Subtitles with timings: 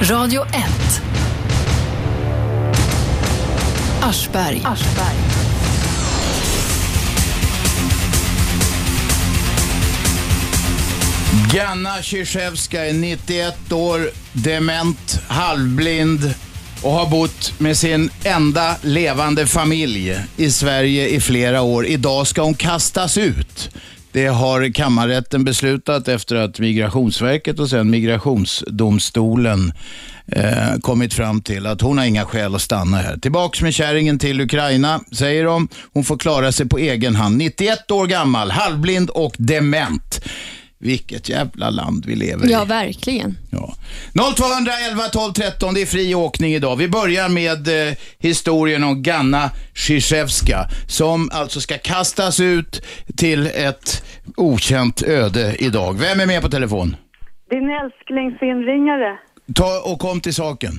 [0.00, 1.02] Radio 1.
[4.02, 4.62] Aschberg.
[11.52, 16.34] Ganna Krzyzewska är 91 år, dement, halvblind
[16.82, 21.86] och har bott med sin enda levande familj i Sverige i flera år.
[21.86, 23.70] Idag ska hon kastas ut.
[24.16, 29.72] Det har kammarrätten beslutat efter att Migrationsverket och sen Migrationsdomstolen
[30.26, 33.16] eh, kommit fram till att hon har inga skäl att stanna här.
[33.16, 35.68] Tillbaks med kärringen till Ukraina, säger de.
[35.92, 37.36] Hon får klara sig på egen hand.
[37.36, 40.20] 91 år gammal, halvblind och dement.
[40.78, 42.52] Vilket jävla land vi lever i.
[42.52, 43.38] Ja, verkligen.
[43.50, 43.74] Ja.
[44.36, 46.76] 0211 12 13, det är fri åkning idag.
[46.76, 50.58] Vi börjar med eh, historien om Ganna Krzyzewska
[50.88, 52.82] som alltså ska kastas ut
[53.16, 54.04] till ett
[54.36, 55.96] okänt öde idag.
[55.98, 56.96] Vem är med på telefon?
[57.50, 59.18] Din älsklingsinringare.
[59.54, 60.72] Ta och kom till saken.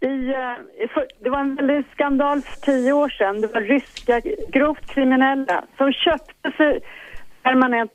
[0.00, 3.40] I, eh, för, det var en väldig skandal för tio år sedan.
[3.40, 4.20] Det var ryska
[4.52, 6.80] grovt kriminella som köpte sig
[7.42, 7.92] permanent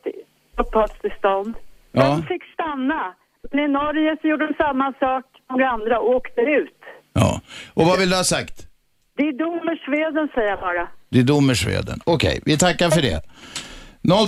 [0.57, 1.55] uppehållstillstånd.
[1.91, 2.03] Ja.
[2.03, 3.13] De fick stanna.
[3.51, 6.79] Men i Norge så gjorde de samma sak som några andra och åkte ut.
[7.13, 7.41] Ja.
[7.73, 8.67] Och vad vill du ha sagt?
[9.17, 10.87] Det är dom i Sveden säger jag bara.
[11.09, 11.99] Det är Domersveden.
[12.05, 13.21] Okej, vi tackar för det.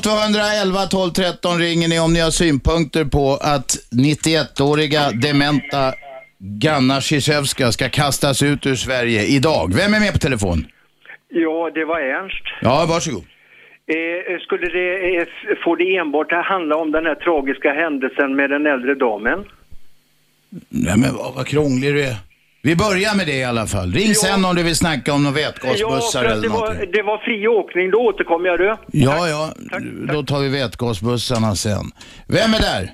[0.02, 5.94] 0211 12 13 ringer ni om ni har synpunkter på att 91-åriga dementa
[6.40, 9.74] Ganna Krzyzewska ska kastas ut ur Sverige idag.
[9.76, 10.68] Vem är med på telefon?
[11.30, 12.44] Ja, det var Ernst.
[12.62, 13.24] Ja, varsågod.
[13.96, 15.28] Eh, skulle det, eh,
[15.64, 19.46] få det enbart att handla om den här tragiska händelsen med den äldre damen?
[20.70, 22.16] Nej men vad, vad krånglig du är.
[22.64, 23.92] Vi börjar med det i alla fall.
[23.92, 26.60] Ring sen om du vill snacka om några Ja, vätgasbussar för att eller det var,
[26.60, 26.92] någonting.
[26.92, 28.76] det var fri åkning, då återkommer jag du.
[28.92, 29.52] Ja, ja,
[30.14, 31.86] då tar vi vätgasbussarna sen.
[32.28, 32.90] Vem är där?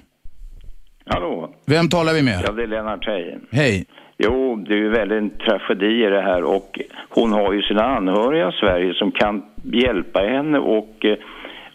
[1.05, 1.49] Hallå?
[1.67, 2.41] Vem talar vi med?
[2.47, 3.41] Ja, det är Lennart Heijen.
[3.51, 3.85] Hej.
[4.17, 7.83] Jo, det är ju väldigt en tragedi i det här och hon har ju sina
[7.83, 11.17] anhöriga i Sverige som kan hjälpa henne och, eh,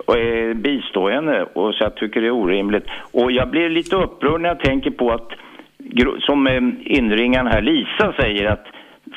[0.07, 2.85] och eh, bistå henne och så jag tycker det är orimligt.
[3.13, 5.29] Och jag blir lite upprörd när jag tänker på att,
[6.21, 8.67] som eh, inringaren här, Lisa säger att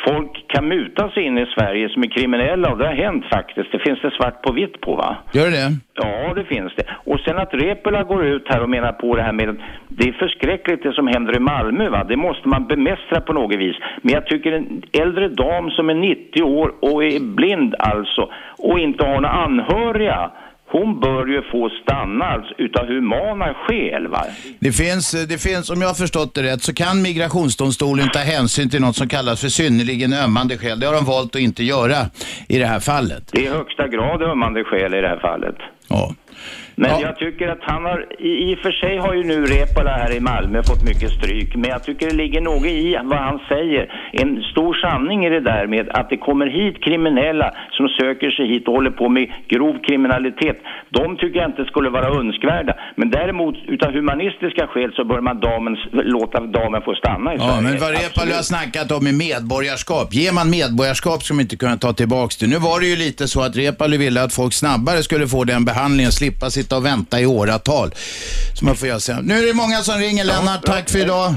[0.07, 3.71] folk kan muta sig in i Sverige som är kriminella och det har hänt faktiskt.
[3.71, 5.17] Det finns det svart på vitt på va?
[5.33, 5.67] Gör det?
[5.93, 6.83] Ja, det finns det.
[7.05, 10.13] Och sen att Repola går ut här och menar på det här med det är
[10.13, 12.03] förskräckligt det som händer i Malmö va.
[12.03, 13.75] Det måste man bemästra på något vis.
[14.01, 18.79] Men jag tycker en äldre dam som är 90 år och är blind alltså och
[18.79, 20.31] inte har några anhöriga.
[20.71, 24.25] Hon bör ju få stanna utav humana skäl va.
[24.59, 28.69] Det finns, det finns, om jag har förstått det rätt, så kan migrationsdomstolen ta hänsyn
[28.69, 30.79] till något som kallas för synnerligen ömmande skäl.
[30.79, 31.97] Det har de valt att inte göra
[32.47, 33.23] i det här fallet.
[33.31, 35.55] Det är i högsta grad ömmande skäl i det här fallet.
[35.87, 36.15] Ja.
[36.75, 39.91] Men jag tycker att han har, i, i och för sig har ju nu Repola
[39.91, 43.39] här i Malmö fått mycket stryk, men jag tycker det ligger något i vad han
[43.49, 43.83] säger.
[44.11, 48.47] En stor sanning i det där med att det kommer hit kriminella som söker sig
[48.47, 50.57] hit och håller på med grov kriminalitet.
[50.89, 52.73] De tycker jag inte skulle vara önskvärda.
[52.95, 57.43] Men däremot utav humanistiska skäl så bör man damen, låta damen få stanna i Ja,
[57.43, 57.61] Sverige.
[57.61, 60.13] men vad Reepalu har snackat om är medborgarskap.
[60.13, 62.47] Ger man medborgarskap ska man inte kunna ta tillbaks det.
[62.47, 65.65] Nu var det ju lite så att Reepalu ville att folk snabbare skulle få den
[65.65, 67.93] behandlingen, slippa sitta och vänta i åratal.
[68.59, 69.25] Så man får göra sen.
[69.25, 71.35] Nu är det många som ringer Lennart, tack för idag.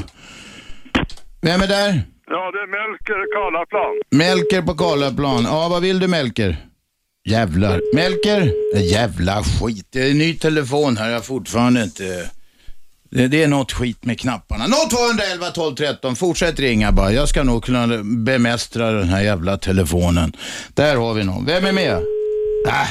[1.43, 2.03] Vem är där?
[2.27, 4.03] Ja, det är Melker Karlaplan.
[4.11, 5.45] Melker på Karlaplan.
[5.45, 6.57] Ja, vad vill du Melker?
[7.29, 7.81] Jävlar.
[7.95, 8.53] Melker?
[8.77, 9.87] Jävla skit.
[9.93, 12.31] Det är en ny telefon här, jag har fortfarande inte...
[13.11, 14.65] Det, det är något skit med knapparna.
[14.91, 16.17] 0211 12 13.
[16.17, 17.13] Fortsätt ringa bara.
[17.13, 20.33] Jag ska nog kunna bemästra den här jävla telefonen.
[20.75, 21.47] Där har vi någon.
[21.47, 21.93] Vem är med?
[22.69, 22.89] Äh.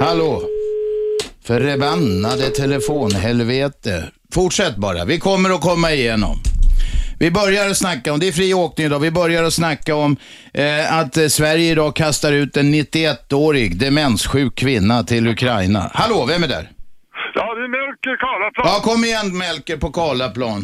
[0.00, 0.42] Hallå?
[1.46, 4.04] Förbannade telefonhelvete.
[4.34, 5.04] Fortsätt bara.
[5.04, 6.36] Vi kommer att komma igenom.
[7.20, 10.16] Vi börjar att snacka om, det är fri åkning idag, vi börjar att snacka om
[10.54, 15.90] eh, att Sverige idag kastar ut en 91-årig demenssjuk kvinna till Ukraina.
[15.94, 16.66] Hallå, vem är där?
[17.34, 18.66] Ja, det är Melker Karlaplan.
[18.68, 20.60] Ja, kom igen Melker på Karlaplan.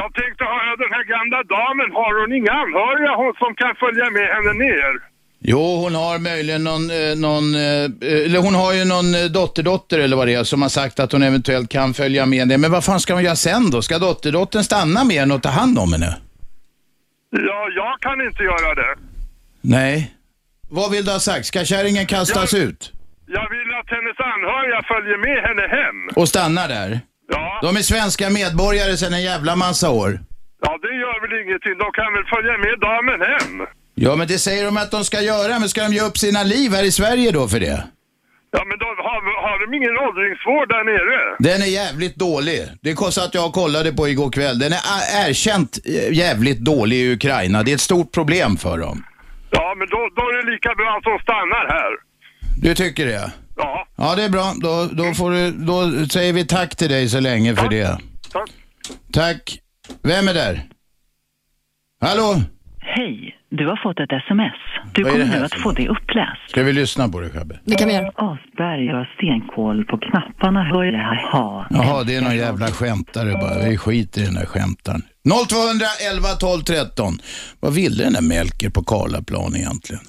[0.00, 4.06] Jag tänkte höra den här gamla damen, har hon inga anhöriga hon som kan följa
[4.16, 5.09] med henne ner?
[5.42, 9.98] Jo, hon har möjligen någon, eh, någon eh, eller hon har ju någon eh, dotterdotter
[9.98, 12.58] eller vad det är som har sagt att hon eventuellt kan följa med det.
[12.58, 13.82] Men vad fan ska hon göra sen då?
[13.82, 16.16] Ska dotterdottern stanna med henne och ta hand om henne?
[17.30, 18.98] Ja, jag kan inte göra det.
[19.60, 20.14] Nej.
[20.70, 21.46] Vad vill du ha sagt?
[21.46, 22.92] Ska kärringen kastas ut?
[23.26, 26.08] Jag vill att hennes anhöriga följer med henne hem.
[26.16, 27.00] Och stannar där?
[27.32, 27.58] Ja.
[27.62, 30.20] De är svenska medborgare sedan en jävla massa år.
[30.62, 31.74] Ja, det gör väl ingenting.
[31.78, 33.79] De kan väl följa med damen hem?
[34.02, 35.58] Ja, men det säger de att de ska göra.
[35.58, 37.84] Men ska de ge upp sina liv här i Sverige då för det?
[38.50, 41.36] Ja, men då har, har de ingen åldringsvård där nere?
[41.38, 42.60] Den är jävligt dålig.
[42.82, 44.58] Det kostar att jag kollade på igår kväll.
[44.58, 44.78] Den är
[45.28, 47.62] erkänt eh, jävligt dålig i Ukraina.
[47.62, 49.04] Det är ett stort problem för dem.
[49.50, 51.92] Ja, men då, då är det lika bra att de stannar här.
[52.62, 53.32] Du tycker det?
[53.56, 54.52] Ja, Ja, det är bra.
[54.62, 57.98] Då, då, får du, då säger vi tack till dig så länge för det.
[58.32, 58.50] tack.
[59.12, 59.58] Tack.
[60.02, 60.62] Vem är där?
[62.00, 62.42] Hallå?
[62.78, 64.52] Hej, du har fått ett sms.
[64.94, 66.42] Du Vad är det kommer här nu att för få det uppläst.
[66.48, 67.58] Ska vi lyssna på det, Shabbe?
[67.64, 68.08] Det kan vi göra.
[68.14, 71.66] Asperger har stenkoll på knapparna hör jag ha.
[71.70, 73.68] Jaha, det är någon jävla skämtare bara.
[73.68, 75.02] Vi skiter i den där skämtaren.
[75.48, 77.18] 0211 12 13.
[77.60, 80.02] Vad ville den där Melker på Karlaplan egentligen?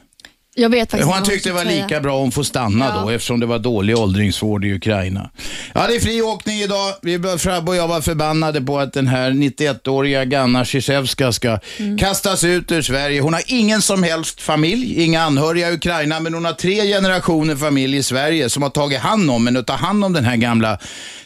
[0.55, 3.01] Jag vet faktiskt Han vad tyckte det var lika bra om få stanna Ja.
[3.01, 5.29] då eftersom det var dålig åldringsvård i Ukraina.
[5.73, 6.93] Ja, det är fri åkning idag.
[7.01, 11.97] Vi, Frabbe och jag var förbannade på att den här 91-åriga Ganna Zizewska ska Mm.
[11.97, 13.21] kastas ut ur Sverige.
[13.21, 17.55] Hon har ingen som helst familj, inga anhöriga i Ukraina, men hon har tre generationer
[17.55, 20.35] familj i Sverige som har tagit hand om henne och tar hand om den här
[20.35, 20.77] gamla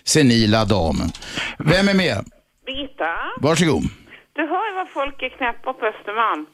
[0.03, 1.11] senila damen.
[1.59, 2.25] Vem är med?
[2.65, 3.05] Birgitta,
[3.41, 3.83] Varsågod.
[4.35, 6.45] du hör ju vad folk är knäppa på Östermalm.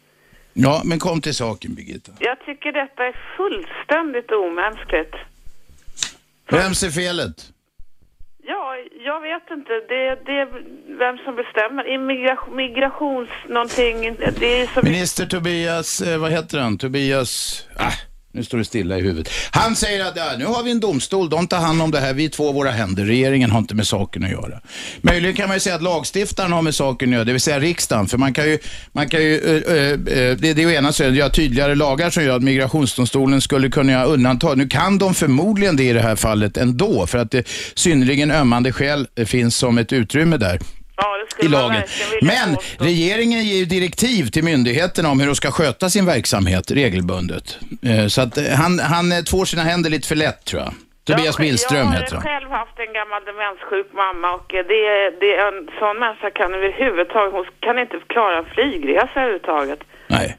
[0.54, 2.12] Ja, men kom till saken Birgitta.
[2.20, 5.16] Jag tycker detta är fullständigt omänskligt.
[6.52, 7.52] Vems är felet?
[8.44, 8.76] Ja,
[9.06, 9.72] jag vet inte.
[9.90, 10.48] Det, det är
[10.98, 11.94] vem som bestämmer.
[11.94, 14.16] Immigration, migrations någonting.
[14.40, 14.84] Det är som...
[14.84, 16.78] Minister Tobias, eh, vad heter han?
[16.78, 17.92] Tobias, ah,
[18.34, 19.34] nu står det stilla i huvudet.
[19.52, 22.14] Han säger att ja, nu har vi en domstol, de tar hand om det här,
[22.14, 24.62] vi är två våra händer, regeringen har inte med saken att göra.
[25.02, 27.60] Möjligen kan man ju säga att lagstiftaren har med saken att göra, det vill säga
[27.60, 28.58] riksdagen, för man kan ju,
[28.92, 32.24] man kan ju äh, äh, det, det är ju ena sidan, göra tydligare lagar som
[32.24, 34.58] gör att migrationsdomstolen skulle kunna göra undantag.
[34.58, 38.72] Nu kan de förmodligen det i det här fallet ändå, för att det synnerligen ömmande
[38.72, 40.60] skäl finns som ett utrymme där
[41.02, 41.82] Ja, det i skulle man lagen.
[41.82, 42.84] verkligen vilja Men påstå.
[42.84, 47.58] regeringen ger ju direktiv till myndigheterna om hur de ska sköta sin verksamhet regelbundet.
[47.86, 50.74] Eh, Så att eh, han, han eh, tvår sina händer lite för lätt tror jag.
[51.04, 52.32] Tobias jag, Billström jag heter har han.
[52.32, 56.30] själv haft en gammal demenssjuk mamma och eh, det, är- det är en sån människa
[56.40, 59.80] kan överhuvudtaget, hon kan inte klara en flygresa överhuvudtaget.
[60.08, 60.38] Nej.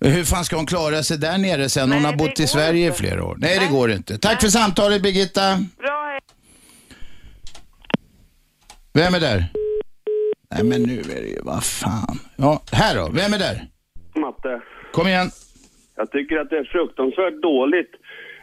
[0.00, 1.92] Hur fan ska hon klara sig där nere sen?
[1.92, 3.36] Hon har bott i Sverige i flera år.
[3.38, 4.18] Nej, det går inte.
[4.18, 5.56] Tack för samtalet Birgitta.
[5.78, 6.18] Bra.
[8.94, 9.44] Vem är där?
[10.54, 12.18] Nej men nu är det ju, vad fan.
[12.36, 13.08] Ja, här då.
[13.12, 13.56] Vem är där?
[14.20, 14.60] Matte,
[14.92, 15.30] Kom igen.
[15.96, 17.90] jag tycker att det är fruktansvärt dåligt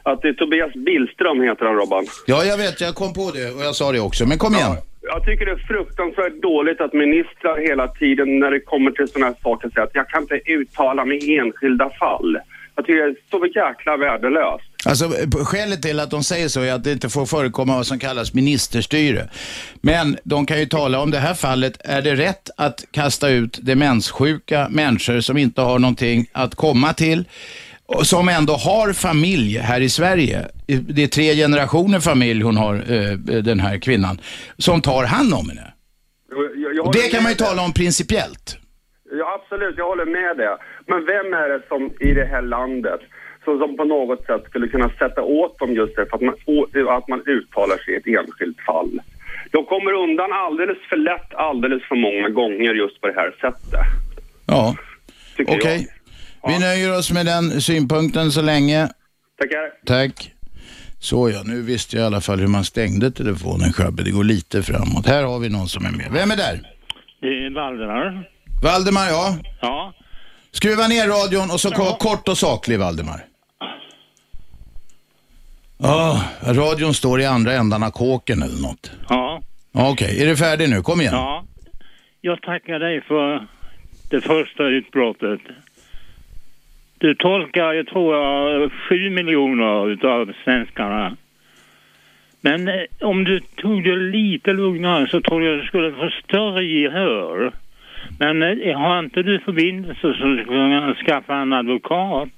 [0.03, 2.05] att det är Tobias Billström heter han Robban.
[2.27, 2.81] Ja, jag vet.
[2.81, 4.25] Jag kom på det och jag sa det också.
[4.25, 4.75] Men kom igen.
[5.01, 9.25] Jag tycker det är fruktansvärt dåligt att ministrar hela tiden när det kommer till sådana
[9.25, 12.37] här saker säger att jag kan inte uttala mig i enskilda fall.
[12.75, 14.74] Jag tycker det är så jäkla värdelöst.
[14.85, 15.09] Alltså,
[15.45, 18.33] skälet till att de säger så är att det inte får förekomma vad som kallas
[18.33, 19.29] ministerstyre.
[19.81, 21.77] Men de kan ju tala om det här fallet.
[21.83, 27.25] Är det rätt att kasta ut demenssjuka människor som inte har någonting att komma till?
[27.87, 30.47] och Som ändå har familj här i Sverige.
[30.67, 33.11] Det är tre generationer familj hon har, eh,
[33.41, 34.21] den här kvinnan,
[34.57, 35.73] som tar hand om henne.
[36.83, 38.57] Och det kan man ju tala om principiellt.
[39.11, 40.57] Ja, absolut, jag håller med det.
[40.87, 43.01] Men vem är det som i det här landet
[43.45, 46.35] som, som på något sätt skulle kunna sätta åt dem just det för att man,
[46.97, 48.99] att man uttalar sig i ett enskilt fall?
[49.51, 53.79] De kommer undan alldeles för lätt alldeles för många gånger just på det här sättet.
[54.47, 54.75] Ja,
[55.47, 55.87] okej.
[56.43, 56.51] jag.
[56.51, 58.87] Vi nöjer oss med den synpunkten så länge.
[59.39, 59.71] Tackar.
[59.85, 60.31] Tack.
[60.99, 64.03] Så ja, nu visste jag i alla fall hur man stängde telefonen Shabbe.
[64.03, 65.07] Det går lite framåt.
[65.07, 66.07] Här har vi någon som är med.
[66.11, 66.59] Vem är där?
[67.21, 68.29] Det är Valdemar.
[68.63, 69.37] Valdemar, ja.
[69.61, 69.93] Ja.
[70.51, 71.97] Skruva ner radion och så ja.
[71.99, 73.25] kort och saklig Valdemar.
[75.77, 78.91] Ja, radion står i andra ändan av kåken eller något.
[79.09, 79.41] Ja.
[79.73, 80.81] Okej, är du färdig nu?
[80.81, 81.13] Kom igen.
[81.13, 81.43] Ja.
[82.21, 83.47] Jag tackar dig för
[84.09, 85.39] det första utbrottet.
[86.97, 91.17] Du tolkar, jag tror jag, sju miljoner utav svenskarna.
[92.41, 96.63] Men eh, om du tog det lite lugnare så tror jag du skulle få större
[96.63, 97.51] gehör.
[98.19, 102.29] Men eh, har inte du förbindelse så skulle du kunna skaffa en advokat.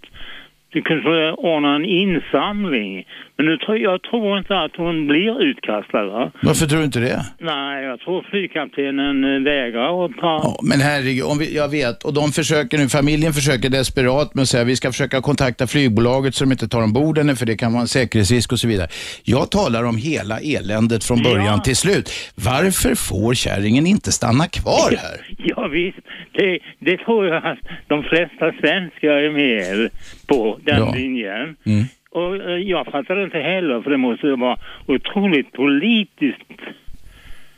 [0.77, 3.05] Du kunde ordna en insamling.
[3.37, 6.31] Men nu tror, jag tror inte att hon blir utkastad va?
[6.41, 7.25] Varför tror du inte det?
[7.39, 10.39] Nej, jag tror flygkaptenen eh, vägrar att ta...
[10.43, 12.03] Ja, men herregud, om vi, jag vet.
[12.03, 16.35] Och de försöker nu, familjen försöker desperat med att säga vi ska försöka kontakta flygbolaget
[16.35, 18.87] så de inte tar ombord henne för det kan vara en säkerhetsrisk och så vidare.
[19.23, 21.57] Jag talar om hela eländet från början Ja.
[21.57, 22.09] till slut.
[22.35, 25.17] Varför får kärringen inte stanna kvar här?
[25.49, 25.97] Ja, visst,
[26.33, 29.89] det, det tror jag att de flesta svenskar är med
[30.27, 30.93] på, den Ja.
[30.95, 31.55] linjen.
[31.65, 31.83] Mm.
[32.11, 36.51] Och eh, jag fattar inte heller, för det måste vara otroligt politiskt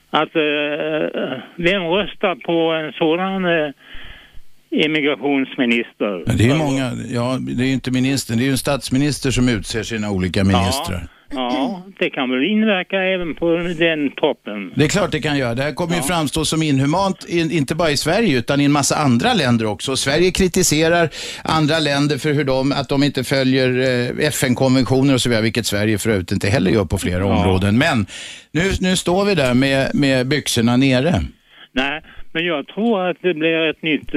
[0.10, 0.36] att...
[0.36, 3.46] eh, vem röstar på en sådan...
[3.46, 3.72] eh,
[4.72, 6.24] immigrationsminister.
[6.38, 9.84] Det är många, ja det är inte ministern, det är ju en statsminister som utser
[9.84, 11.02] sina olika ministrar.
[11.02, 11.08] Ja,
[12.00, 14.74] det kan väl inverka även på den toppen.
[14.76, 15.56] Det är klart det kan göra.
[15.56, 18.72] Det här kommer ju framstå som inhumant, in, inte bara i Sverige utan i en
[18.72, 19.96] massa andra länder också.
[19.96, 21.10] Sverige kritiserar
[21.44, 25.66] andra länder för hur de, att de inte följer eh, FN-konventioner och så vidare, vilket
[25.66, 27.78] Sverige för övrigt inte heller gör på flera områden.
[27.78, 28.06] Men
[28.52, 31.14] nu, nu står vi där med, med byxorna nere.
[31.72, 34.10] Nej, men jag tror att det blir ett nytt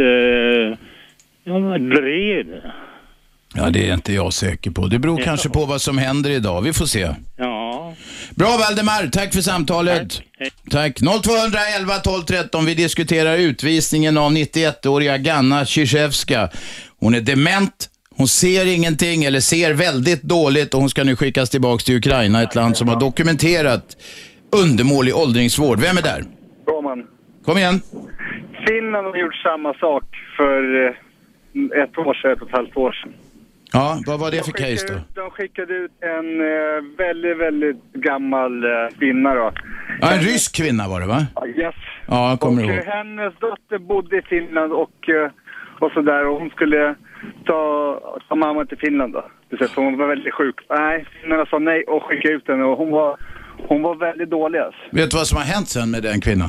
[1.45, 2.47] ja, drev.
[3.55, 4.87] Ja, det är inte jag säker på.
[4.87, 6.63] Det beror kanske på vad som händer idag.
[6.63, 7.09] Vi får se.
[7.37, 7.95] Ja.
[8.35, 10.23] Bra Valdemar, tack för samtalet.
[10.71, 10.99] Tack.
[10.99, 12.65] 0211 12 13.
[12.67, 16.49] Vi diskuterar utvisningen av 91-åriga Ganna Krzyzewska.
[17.01, 21.51] Hon är dement, hon ser ingenting eller ser väldigt dåligt och hon ska nu skickas
[21.51, 23.97] tillbaka till Ukraina, ett land som har dokumenterat
[24.63, 25.81] undermålig åldringsvård.
[25.81, 26.25] Vem är där?
[26.67, 27.07] Roman.
[27.45, 27.81] Kom igen.
[28.67, 30.05] Finland har gjort samma sak
[30.37, 33.13] för eh, ett år sedan, ett och ett halvt år sedan.
[33.73, 35.23] Ja, vad var det för case då?
[35.23, 39.53] De skickade ut en eh, väldigt, väldigt gammal eh, kvinna då.
[40.01, 41.27] Ja, en rysk kvinna var det va?
[41.57, 41.75] Yes.
[42.09, 42.79] Ja, jag kommer och ihåg.
[42.79, 45.31] eh, hennes dotter bodde i Finland och, eh,
[45.81, 46.95] och sådär och hon skulle
[47.47, 47.61] ta,
[48.29, 49.25] ta mamma till Finland då.
[49.51, 50.57] Precis, hon var väldigt sjuk.
[50.71, 53.17] Nej, finnarna sa nej och skickade ut henne och hon var,
[53.69, 54.81] hon var väldigt dålig alltså.
[54.93, 56.49] Vet du vad som har hänt sen med den kvinnan?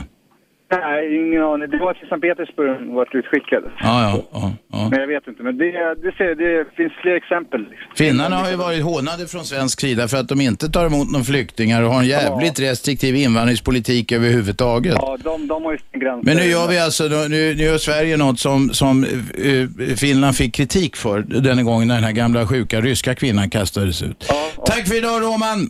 [0.81, 1.69] Nej, ingen aning.
[1.69, 3.63] Det var till Sankt Petersburg hon var utskickad.
[3.63, 4.51] Ja, ja, ja.
[4.71, 4.87] ja.
[4.91, 5.43] Men jag vet inte.
[5.43, 5.65] Men det,
[6.05, 7.61] det, ser, det finns fler exempel.
[7.61, 7.91] Liksom.
[7.95, 11.23] Finnarna har ju varit hånade från svensk sida för att de inte tar emot några
[11.23, 14.95] flyktingar och har en jävligt restriktiv invandringspolitik överhuvudtaget.
[14.97, 16.25] Ja, de, de har ju sin gräns.
[16.25, 20.55] Men nu gör vi alltså, nu, nu gör Sverige något som, som eh, Finland fick
[20.55, 24.31] kritik för den gången när den här gamla sjuka ryska kvinnan kastades ut.
[24.65, 25.69] Tack för idag Roman!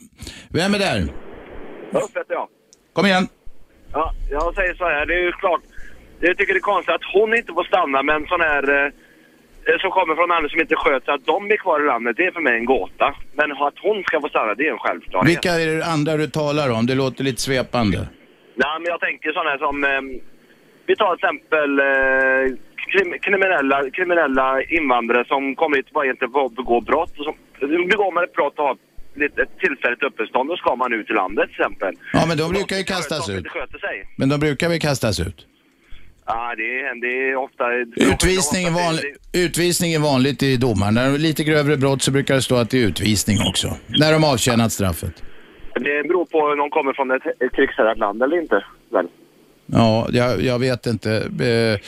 [0.49, 1.01] Vem är där?
[1.01, 2.47] Upp heter jag.
[2.93, 3.27] Kom igen.
[3.93, 5.61] Ja, jag säger så här, det är ju klart.
[6.19, 8.63] Jag tycker det är konstigt att hon inte får stanna, men sån här
[9.65, 12.25] eh, som kommer från andra som inte sköter att de blir kvar i landet, det
[12.25, 13.15] är för mig en gåta.
[13.33, 15.29] Men att hon ska få stanna, det är en självklarhet.
[15.29, 16.85] Vilka är det andra du talar om?
[16.85, 17.97] Det låter lite svepande.
[18.55, 19.83] Nej, men jag tänker sådana här som...
[19.83, 20.01] Eh,
[20.85, 26.45] vi tar till exempel eh, krim, kriminella, kriminella invandrare som kommer hit bara inte för
[26.45, 27.19] att begå brott.
[27.19, 27.35] Och som,
[27.87, 28.77] begår man ett brott och har
[29.21, 31.93] ett tillfälligt uppehållstånd, då ska man ut till landet till exempel.
[32.13, 33.45] Ja, men de brukar ju kastas ut.
[34.17, 35.47] Men de brukar väl kastas ut?
[36.25, 37.63] Ja, det är, det är ofta...
[38.13, 39.03] Utvisning är, vanlig,
[39.33, 40.91] utvisning är vanligt i domar.
[40.91, 43.67] När det är lite grövre brott så brukar det stå att det är utvisning också.
[43.87, 45.23] När de avtjänat straffet.
[45.73, 47.23] Det beror på om de kommer från ett,
[47.55, 48.65] krigshärjat land eller inte.
[48.91, 49.07] Väl?
[49.73, 51.79] Ja, jag, jag vet inte eh,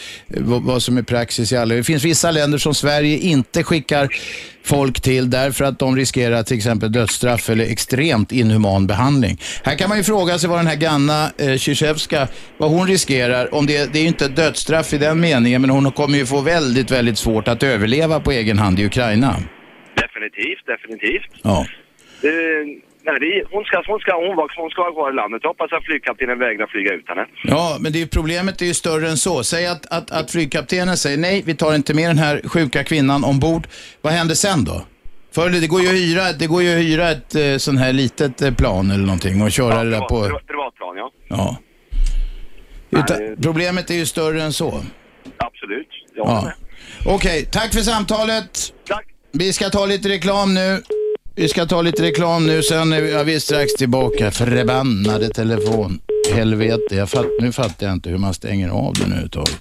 [0.41, 1.75] vad, vad som är praxis i alla.
[1.75, 4.09] Det finns vissa länder som Sverige inte skickar
[4.63, 9.37] folk till därför att de riskerar till exempel dödsstraff eller extremt inhuman behandling.
[9.63, 12.27] Här kan man ju fråga sig vad den här Ganna eh,
[12.57, 13.55] vad hon riskerar.
[13.55, 16.41] Om det, det är ju inte dödsstraff i den meningen, men hon kommer ju få
[16.41, 19.35] väldigt, väldigt svårt att överleva på egen hand i Ukraina.
[19.95, 21.31] Definitivt, definitivt.
[21.43, 21.65] Ja.
[22.21, 22.29] Det,
[23.05, 25.39] nej, det, hon, ska, hon, ska, hon, var, hon ska vara kvar i landet.
[25.43, 27.25] Jag hoppas att flygkaptenen vägrar flyga ut henne.
[27.43, 29.43] Ja, men det är, problemet är ju större än så.
[29.43, 33.23] Säg att, att, att flygkaptenen säger nej, vi tar inte med den här sjuka kvinnan
[33.23, 33.67] ombord.
[34.01, 34.85] Vad händer sen då?
[35.35, 37.93] För det går ju att hyra, det går ju att hyra ett eh, sån här
[37.93, 40.23] litet eh, plan eller någonting och köra det där på...
[40.23, 41.11] Privat, privatplan, ja.
[41.27, 41.57] Ja.
[42.89, 44.67] Utan, problemet är ju större än så.
[45.37, 45.87] Absolut.
[46.15, 46.51] Jag Ja.
[47.05, 48.73] Okej, tack för samtalet.
[48.87, 49.05] Tack.
[49.31, 50.81] Vi ska ta lite reklam nu.
[51.37, 54.31] Vi ska ta lite reklam nu, sen är vi, ja, vi är strax tillbaka.
[54.31, 55.99] Förbannade telefon.
[56.33, 59.57] Helvete, jag fatt, nu fattar jag inte hur man stänger av den överhuvudtaget.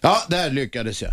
[0.00, 1.10] Ja, där lyckades jag.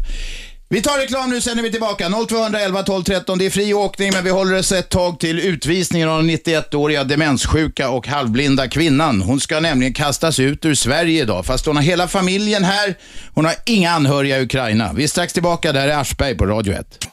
[0.69, 2.09] Vi tar reklam nu, sen är vi tillbaka.
[2.27, 3.37] 0211 12 13.
[3.37, 7.03] Det är fri åkning, men vi håller oss ett tag till utvisningen av den 91-åriga
[7.03, 9.21] demenssjuka och halvblinda kvinnan.
[9.21, 12.95] Hon ska nämligen kastas ut ur Sverige idag, fast hon har hela familjen här.
[13.33, 14.93] Hon har inga anhöriga i Ukraina.
[14.93, 15.71] Vi är strax tillbaka.
[15.71, 17.07] Där är Aschberg på Radio 1.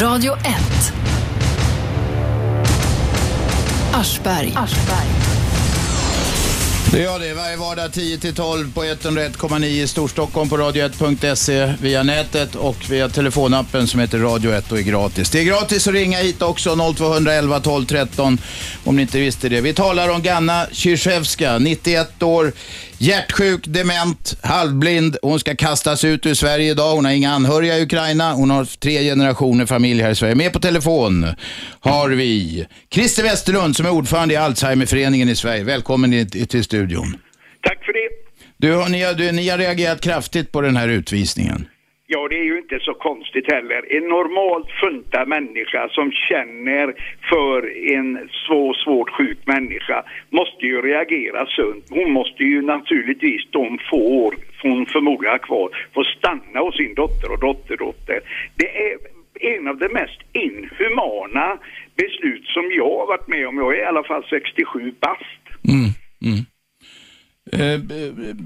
[0.00, 0.92] Radio 1.
[3.92, 4.52] Aschberg.
[6.92, 12.90] Det gör det varje vardag 10-12 på 101,9 i Storstockholm på radio1.se via nätet och
[12.90, 15.30] via telefonappen som heter Radio 1 och är gratis.
[15.30, 18.38] Det är gratis att ringa hit också 0211 12 13
[18.84, 19.60] om ni inte visste det.
[19.60, 22.52] Vi talar om Ganna Krzyzewska, 91 år,
[22.98, 25.16] hjärtsjuk, dement, halvblind.
[25.22, 26.94] Hon ska kastas ut ur Sverige idag.
[26.94, 28.32] Hon har inga anhöriga i Ukraina.
[28.32, 30.34] Hon har tre generationer familj här i Sverige.
[30.34, 31.26] Med på telefon
[31.80, 35.64] har vi Christer Westerlund som är ordförande i Alzheimerföreningen i Sverige.
[35.64, 37.16] Välkommen till studion.
[37.62, 38.08] Tack för det.
[38.56, 41.66] Du, ni, har, du, ni har reagerat kraftigt på den här utvisningen.
[42.06, 43.96] Ja, det är ju inte så konstigt heller.
[43.96, 46.94] En normalt funtad människa som känner
[47.30, 51.84] för en så svårt sjuk människa måste ju reagera sunt.
[51.90, 56.94] Hon måste ju naturligtvis de få år hon förmodligen har kvar få stanna hos sin
[56.94, 58.20] dotter och dotterdotter.
[58.56, 58.96] Det är
[59.40, 61.58] en av de mest inhumana
[61.96, 63.58] beslut som jag har varit med om.
[63.58, 65.44] Jag är i alla fall 67 bast.
[65.68, 65.90] Mm,
[66.28, 66.44] mm.
[67.54, 67.80] Eh,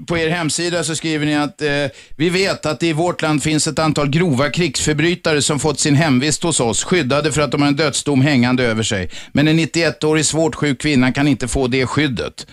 [0.07, 1.69] på er hemsida så skriver ni att eh,
[2.17, 5.95] vi vet att det i vårt land finns ett antal grova krigsförbrytare som fått sin
[5.95, 9.09] hemvist hos oss, skyddade för att de har en dödsdom hängande över sig.
[9.31, 12.47] Men en 91-årig svårt sjuk kvinna kan inte få det skyddet.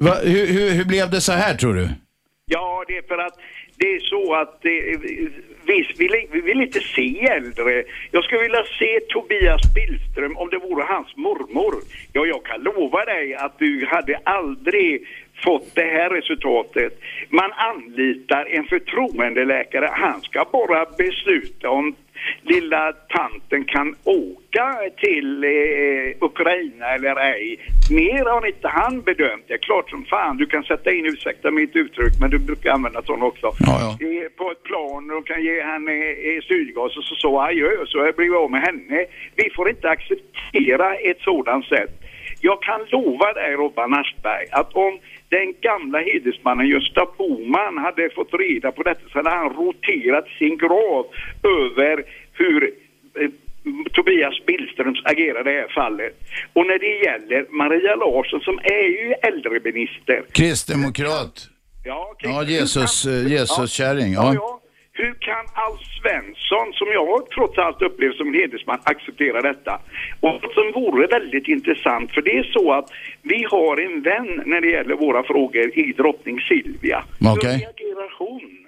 [0.00, 1.88] Va, hur, hur, hur blev det så här tror du?
[2.46, 3.38] Ja, det är för att
[3.78, 5.00] det är så att eh,
[5.66, 7.84] vi, vi vill inte se äldre.
[8.10, 11.74] Jag skulle vilja se Tobias Billström om det vore hans mormor.
[12.12, 15.06] Ja, jag kan lova dig att du hade aldrig
[15.44, 17.00] fått det här resultatet.
[17.28, 19.88] Man anlitar en förtroendeläkare.
[19.92, 21.94] Han ska bara besluta om
[22.42, 27.58] lilla tanten kan åka till eh, Ukraina eller ej.
[27.90, 29.44] Mer har inte han bedömt.
[29.48, 30.36] Det är klart som fan.
[30.36, 33.46] Du kan sätta in, ursäkta mitt uttryck, men du brukar använda sån också.
[33.46, 37.98] Eh, På ett plan och kan ge henne eh, syrgas och så så adjö, så
[37.98, 39.06] jag blivit av med henne.
[39.36, 42.02] Vi får inte acceptera ett sådant sätt.
[42.40, 48.34] Jag kan lova dig Robban Aschberg att om den gamla hedersmannen Gösta Bohman hade fått
[48.34, 51.06] reda på detta så hade han roterat sin grav
[51.42, 52.70] över hur
[53.20, 53.30] eh,
[53.92, 56.12] Tobias Billströms agerade i det här fallet.
[56.52, 60.22] Och när det gäller Maria Larsson som är ju äldreminister.
[60.32, 61.48] Kristdemokrat.
[61.84, 62.30] Ja, okej.
[62.30, 64.12] Ja, Jesus, eh, Jesus-kärring.
[64.12, 64.34] Ja, Ja.
[64.34, 64.60] ja.
[64.98, 69.74] Hur kan Alf Svensson, som jag trots allt upplever som en hedersman, acceptera detta?
[70.20, 72.88] Och som vore väldigt intressant, för det är så att
[73.22, 77.04] vi har en vän när det gäller våra frågor i drottning Silvia.
[77.34, 77.52] Okej.
[77.52, 78.66] Hur reagerar hon?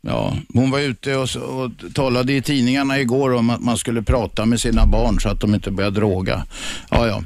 [0.00, 1.28] Ja, hon var ute och,
[1.60, 5.40] och talade i tidningarna igår om att man skulle prata med sina barn så att
[5.40, 6.42] de inte börjar droga.
[6.90, 7.22] Ja, ja.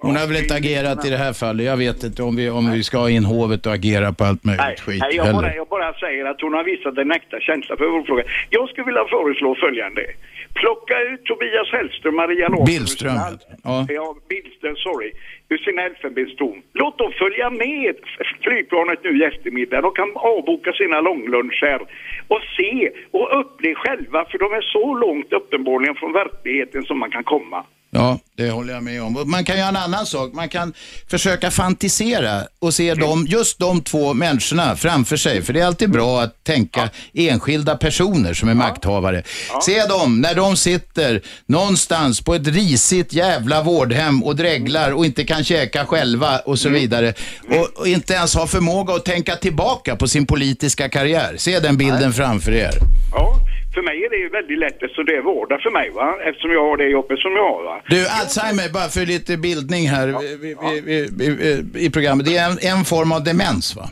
[0.00, 1.66] Hon har väl inte agerat i det här fallet.
[1.66, 4.44] Jag vet inte om vi, om vi ska ha in hovet och agera på allt
[4.44, 7.40] möjligt Nej, skit nej jag, bara, jag bara säger att hon har visat en äkta
[7.40, 8.24] känsla för vår fråga.
[8.50, 10.02] Jag skulle vilja föreslå följande.
[10.54, 12.64] Plocka ut Tobias Hellström, Maria Larsson.
[12.64, 13.86] Billström, ur sin- ja.
[13.88, 14.14] ja.
[14.28, 15.10] Billström, sorry.
[15.48, 16.62] Ur sin elfenbenstorn.
[16.72, 17.94] Låt dem följa med
[18.44, 19.80] flygplanet nu i eftermiddag.
[19.80, 21.80] De kan avboka sina långluncher
[22.28, 27.10] och se och uppleva själva, för de är så långt uppenbarligen från verkligheten som man
[27.10, 27.64] kan komma.
[27.90, 29.22] Ja, det håller jag med om.
[29.26, 30.32] Man kan göra en annan sak.
[30.32, 30.72] Man kan
[31.10, 35.42] försöka fantisera och se dem, just de två människorna framför sig.
[35.42, 39.22] För det är alltid bra att tänka enskilda personer som är makthavare.
[39.64, 45.24] Se dem när de sitter någonstans på ett risigt jävla vårdhem och dreglar och inte
[45.24, 47.14] kan käka själva och så vidare.
[47.50, 51.34] Och, och inte ens har förmåga att tänka tillbaka på sin politiska karriär.
[51.36, 52.72] Se den bilden framför er.
[53.12, 56.08] Ja, för mig är det ju väldigt lätt eftersom det är vardag för mig va,
[56.28, 57.76] eftersom jag har det jobbet som jag har va.
[57.88, 61.28] Du, Alzheimer, bara för lite bildning här vi, vi, vi,
[61.72, 62.26] vi, i programmet.
[62.26, 63.86] Det är en, en form av demens va?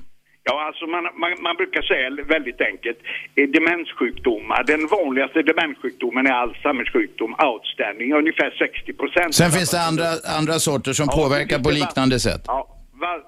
[0.49, 2.99] Ja, alltså man, man, man brukar säga väldigt enkelt,
[3.39, 9.35] eh, demenssjukdomar, den vanligaste demenssjukdomen är Alzheimers sjukdom, outstanding, ungefär 60 procent.
[9.35, 10.09] Sen finns det andra,
[10.39, 12.43] andra sorter som påverkar på liknande sätt.
[12.47, 12.77] Ja,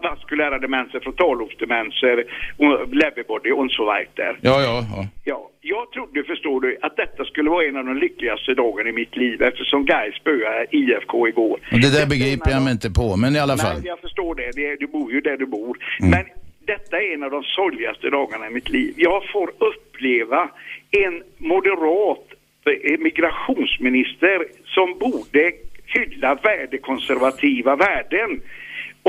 [0.02, 2.24] vaskulära demenser, frontallovsdemenser,
[2.56, 4.36] och leverbody och så vidare.
[4.40, 5.06] Ja, ja, ja.
[5.24, 8.92] Ja, jag trodde, förstår du, att detta skulle vara en av de lyckligaste dagarna i
[8.92, 11.60] mitt liv eftersom Gais spöade IFK igår.
[11.72, 13.76] Och det där begriper jag mig inte på, men i alla fall.
[13.76, 14.50] Nej, jag förstår det.
[14.54, 15.78] det är, du bor ju där du bor.
[16.00, 16.10] Mm.
[16.10, 16.24] Men
[16.66, 18.94] detta är en av de sorgligaste dagarna i mitt liv.
[18.96, 20.50] Jag får uppleva
[20.90, 22.24] en moderat
[22.66, 25.52] eh, migrationsminister som borde
[25.86, 28.40] hylla värdekonservativa värden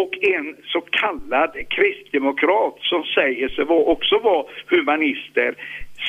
[0.01, 5.55] och en så kallad kristdemokrat som säger sig också vara humanister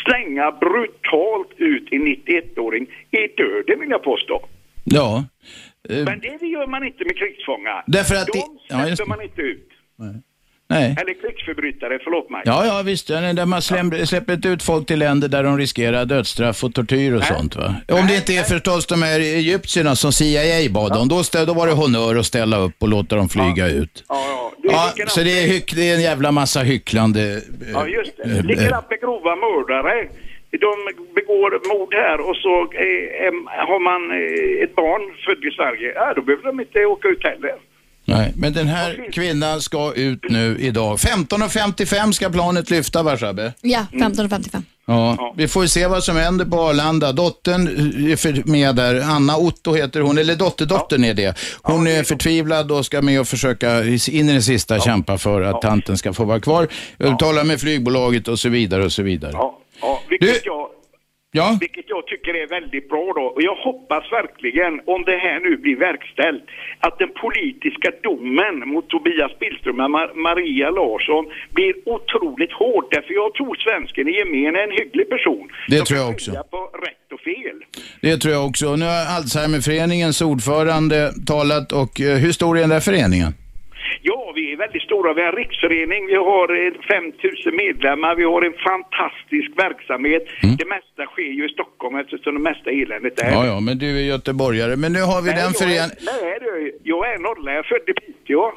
[0.04, 4.46] slänga brutalt ut en 91-åring i döden vill jag påstå.
[4.84, 5.24] Ja.
[5.88, 7.84] Men det gör man inte med krigsfångar.
[7.86, 9.68] Därför att De det- ja, just släpper man inte ut.
[9.96, 10.14] Nej.
[10.76, 12.42] Eller krigsförbrytare, förlåt mig.
[12.44, 13.10] Ja, ja visst.
[13.10, 17.24] Ja, Där man släpper, ut folk till länder där de riskerar dödsstraff och tortyr och
[17.24, 17.74] sånt va?
[17.88, 21.08] Om det inte är förstås de här egyptierna som CIA bad om.
[21.08, 24.04] Då, då var det honör att ställa upp och låta dem flyga ut.
[24.08, 24.52] Ja, ja.
[24.62, 27.20] Det Ja, likadant så det är, hyck, det är en jävla massa hycklande.
[27.20, 28.22] eh, Ja, just det.
[28.22, 30.08] eh, Likadant med grova mördare.
[30.66, 30.72] De
[31.14, 33.32] begår mord här och så eh,
[33.70, 35.92] har man eh, ett barn född i Sverige.
[35.94, 37.54] Ja, då behöver de inte åka ut heller.
[38.10, 40.96] Nej, men den här kvinnan ska ut nu idag.
[40.96, 43.52] 15.55 ska planet lyfta, va Shabbe?
[43.60, 44.62] Ja, 15.55.
[44.86, 47.12] Ja, vi får se vad som händer på Arlanda.
[47.12, 47.66] Dottern
[48.10, 51.38] är för- med där, Anna Otto heter hon, eller dotterdottern är det.
[51.62, 55.62] Hon är förtvivlad och ska med och försöka in i det sista kämpa för att
[55.62, 56.68] tanten ska få vara kvar.
[57.18, 59.32] Tala med flygbolaget och så vidare och så vidare.
[59.34, 60.66] Ja, vilket jag...
[61.32, 61.56] Ja.
[61.60, 63.22] Vilket jag tycker är väldigt bra då.
[63.34, 66.44] Och jag hoppas verkligen, om det här nu blir verkställt,
[66.80, 71.24] att den politiska domen mot Tobias Billström och Ma- Maria Larsson
[71.56, 72.84] blir otroligt hård.
[72.90, 75.44] Därför jag tror svensken i gemen är en hygglig person.
[75.68, 76.30] Det som tror jag också.
[76.50, 77.56] på rätt och fel.
[78.02, 78.76] Det tror jag också.
[78.76, 83.32] Nu har Alzheimerföreningens ordförande talat och eh, hur stor är den där föreningen?
[84.02, 85.14] Ja, vi är väldigt stora.
[85.14, 90.22] Vi har en riksförening, vi har eh, 5000 medlemmar, vi har en fantastisk verksamhet.
[90.60, 93.24] Det mesta sker ju i Stockholm eftersom det mesta eländet är.
[93.26, 93.34] Mm.
[93.38, 94.76] Ja, ja, men du är göteborgare.
[94.76, 95.90] Men nu har vi den jag, är, föreningen.
[96.12, 98.52] nej, du, jag är norrlänning, jag är född i Piteå.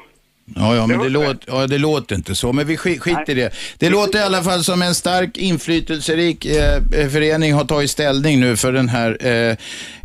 [0.56, 2.52] Ja, ja, men det, låter, ja, det låter inte så.
[2.52, 3.50] Men vi sk- skiter i det.
[3.78, 8.56] Det låter i alla fall som en stark, inflytelserik eh, förening har tagit ställning nu
[8.56, 9.56] för den här eh,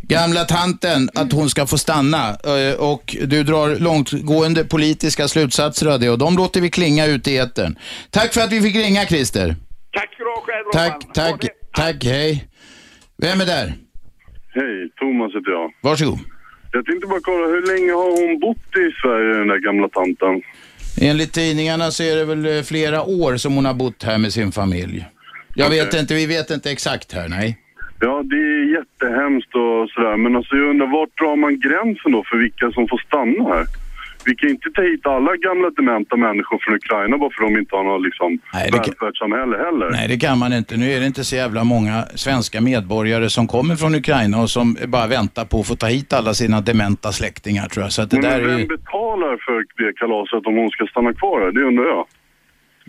[0.09, 2.29] gamla tanten, att hon ska få stanna.
[2.29, 7.27] Eh, och du drar långtgående politiska slutsatser av det och de låter vi klinga ut
[7.27, 7.75] i etern.
[8.09, 9.55] Tack för att vi fick ringa, Christer.
[9.93, 10.65] Tack ska du ha själv.
[10.71, 12.47] Tack, tack, tack, hej.
[13.17, 13.73] Vem är där?
[14.53, 15.71] Hej, Thomas heter jag.
[15.81, 16.19] Varsågod.
[16.71, 20.41] Jag tänkte bara kolla, hur länge har hon bott i Sverige, den där gamla tanten?
[21.01, 24.33] Enligt tidningarna så är det väl eh, flera år som hon har bott här med
[24.33, 25.05] sin familj.
[25.55, 27.57] Jag vet inte, vi vet inte exakt här, nej.
[28.01, 32.23] Ja, det är jättehemskt och sådär, men alltså jag undrar, vart drar man gränsen då
[32.29, 33.65] för vilka som får stanna här?
[34.25, 37.59] Vi kan inte ta hit alla gamla dementa människor från Ukraina bara för att de
[37.59, 39.89] inte har något liksom, välfärdssamhälle heller.
[39.91, 40.77] Nej, det kan man inte.
[40.77, 44.77] Nu är det inte så jävla många svenska medborgare som kommer från Ukraina och som
[44.87, 47.91] bara väntar på att få ta hit alla sina dementa släktingar tror jag.
[47.91, 51.13] Så att det Men där är vem betalar för det kalaset om hon ska stanna
[51.13, 51.51] kvar här?
[51.51, 52.05] Det undrar jag.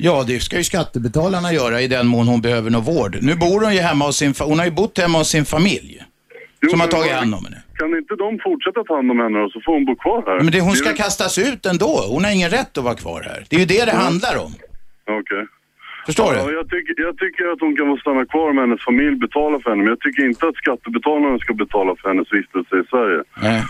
[0.02, 3.18] Ja, det ska ju skattebetalarna göra i den mån hon behöver någon vård.
[3.22, 4.34] Nu bor hon ju hemma hos sin...
[4.40, 6.02] Hon har ju bott hemma hos sin familj.
[6.70, 7.62] som har tagit hand om henne.
[7.78, 10.40] Kan inte de fortsätta ta hand om henne och så får hon bo kvar här?
[10.44, 11.92] Men det, hon ska väl- kastas ut ändå.
[12.14, 13.44] Hon har ingen rätt att vara kvar här.
[13.48, 14.52] Det är ju det det handlar om.
[15.20, 15.44] Okej.
[16.06, 19.16] Förstår ja, Jag tycker, jag tycker att hon kan få stanna kvar med hennes familj,
[19.26, 19.82] betala för henne.
[19.82, 23.20] Men jag tycker inte att skattebetalarna ska betala för hennes vistelse i Sverige.
[23.46, 23.62] Nej.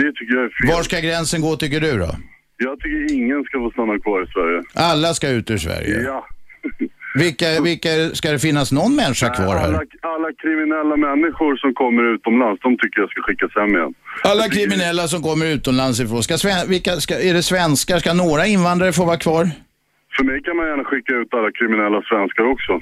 [0.00, 0.66] Det tycker jag är fel.
[0.76, 2.10] Var ska gränsen gå tycker du då?
[2.56, 4.62] Jag tycker ingen ska få stanna kvar i Sverige.
[4.74, 6.02] Alla ska ut ur Sverige.
[6.02, 6.26] Ja.
[7.18, 9.86] Vilka, vilka, ska det finnas någon människa kvar Alla, här?
[10.00, 13.94] alla kriminella människor som kommer utomlands, de tycker jag ska skickas hem igen.
[14.24, 17.98] Alla kriminella som kommer utomlands ifrån, ska, sven- vilka, ska, är det svenskar?
[17.98, 19.50] Ska några invandrare få vara kvar?
[20.16, 22.72] För mig kan man gärna skicka ut alla kriminella svenskar också.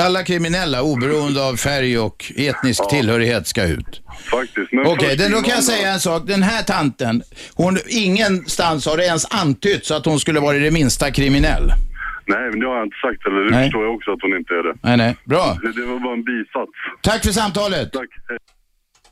[0.00, 4.02] Alla kriminella, oberoende av färg och etnisk tillhörighet, ska ut.
[4.30, 4.68] Faktiskt.
[4.86, 6.22] Okej, den- då kan jag säga en sak.
[6.26, 7.22] Den här tanten,
[7.54, 11.72] hon, ingenstans har det ens antytts att hon skulle vara det minsta kriminell.
[12.28, 13.40] Nej, men det har jag inte sagt heller.
[13.44, 13.64] Det Nej.
[13.64, 14.74] förstår jag också att hon inte är det.
[14.82, 15.16] Nej, nej.
[15.24, 15.58] Bra.
[15.62, 16.72] Det, det var bara en bisats.
[17.02, 17.92] Tack för samtalet.
[17.92, 18.08] Tack.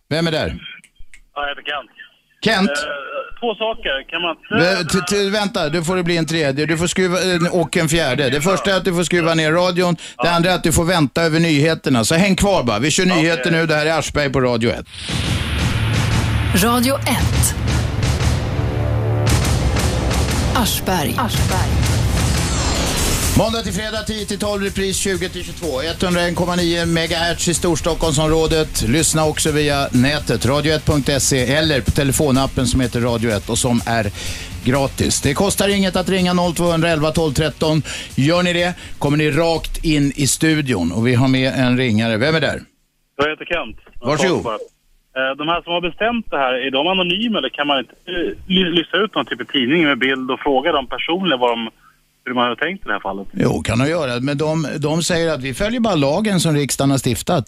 [0.08, 0.48] Vem är där?
[1.34, 1.90] Ja, jag heter Kent.
[2.44, 2.70] Kent?
[2.70, 2.74] Eh,
[3.40, 4.10] två saker.
[4.10, 4.36] Kan man
[5.08, 6.66] t- vänta, du får det bli en tredje.
[6.66, 8.30] Du får skruva, eh, och en fjärde.
[8.30, 9.96] Det första är att du får skruva ner radion.
[10.22, 12.04] Det andra är att du får vänta över nyheterna.
[12.04, 12.78] Så häng kvar bara.
[12.78, 13.66] Vi kör nyheter nu.
[13.66, 14.86] Det här är Aschberg på Radio 1.
[16.64, 17.54] Radio 1.
[20.56, 21.14] Aschberg.
[23.38, 25.66] Måndag till fredag 10 till 12, repris 20 till 22.
[25.66, 28.82] 101,9 MHz i Storstockholmsområdet.
[28.88, 34.06] Lyssna också via nätet, radio1.se eller på telefonappen som heter Radio 1 och som är
[34.64, 35.20] gratis.
[35.20, 37.82] Det kostar inget att ringa 0211 12 13.
[38.16, 42.16] Gör ni det kommer ni rakt in i studion och vi har med en ringare.
[42.16, 42.60] Vem är där?
[43.16, 43.76] Jag heter Kent.
[44.00, 44.46] Varsågod.
[44.46, 47.94] Eh, De här som har bestämt det här, är de anonyma eller kan man inte
[48.12, 51.50] eh, ly- lyssna ut någon typ av tidning med bild och fråga dem personligen vad
[51.50, 51.70] de,
[52.24, 53.28] hur man har tänkt i det här fallet?
[53.32, 54.20] Jo, kan de göra.
[54.20, 57.46] Men de, de säger att vi följer bara lagen som riksdagen har stiftat.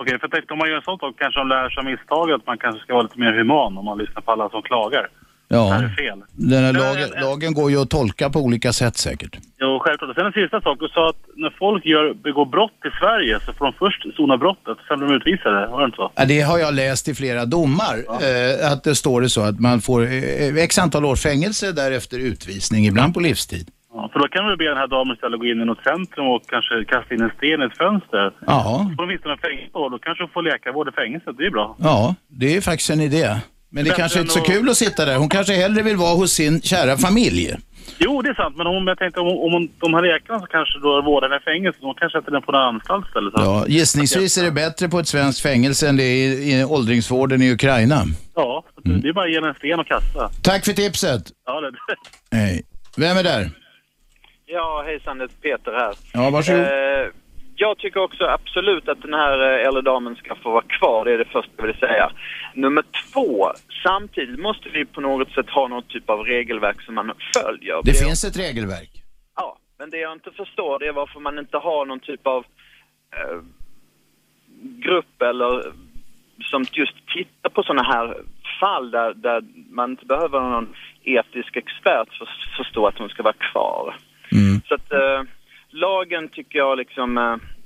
[0.00, 2.34] Okej, för jag tänkte om man gör sånt då kanske de lär sig av misstaget
[2.36, 5.08] att man kanske ska vara lite mer human om man lyssnar på alla som klagar.
[5.48, 6.18] Det Ja, är fel.
[6.32, 9.36] den här lagen, lagen går ju att tolka på olika sätt säkert.
[9.60, 10.14] Jo, självklart.
[10.16, 10.76] Sen en sista sak.
[10.80, 14.36] Du sa att när folk gör, begår brott i Sverige så får de först sona
[14.36, 15.66] brottet, sen blir de utvisade.
[15.66, 16.10] Var det inte så?
[16.14, 17.96] Ja, det har jag läst i flera domar.
[18.26, 22.18] Eh, att det står det så att man får eh, x antal års fängelse, därefter
[22.18, 23.68] utvisning, ibland på livstid.
[23.94, 26.26] Ja, för då kan vi be den här damen istället gå in i något centrum
[26.28, 28.32] och kanske kasta in en sten i ett fönster.
[28.46, 31.34] Ja, Så får de visst en fängelse då kanske de får läkarvård i fängelset.
[31.38, 31.76] Det är bra.
[31.78, 33.36] ja, det är faktiskt en idé.
[33.70, 35.16] Men det Bättre kanske inte är så kul att sitta där.
[35.16, 37.56] Hon kanske hellre vill vara hos sin kära familj.
[37.98, 38.56] Jo, det är sant.
[38.56, 41.38] Men om jag tänkte om, om hon- de här läkarna så kanske då vårdar den
[41.38, 41.78] i fängelse.
[41.82, 43.32] De kanske sätter den på en anstalt istället.
[43.34, 43.40] Så.
[43.40, 47.42] Ja, gissningsvis är det bättre på ett svenskt fängelse än det är i, i åldringsvården
[47.42, 48.04] i Ukraina.
[48.34, 50.30] Ja, det är bara att ge den en sten och kasta.
[50.42, 51.22] Tack för tipset.
[51.46, 51.70] Ja, det...
[52.36, 52.62] Hej.
[52.96, 53.50] Vem är där?
[54.46, 55.94] Ja, hejsan, det är Peter här.
[56.12, 56.60] Ja, varsågod.
[56.60, 56.66] Eh,
[57.60, 61.12] jag tycker också absolut att den här eh, äldre damen ska få vara kvar, det
[61.12, 62.10] är det första jag vill säga.
[62.54, 67.12] Nummer två, samtidigt måste vi på något sätt ha någon typ av regelverk som man
[67.36, 67.80] följer.
[67.84, 68.90] Det finns ett regelverk.
[69.36, 72.44] Ja, men det jag inte förstår det är varför man inte har någon typ av...
[73.16, 73.38] Eh,
[74.60, 75.72] grupp eller
[76.50, 78.16] som just tittar på sådana här
[78.60, 83.22] fall där, där man inte behöver någon etisk expert för att förstå att hon ska
[83.22, 83.96] vara kvar.
[84.68, 85.22] Så att eh,
[85.80, 87.24] lagen tycker jag liksom, eh,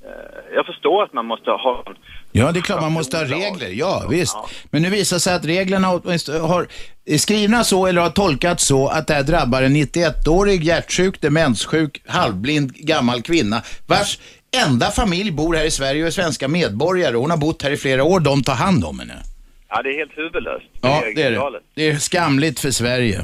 [0.09, 1.85] eh, jag förstår att man måste ha
[2.33, 3.69] Ja, det är klart man måste ha regler.
[3.73, 4.37] Ja, visst.
[4.71, 6.67] Men nu visar sig att reglerna har
[7.05, 12.03] är skrivna så eller har tolkats så att det här drabbar en 91-årig hjärtsjuk, demenssjuk,
[12.07, 14.19] halvblind gammal kvinna vars
[14.67, 17.17] enda familj bor här i Sverige och är svenska medborgare.
[17.17, 18.21] Hon har bott här i flera år.
[18.21, 19.23] De tar hand om henne.
[19.69, 20.67] Ja, det är helt huvudlöst.
[20.81, 21.61] Ja, det är det.
[21.75, 23.21] Det är skamligt för Sverige.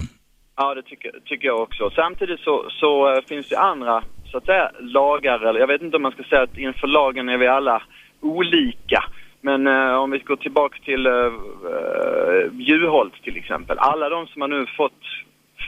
[0.56, 1.90] Ja, det tycker, tycker jag också.
[1.90, 5.96] Samtidigt så, så eh, finns det andra, så att säga, lagar, eller jag vet inte
[5.96, 7.82] om man ska säga att inför lagen är vi alla
[8.20, 9.04] olika.
[9.40, 13.78] Men eh, om vi går tillbaka till eh, eh Juholt till exempel.
[13.78, 15.02] Alla de som har nu fått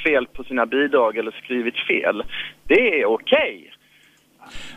[0.05, 2.23] fel på sina bidrag eller skrivit fel,
[2.65, 3.73] det är okej.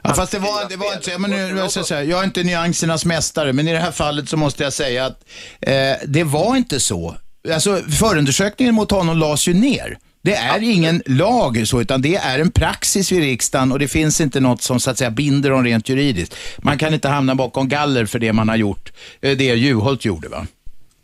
[0.02, 2.24] Ja, fast det var, det var inte så, men nu, jag, ska säga, jag är
[2.24, 5.26] inte nyansernas mästare, men i det här fallet så måste jag säga att
[5.62, 7.16] eh, det var inte så.
[7.54, 9.98] Alltså förundersökningen mot honom lades ju ner.
[10.24, 14.22] Det är ingen lag så, utan det är en praxis i riksdagen och det finns
[14.22, 16.38] inte något som så att säga binder dem rent juridiskt.
[16.64, 20.30] Man kan inte hamna bakom galler för det man har gjort, eh, det Juholt gjorde
[20.30, 20.46] va?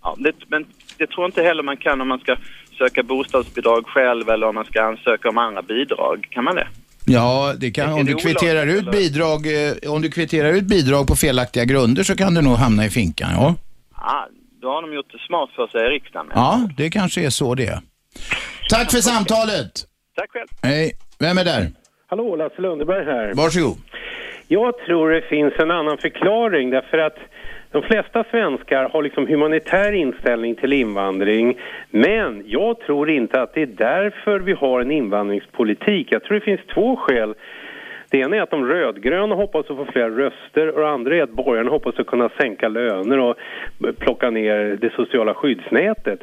[0.03, 0.65] Ja, det, men
[0.97, 2.35] det tror inte heller man kan om man ska
[2.77, 6.27] söka bostadsbidrag själv eller om man ska ansöka om andra bidrag.
[6.31, 6.67] Kan man det?
[7.05, 11.15] Ja, det kan, om du kvitterar ut bidrag, eh, om du kvitterar ut bidrag på
[11.15, 13.55] felaktiga grunder så kan du nog hamna i finkan, ja.
[13.95, 14.27] Ja,
[14.61, 16.27] då har de gjort det smart för sig i riksdagen.
[16.35, 17.81] Ja, det kanske är så det är.
[18.69, 19.71] Tack för samtalet.
[20.15, 20.47] Tack själv.
[20.63, 21.67] Hej, vem är där?
[22.07, 23.33] Hallå, Lasse Lundeberg här.
[23.33, 23.77] Varsågod.
[24.47, 27.17] Jag tror det finns en annan förklaring därför att
[27.71, 33.61] de flesta svenskar har liksom humanitär inställning till invandring men jag tror inte att det
[33.61, 36.07] är därför vi har en invandringspolitik.
[36.11, 37.33] Jag tror det finns två skäl.
[38.11, 41.23] Det ena är att de rödgröna hoppas att få fler röster och det andra är
[41.23, 43.35] att borgarna hoppas att kunna sänka löner och
[43.97, 46.19] plocka ner det sociala skyddsnätet.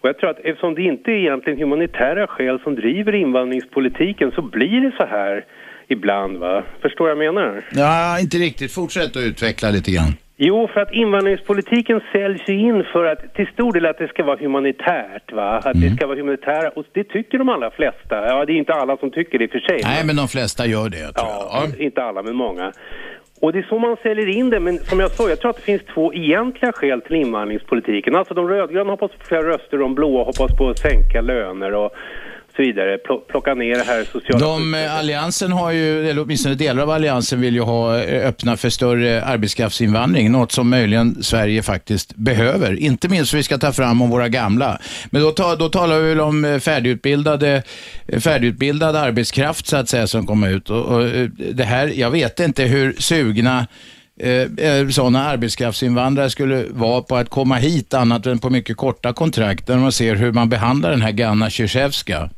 [0.00, 4.42] Och jag tror att eftersom det inte är egentligen humanitära skäl som driver invandringspolitiken så
[4.42, 5.44] blir det så här
[5.88, 6.62] ibland va?
[6.82, 7.64] Förstår jag jag menar?
[7.72, 8.72] Ja, inte riktigt.
[8.72, 10.12] Fortsätt att utveckla lite grann.
[10.40, 14.24] Jo, för att invandringspolitiken säljs ju in för att till stor del att det ska
[14.24, 15.58] vara humanitärt va?
[15.64, 18.26] Att det ska vara humanitära och det tycker de allra flesta.
[18.26, 19.80] Ja, det är inte alla som tycker det i och för sig.
[19.84, 22.72] Nej, men de flesta gör det, tror Ja, inte alla men många.
[23.40, 25.56] Och det är så man säljer in det, men som jag sa, jag tror att
[25.56, 28.14] det finns två egentliga skäl till invandringspolitiken.
[28.14, 31.92] Alltså de rödgröna hoppas på fler röster de blåa hoppas på att sänka löner och
[32.58, 32.96] så vidare.
[32.96, 34.46] Pl- plocka ner det här sociala...
[34.46, 38.56] De, eh, alliansen har ju, eller åtminstone delar av alliansen vill ju ha eh, öppna
[38.56, 42.80] för större arbetskraftsinvandring, något som möjligen Sverige faktiskt behöver.
[42.80, 44.78] Inte minst för vi ska ta fram om våra gamla.
[45.10, 47.62] Men då, ta, då talar vi väl om eh, färdigutbildade,
[48.20, 50.70] färdigutbildad arbetskraft så att säga som kommer ut.
[50.70, 51.02] Och, och,
[51.54, 53.66] det här, jag vet inte hur sugna
[54.20, 59.68] eh, sådana arbetskraftsinvandrare skulle vara på att komma hit annat än på mycket korta kontrakt
[59.68, 62.30] när man ser hur man behandlar den här Ganna Zizjewska.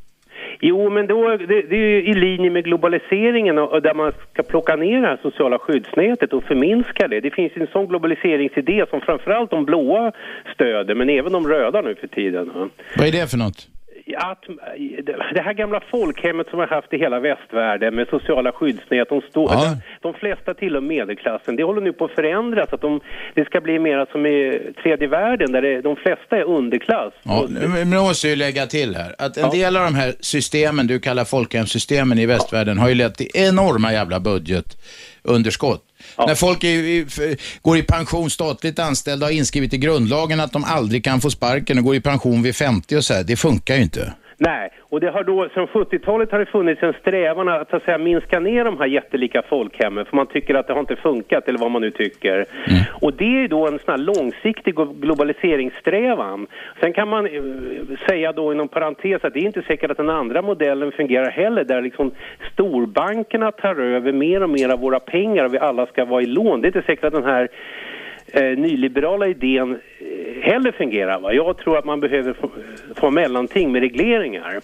[0.61, 4.12] Jo, men då, det, det är ju i linje med globaliseringen och, och där man
[4.33, 7.20] ska plocka ner det här sociala skyddsnätet och förminska det.
[7.20, 10.12] Det finns en sån globaliseringsidé som framförallt de blåa
[10.55, 12.70] stöder, men även de röda nu för tiden.
[12.96, 13.68] Vad är det för något?
[14.16, 14.44] Att,
[15.35, 19.20] det här gamla folkhemmet som vi har haft i hela västvärlden med sociala skyddsnät, de,
[19.20, 19.77] står, Ja.
[20.03, 21.57] de flesta tillhör medelklassen.
[21.57, 23.01] Det håller nu på att förändras, att de,
[23.35, 27.12] det ska bli mer som i tredje världen där det, de flesta är underklass.
[27.23, 30.87] Ja, men jag måste ju lägga till här att en del av de här systemen
[30.87, 35.85] du kallar folkhemssystemen i västvärlden har ju lett till enorma jävla budgetunderskott.
[36.18, 41.04] När folk är, går i pension, statligt anställda, har inskrivet i grundlagen att de aldrig
[41.04, 43.24] kan få sparken och går i pension vid 50 och så här.
[43.24, 44.12] Det funkar ju inte.
[44.42, 47.98] Nej, och det har då, sedan 70-talet har det funnits en strävan att, att säga,
[47.98, 51.59] minska ner de här jättelika folkhemmen för man tycker att det har inte funkat eller
[51.59, 52.44] vad man nu tycker.
[53.00, 56.46] Och det är då en sån här långsiktig glo- globaliseringssträvan.
[56.81, 57.42] Sen kan man eh,
[58.09, 61.64] säga då inom parentes att det är inte säkert att den andra modellen fungerar heller
[61.64, 62.11] där liksom
[62.53, 66.26] storbankerna tar över mer och mer av våra pengar och vi alla ska vara i
[66.26, 66.61] lån.
[66.61, 67.48] Det är inte säkert att den här
[68.33, 69.79] eh, nyliberala idén
[70.42, 71.20] heller fungerar.
[71.20, 71.33] Va?
[71.33, 72.50] Jag tror att man behöver få,
[72.96, 74.61] få mellanting med regleringar.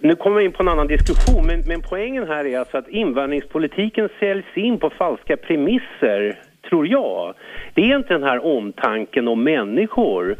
[0.00, 2.88] Nu kommer vi in på en annan diskussion, men, men poängen här är alltså att
[2.88, 7.34] invandringspolitiken säljs in på falska premisser, tror jag.
[7.74, 10.36] Det är inte den här omtanken om människor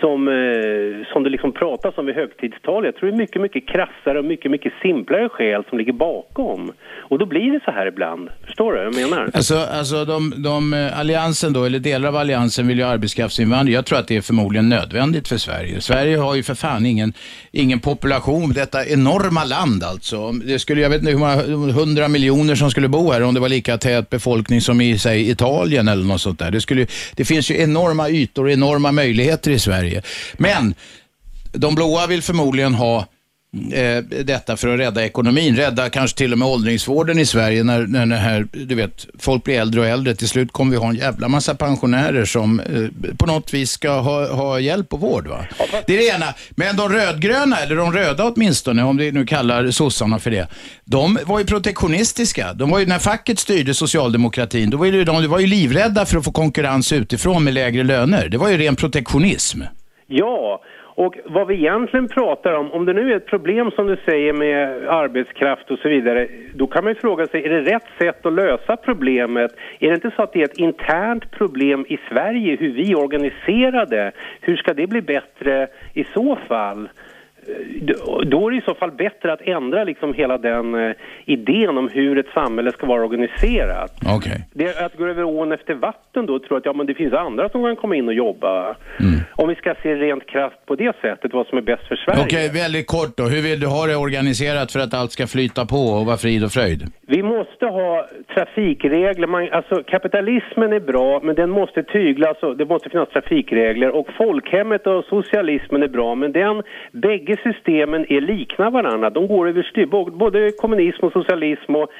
[0.00, 2.84] som, eh, som det liksom pratas om i högtidstal.
[2.84, 6.72] Jag tror det är mycket, mycket krassare och mycket, mycket simplare skäl som ligger bakom.
[6.98, 8.28] Och då blir det så här ibland.
[8.46, 9.30] Förstår du vad jag menar?
[9.34, 13.74] Alltså, alltså de, de, eh, alliansen då, eller delar av alliansen vill ju arbetskraftsinvandring.
[13.74, 15.80] Jag tror att det är förmodligen nödvändigt för Sverige.
[15.80, 17.12] Sverige har ju för fan ingen,
[17.52, 20.32] ingen population, detta enorma land alltså.
[20.32, 23.40] Det skulle, jag vet inte hur många, hundra miljoner som skulle bo här om det
[23.40, 26.50] var lika tät befolkning som i, säg, Italien eller något sånt där.
[26.50, 29.85] Det, skulle, det finns ju enorma ytor och enorma möjligheter i Sverige.
[30.36, 30.74] Men
[31.52, 33.06] de blåa vill förmodligen ha
[33.72, 37.86] eh, detta för att rädda ekonomin, rädda kanske till och med åldringsvården i Sverige när,
[37.86, 40.14] när det här, du vet, folk blir äldre och äldre.
[40.14, 43.90] Till slut kommer vi ha en jävla massa pensionärer som eh, på något vis ska
[44.00, 45.26] ha, ha hjälp och vård.
[45.26, 45.46] Va?
[45.86, 46.34] Det är det ena.
[46.50, 50.48] Men de rödgröna, eller de röda åtminstone, om vi nu kallar sossarna för det,
[50.84, 52.52] de var ju protektionistiska.
[52.52, 56.06] De var ju, när facket styrde socialdemokratin, då var ju de, de var ju livrädda
[56.06, 58.28] för att få konkurrens utifrån med lägre löner.
[58.28, 59.62] Det var ju ren protektionism.
[60.08, 63.96] Ja, och vad vi egentligen pratar om, om det nu är ett problem som du
[64.04, 67.86] säger med arbetskraft och så vidare, då kan man ju fråga sig, är det rätt
[67.98, 69.56] sätt att lösa problemet?
[69.78, 72.98] Är det inte så att det är ett internt problem i Sverige, hur vi är
[72.98, 74.12] organiserade?
[74.40, 76.88] Hur ska det bli bättre i så fall?
[78.26, 80.92] Då- är det i så fall bättre att ändra liksom hela den eh,
[81.24, 83.92] idén om hur ett samhälle ska vara organiserat.
[84.16, 84.48] Okej.
[84.52, 87.12] Det att gå över ån efter vatten då tror jag att ja, men det finns
[87.12, 88.76] andra som kan komma in och jobba.
[89.32, 92.22] Om vi ska se rent krasst på det sättet, vad som är bäst för Sverige.
[92.24, 93.22] Okej, väldigt kort då.
[93.24, 96.44] Hur vill du ha det organiserat för att allt ska flyta på och vara frid
[96.44, 96.82] och fröjd?
[97.06, 99.26] Vi måste ha trafikregler.
[99.26, 103.90] Man, alltså, kapitalismen är bra, men den måste tyglas och det måste finnas trafikregler.
[103.90, 109.10] Och folkhemmet och socialismen är bra, men den, bägge systemen är likna varandra.
[109.10, 109.86] De går överstyr.
[109.86, 111.90] Bo- Både kommunism och socialism och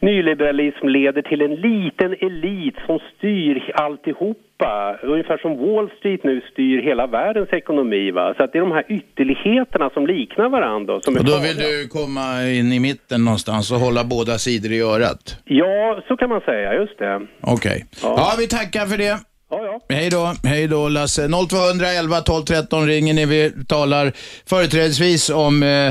[0.00, 4.98] nyliberalism leder till en liten elit som styr alltihopa.
[5.02, 8.10] Ungefär som Wall Street nu styr hela världens ekonomi.
[8.10, 8.34] Va?
[8.36, 11.00] Så att det är de här ytterligheterna som liknar varandra.
[11.00, 12.26] Som Och då vill du komma
[12.58, 15.22] in i mitten någonstans och hålla båda sidor i örat?
[15.44, 16.74] Ja, så kan man säga.
[16.74, 17.26] Just det.
[17.40, 17.84] Okej.
[18.02, 18.32] Ja.
[18.38, 19.31] vi tackar för det.
[19.52, 19.96] Ja, ja.
[19.96, 21.28] Hej då, hej då Lasse.
[21.48, 23.26] 0211 12 13 ringer ni.
[23.26, 24.12] Vi talar
[24.46, 25.86] företrädesvis om eh,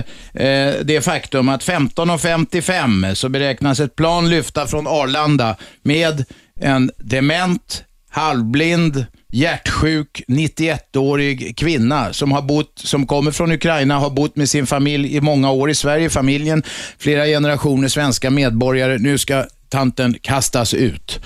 [0.45, 6.25] eh det faktum att 15.55 så beräknas ett plan lyfta från Arlanda med
[6.59, 14.35] en dement, halvblind, hjärtsjuk 91-årig kvinna som, har bott, som kommer från Ukraina, har bott
[14.35, 16.63] med sin familj i många år i Sverige, familjen,
[16.97, 18.97] flera generationer svenska medborgare.
[18.97, 21.19] Nu ska tanten kastas ut.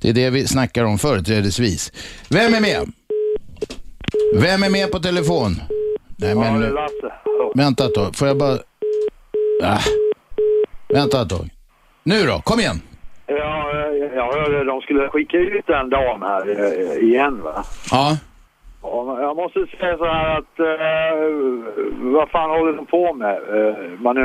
[0.00, 1.92] Det är det vi snackar om företrädesvis.
[2.30, 2.92] Vem är med?
[4.34, 5.62] Vem är med på telefon?
[6.16, 6.54] Nej, men...
[6.54, 7.14] Ja, det är Lasse.
[7.54, 8.58] Vänta ett tag, får jag bara...
[9.62, 9.78] Ah.
[10.88, 11.48] Vänta ett tag.
[12.02, 12.80] Nu då, kom igen.
[13.26, 13.72] Ja,
[14.14, 17.64] jag hörde de skulle skicka ut en dam här eh, igen va?
[17.90, 18.16] Ja.
[18.82, 21.18] Jag måste säga så här att eh,
[22.12, 23.36] vad fan håller de på med?
[23.36, 24.16] Eh, man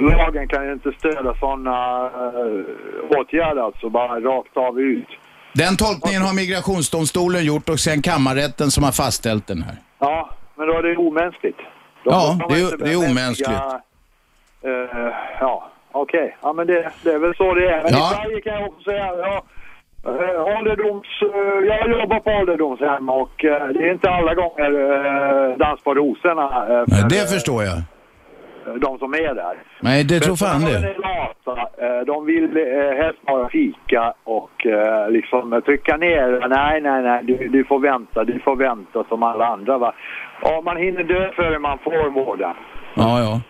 [0.00, 5.08] lagen kan ju inte stödja sådana eh, åtgärder alltså bara rakt av ut.
[5.52, 9.74] Den tolkningen har migrationsdomstolen gjort och sen kammarrätten som har fastställt den här.
[9.98, 11.58] Ja, men då är det omänskligt.
[12.04, 13.48] Då Ja, det är- det är omänskligt.
[14.62, 16.36] eh, ja, okej.
[16.42, 17.82] Ja, men det, det är väl så det är.
[17.82, 18.10] Men Ja.
[18.12, 19.42] i Sverige kan jag också säga, ja,
[20.58, 21.06] ålderdoms...
[21.22, 24.70] eh, jag jobbar på ålderdomshem och eh, det är inte alla gånger
[25.50, 27.76] eh, dans på rosorna eh, Nej, för det förstår jag.
[28.66, 29.56] eh, de som är där.
[29.80, 30.94] Nej, det tror fan de det.
[31.86, 36.48] Eh, De vill eh, helst bara fika och eh, liksom trycka ner.
[36.48, 39.78] Nej, nej, nej, du, du får vänta, du får vänta som alla andra.
[39.78, 39.94] Va?
[40.42, 42.54] Ja, man hinner dö före man får vården.
[42.94, 43.40] Ja, ja.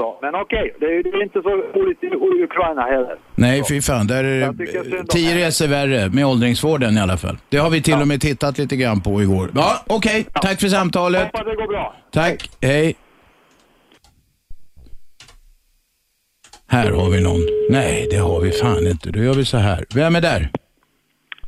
[0.00, 3.16] Så, men okej, det, är- det är inte så roligt i Ukraina heller.
[3.34, 4.06] Nej, fy fan.
[4.06, 7.38] Där är det tio resor värre med åldringsvården i alla fall.
[7.48, 9.50] Det har vi till och med tittat lite grann på igår.
[9.54, 10.26] Ja, okej.
[10.32, 11.22] Tack för samtalet.
[11.22, 11.94] Hoppas det går bra.
[12.12, 12.50] Tack.
[12.60, 12.94] Hej.
[16.68, 17.40] Här har vi någon.
[17.70, 19.10] Nej, det har vi fan inte.
[19.10, 19.84] Då gör vi så här.
[19.94, 20.50] Vem är där?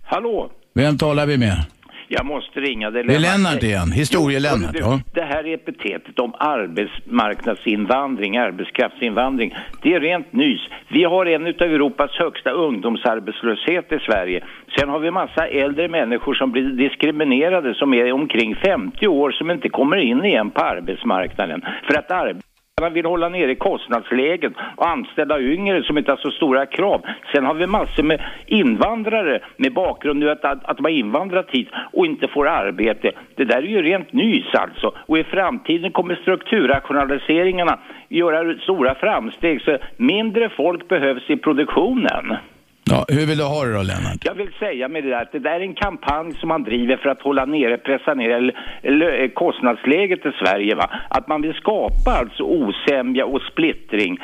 [0.03, 0.51] Hallå?
[0.75, 1.65] Vem talar vi med?
[2.15, 2.91] Jag måste ringa.
[2.91, 3.93] Det är Det är Lennart igen.
[3.93, 5.01] Historie-Lennart, ja.
[5.15, 10.61] Det här epitetet om arbetsmarknadsinvandring, arbetskraftsinvandring, det är rent nys.
[10.89, 14.45] Vi har en av Europas högsta ungdomsarbetslöshet i Sverige.
[14.79, 19.51] Sen har vi massa äldre människor som blir diskriminerade som är omkring 50 år som
[19.51, 21.61] inte kommer in igen på arbetsmarknaden.
[21.87, 22.52] För att arbetarna
[22.91, 27.03] vill hålla nere kostnadsläget och anställa yngre som inte har så stora krav.
[27.33, 31.51] Sen har vi massor med invandrare med bakgrund nu att, att, att de har invandrat
[31.51, 33.13] hit och inte får arbete.
[33.35, 34.93] Det där är ju rent nys alltså.
[35.07, 42.37] Och i framtiden kommer strukturrationaliseringarna göra stora framsteg så mindre folk behövs i produktionen.
[42.85, 44.25] Ja, hur vill du ha det då, Lennart?
[44.25, 46.97] Jag vill säga med det där att det där är en kampanj som man driver
[46.97, 50.75] för att hålla nere, pressa ner kostnadsläget i Sverige.
[50.75, 50.91] Va?
[51.11, 54.19] Att man vill skapa alltså osämja och splittring.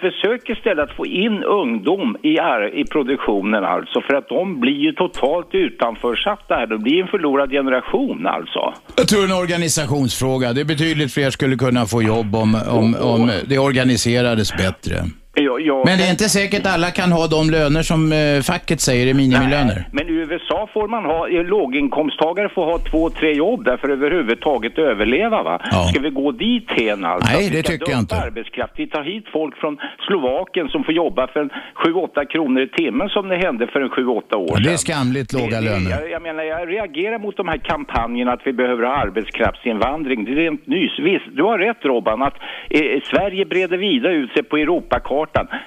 [0.00, 2.32] Försök istället att få in ungdom i,
[2.80, 6.66] i produktionen alltså för att de blir ju totalt utanförsatta här.
[6.66, 8.74] De blir en förlorad generation alltså.
[8.96, 10.52] Jag tror en organisationsfråga.
[10.52, 14.96] Det är betydligt fler skulle kunna få jobb om, om, om det organiserades bättre.
[15.34, 18.80] Ja, ja, Men det är inte säkert alla kan ha de löner som eh, facket
[18.80, 19.88] säger är minimilöner.
[19.92, 23.88] Men i USA får man ha, eh, låginkomsttagare får ha två, tre jobb där för
[23.88, 25.60] att överhuvudtaget överleva va?
[25.90, 27.32] Ska vi gå dit hen alltså?
[27.36, 28.16] Nej, det tycker jag inte.
[28.16, 28.72] arbetskraft.
[28.76, 31.50] Vi tar hit folk från Slovakien som får jobba för en
[31.84, 34.78] 7-8 kronor i timmen som det hände för en 7-8 år Ja, det är sedan.
[34.78, 35.90] skamligt låga löner.
[35.90, 40.24] Jag, jag menar, jag reagerar mot de här kampanjerna att vi behöver ha arbetskraftsinvandring.
[40.24, 40.98] Det är rent nys.
[40.98, 42.34] Visst, du har rätt Robban att
[42.70, 42.80] eh,
[43.10, 45.21] Sverige breder vida ut sig på Europakartan.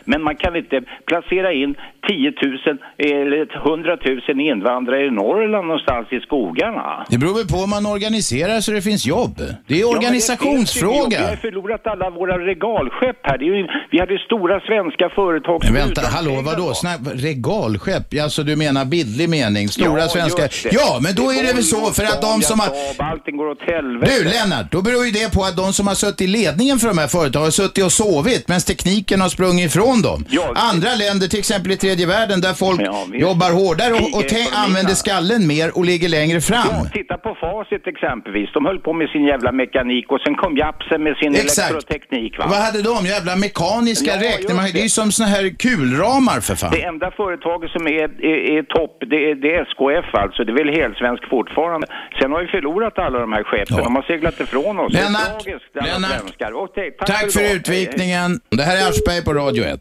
[0.06, 1.76] Men man kan inte placera in
[2.10, 3.98] 10 000 eller 100
[4.28, 7.06] 000 invandrare i Norrland någonstans i skogarna.
[7.10, 9.36] Det beror väl på om man organiserar så det finns jobb.
[9.68, 11.20] Det är organisationsfråga.
[11.20, 13.38] Vi har förlorat alla våra regalskepp här.
[13.38, 16.68] Det är ju, vi hade stora svenska företag Men vänta, hallå, vadå?
[16.68, 16.74] då.
[16.74, 18.04] Snack, regalskepp?
[18.24, 19.68] Alltså du menar bildlig mening?
[19.68, 20.42] Stora Ja, svenska...
[20.42, 20.72] det.
[20.72, 22.70] Ja, men då är det väl så för att de som har...
[22.98, 24.12] Allting går åt helvete.
[24.20, 26.88] Du Lennart, då beror ju det på att de som har suttit i ledningen för
[26.88, 30.26] de här företagen har suttit och sovit medan tekniken har sprungit ifrån dem.
[30.56, 32.82] Andra länder, till exempel i tredje världen, där folk
[33.28, 36.68] jobbar hårdare och, och tänk, använder skallen mer och ligger längre fram.
[36.72, 38.50] Ja, titta på Facit exempelvis.
[38.54, 41.72] De höll på med sin jävla mekanik och sen kom Japsen med sin Exakt.
[41.72, 42.38] elektroteknik.
[42.38, 42.46] Va?
[42.50, 43.06] Vad hade de?
[43.06, 44.64] Jävla mekaniska Ja, räknare.
[44.64, 44.80] Det är det.
[44.80, 46.72] ju som såna här kulramar för fan.
[46.72, 50.40] Det enda företaget som är, är, är topp, det är, det är SKF alltså.
[50.44, 51.88] Det är väl helsvensk fortfarande.
[52.22, 53.78] Sen har vi förlorat alla de här skeppen.
[53.88, 54.94] De har seglat ifrån oss.
[54.94, 56.20] Lennart, det är tragiskt, alla Lennart.
[56.22, 56.52] svenskar.
[56.62, 57.56] Och tack, Tack för idag.
[57.56, 58.30] utvikningen.
[58.50, 59.80] Det här är Aschberg på Radio 1.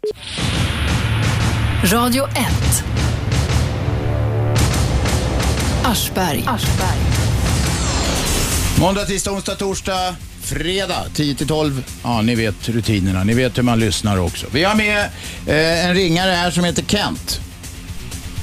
[1.93, 2.35] Radio 1.
[5.85, 6.45] Aschberg.
[8.81, 11.73] Måndag, tisdag, onsdag, torsdag, fredag 10 till 12.
[12.05, 13.25] Ja, ni vet rutinerna.
[13.25, 14.47] Ni vet hur man lyssnar också.
[14.53, 14.99] Vi har med
[15.49, 17.41] eh, en ringare här som heter Kent.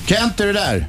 [0.07, 0.85] Kent, är du där?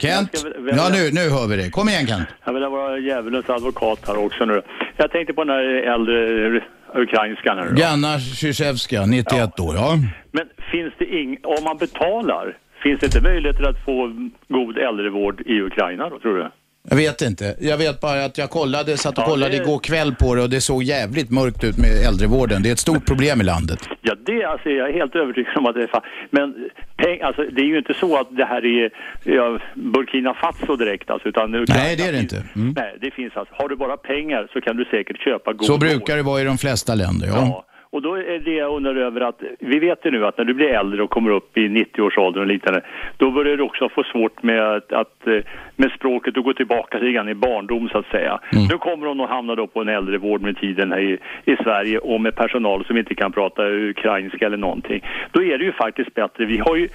[0.00, 0.44] Kent?
[0.76, 1.70] Ja, nu, nu hör vi dig.
[1.70, 2.28] Kom igen Kent.
[2.44, 4.62] Jag vill vara djävulens advokat här också nu.
[4.96, 5.64] Jag tänkte på den här
[5.94, 6.60] äldre
[6.94, 7.74] ukrainskan här nu.
[7.74, 9.74] Ganna Zjuzjevska, 91 år.
[9.74, 9.96] Ja.
[10.32, 11.38] Men finns det ing...
[11.44, 14.12] om man betalar, finns det inte möjligheter att få
[14.48, 16.50] god äldrevård i Ukraina då, tror du?
[16.90, 17.56] Jag vet inte.
[17.60, 20.42] Jag vet bara att jag kollade, satt och Ja, kollade det- igår kväll på det
[20.42, 22.62] och det såg jävligt mörkt ut med äldrevården.
[22.62, 23.78] Det är ett stort problem i landet.
[24.02, 26.02] Ja, det alltså, jag är helt övertygad om att det är fan.
[26.30, 26.54] Men
[26.96, 28.90] peng, alltså, det är ju inte så att det här är
[29.24, 32.42] ja, Burkina Faso direkt alltså, utan Ukraina Nej, det är det inte.
[32.56, 32.74] Mm.
[32.76, 33.54] Nej, det finns alltså.
[33.58, 35.80] Har du bara pengar så kan du säkert köpa god Så vård.
[35.80, 37.64] brukar det vara i de flesta länder, ja.
[37.90, 40.54] Och då är det jag undrar över att, vi vet ju nu att när du
[40.54, 42.80] blir äldre och kommer upp i 90-årsåldern och liknande,
[43.16, 45.40] då börjar du också få svårt med, att, att, eh,
[45.76, 48.40] med språket och gå tillbaka lite grann i barndom så att säga.
[48.70, 51.98] Nu kommer hon att hamna då på en äldrevård med tiden här i, i Sverige
[51.98, 55.04] och med personal som inte kan prata ukrainska eller någonting.
[55.32, 56.88] Då är det ju faktiskt bättre, vi har ju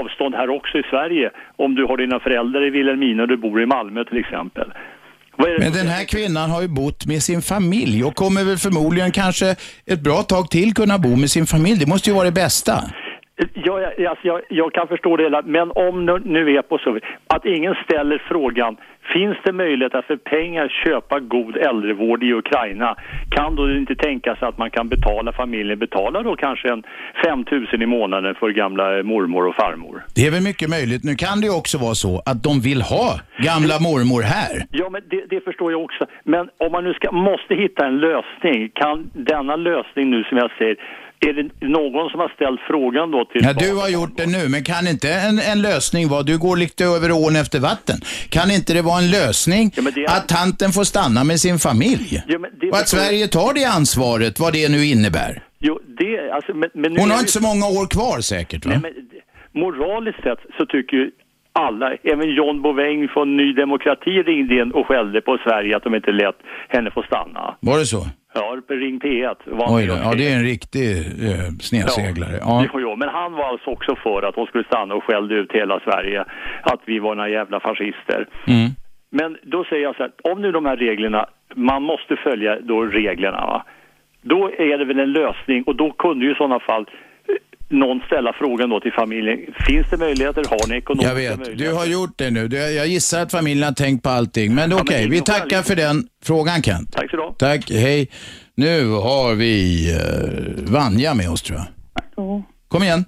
[0.00, 3.62] avstånd här också i Sverige om du har dina föräldrar i Vilhelmina och du bor
[3.62, 4.72] i Malmö till exempel.
[5.58, 9.56] Men den här kvinnan har ju bott med sin familj och kommer väl förmodligen kanske
[9.86, 11.78] ett bra tag till kunna bo med sin familj.
[11.78, 12.84] Det måste ju vara det bästa.
[13.36, 16.78] Ja, jag, alltså jag, jag kan förstå det hela, men om nu, nu är på
[16.78, 18.76] så att ingen ställer frågan
[19.12, 22.96] Finns det möjlighet att för pengar köpa god äldrevård i Ukraina?
[23.30, 26.82] Kan då inte tänka sig att man kan betala, familjen betala då kanske en
[27.24, 30.04] 5 000 i månaden för gamla mormor och farmor?
[30.14, 31.04] Det är väl mycket möjligt.
[31.04, 34.54] Nu kan det ju också vara så att de vill ha gamla mormor här.
[34.70, 36.06] Ja, men det, det förstår jag också.
[36.24, 40.50] Men om man nu ska, måste hitta en lösning, kan denna lösning nu som jag
[40.58, 40.76] säger,
[41.28, 44.48] är det någon som har ställt frågan då till Ja, du har gjort det nu,
[44.48, 47.98] men kan inte en, en lösning vara, du går lite över ån efter vatten,
[48.30, 49.72] kan inte det vara en lösning
[50.08, 52.22] att tanten får stanna med sin familj?
[52.26, 55.42] Ja, men det Och att Sverige tar det ansvaret, vad det nu innebär.
[55.58, 58.66] Jo, det, alltså, men, men nu Hon är har inte så många år kvar säkert
[58.66, 58.70] va?
[58.72, 58.92] Nej, men
[59.62, 61.10] moraliskt sett så tycker ju
[61.52, 65.94] alla, även John Bouvin från Ny Demokrati ringde in och skällde på Sverige att de
[65.94, 66.36] inte lät
[66.68, 67.56] henne få stanna.
[67.60, 68.06] Var det så?
[68.34, 70.90] Ja, Ring P1 var han Oj då, ja det är en riktig
[71.28, 72.38] eh, snedseglare.
[72.40, 72.66] Ja.
[72.72, 75.52] Jo, jo, men han var alltså också för att hon skulle stanna och skällde ut
[75.52, 76.24] hela Sverige,
[76.62, 78.28] att vi var några jävla fascister.
[78.46, 78.70] Mm.
[79.10, 82.82] Men då säger jag så här, om nu de här reglerna, man måste följa då
[82.82, 83.64] reglerna, va?
[84.24, 86.86] då är det väl en lösning och då kunde ju i sådana fall
[87.68, 91.64] någon ställa frågan då till familjen, finns det möjligheter, har ni ekonomiska Jag vet, möjligheter?
[91.64, 92.48] du har gjort det nu.
[92.48, 94.54] Du, jag gissar att familjen har tänkt på allting.
[94.54, 96.92] Men okej, men vi tackar för den frågan Kent.
[96.92, 97.34] Tack så du.
[97.38, 98.10] Tack, hej.
[98.54, 99.54] Nu har vi
[99.92, 101.66] uh, Vanja med oss tror jag.
[102.16, 102.42] Ja.
[102.68, 103.04] Kom igen.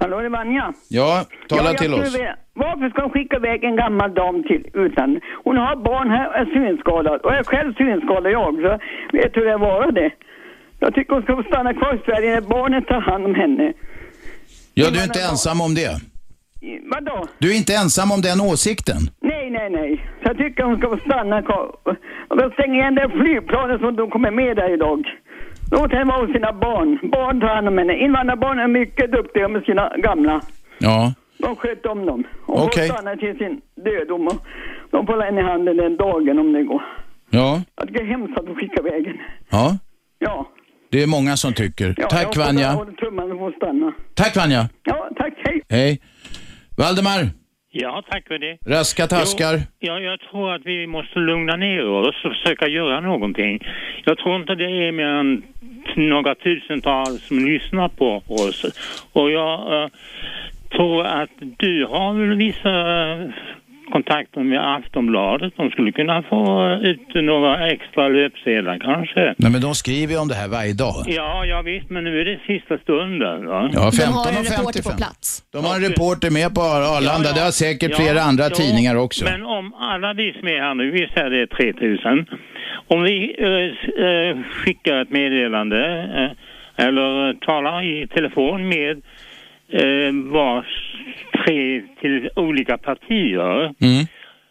[0.00, 0.72] Hallå, det är Vanja.
[0.88, 2.14] Ja, tala ja, till oss.
[2.14, 5.22] vilja- Varför ska de skicka iväg en gammal dam till utlandet?
[5.44, 7.20] Hon har barn här och är synskadad.
[7.20, 8.70] Och jag är själv synskadad jag, så
[9.16, 10.10] vet hur det är att vara det.
[10.84, 13.72] Jag tycker hon ska få stanna kvar i Sverige när barnet tar hand om henne.
[14.74, 15.92] Ja, du är inte ensam om det.
[16.92, 17.26] Vadå?
[17.38, 19.00] Du är inte ensam om den åsikten.
[19.20, 19.90] Nej, nej, nej.
[20.20, 21.66] Så jag tycker hon ska få stanna kvar.
[22.28, 25.00] Och de stänger igen det flygplanet som de kommer med där idag.
[25.70, 26.98] Låt henne vara hos sina barn.
[27.16, 27.94] Barn tar hand om henne.
[28.04, 30.40] Invandrarbarn är mycket duktiga med sina gamla.
[30.78, 31.14] Ja.
[31.38, 32.24] De sköter om dem.
[32.46, 32.88] Och Okej.
[32.88, 34.26] får stanna till sin dödom.
[34.26, 34.38] Och
[34.90, 36.82] de får henne i handen den dagen om det går.
[37.30, 37.62] Ja.
[37.76, 39.20] Jag tycker det är hemskt att de skickar iväg.
[39.50, 39.78] Ja.
[40.18, 40.48] Ja.
[40.92, 41.84] Det är många som tycker.
[41.86, 42.70] ja jag Tack Jag Vanja.
[42.72, 43.92] håller tummarna att stanna.
[44.14, 44.68] Tack Vanja.
[44.84, 45.32] Ja, tack.
[45.44, 45.60] Hej.
[45.70, 46.00] Hej.
[46.76, 47.20] Valdemar,
[47.74, 48.58] Ja, tack för det.
[48.66, 49.54] raska taskar.
[49.54, 53.58] Jo, ja, jag tror att vi måste lugna ner oss och försöka göra någonting.
[54.04, 55.42] Jag tror inte det är mer än
[55.96, 58.64] några tusental som lyssnar på oss.
[59.12, 59.88] Och jag eh,
[60.76, 62.74] tror att du har väl vissa
[63.92, 65.52] kontakter med Aftonbladet.
[65.56, 66.40] De skulle kunna få
[66.90, 69.34] ut några extra löpsedlar kanske.
[69.38, 70.98] Nej men de skriver ju om det här varje dag.
[71.06, 73.46] Ja, jag visst, men nu är det sista stunden.
[73.46, 73.70] Va?
[73.72, 74.96] Ja, 15 och 55.
[75.52, 76.62] De har en reporter med på
[76.96, 77.28] Arlanda.
[77.36, 79.24] Det har säkert flera andra tidningar också.
[79.24, 82.26] Men om alla vi som är här nu, vi säger det är 3000.
[82.94, 85.80] Om vi eh, skickar ett meddelande
[86.18, 86.30] eh,
[86.86, 89.02] eller talar i telefon med
[89.68, 90.66] eh, var
[91.44, 94.06] tre till olika partier Mm.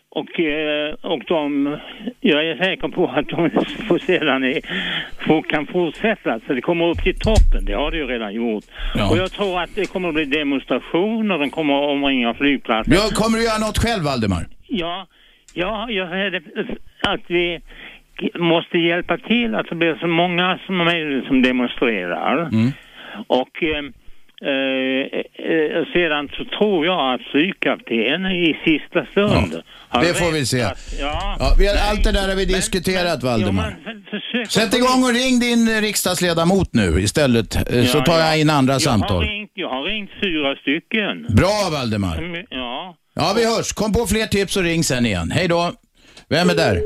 [0.09, 1.77] och, eh, och de,
[2.19, 3.49] jag är säker på att de
[3.87, 4.59] får sedan är,
[5.27, 8.63] får, kan fortsätta så det kommer upp till toppen, det har det ju redan gjort.
[9.11, 12.93] Och jag tror att det kommer att bli demonstrationer, de kommer att omringa flygplatsen.
[12.93, 14.43] Ja, kommer du göra något själv Valdemar?
[14.67, 15.07] Ja,
[15.53, 16.41] ja, jag det,
[17.01, 17.59] att vi
[18.35, 22.49] måste hjälpa till att det blir så många som möjligt som demonstrerar.
[23.27, 23.63] Och
[24.49, 25.19] eh,
[25.51, 30.61] eh, sedan så tror jag att flygkaptenen i sista stund har Det får vi se.
[30.61, 33.75] att- ja, Ja, vi har, allt det där har vi diskuterat Valdemar.
[34.49, 38.27] Sätt igång och ring din eh, riksdagsledamot nu istället, eh, så Ja, tar ja.
[38.27, 39.23] jag in andra jag Har samtal.
[39.23, 41.35] ringt, jag har ringt fyra stycken.
[41.35, 42.17] Bra Valdemar.
[42.17, 42.95] Mm, Ja.
[43.13, 43.73] Ja, vi hörs.
[43.73, 45.31] Kom på fler tips och ring sen igen.
[45.31, 45.71] Hej då.
[46.29, 46.81] Vem är där?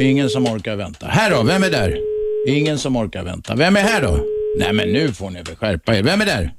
[0.00, 1.06] Ingen som orkar vänta.
[1.06, 1.96] Här då, vem är där?
[2.48, 3.54] Ingen som orkar vänta.
[3.56, 4.18] Vem är här då?
[4.58, 6.02] Nej men nu får ni väl skärpa er.
[6.02, 6.50] Vem är där?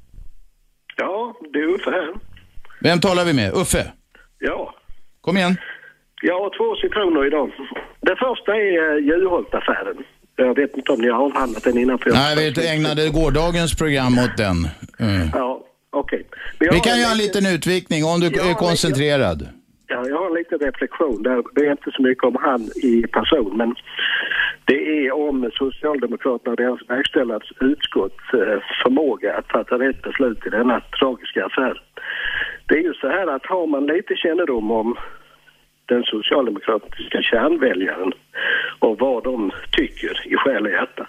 [0.97, 2.14] Ja, det är Uffe här.
[2.82, 3.54] Vem talar vi med?
[3.54, 3.92] Uffe?
[4.40, 4.74] Ja.
[5.22, 5.56] Kom igen.
[6.22, 7.52] Jag har två citroner idag.
[8.02, 9.98] Det första är uh, Juholt-affären.
[10.36, 12.00] Jag vet inte om ni har avhandlat den innan.
[12.00, 14.56] För Nej, vi ägnade gårdagens program åt den.
[15.00, 15.28] Mm.
[15.34, 16.28] Ja, okej.
[16.60, 19.48] Jag Vi kan göra en liten- utvikning om du är en koncentrerad.
[19.88, 21.24] Ja, jag har en liten reflektion.
[21.24, 21.44] där.
[21.56, 23.76] Det är inte så mycket om han i person, men
[24.66, 30.50] det är om Socialdemokraterna och deras verkställande utskotts eh, förmåga att fatta rätt beslut i
[30.50, 31.82] denna tragiska affär.
[32.70, 34.98] Det är ju så här att har man lite kännedom om
[35.86, 38.12] den socialdemokratiska kärnväljaren
[38.80, 41.08] och vad de tycker i själ och hjärta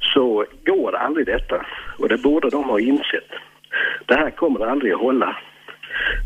[0.00, 1.66] så går aldrig detta.
[1.98, 3.30] Och det borde de ha insett.
[4.06, 5.36] Det här kommer aldrig att hålla.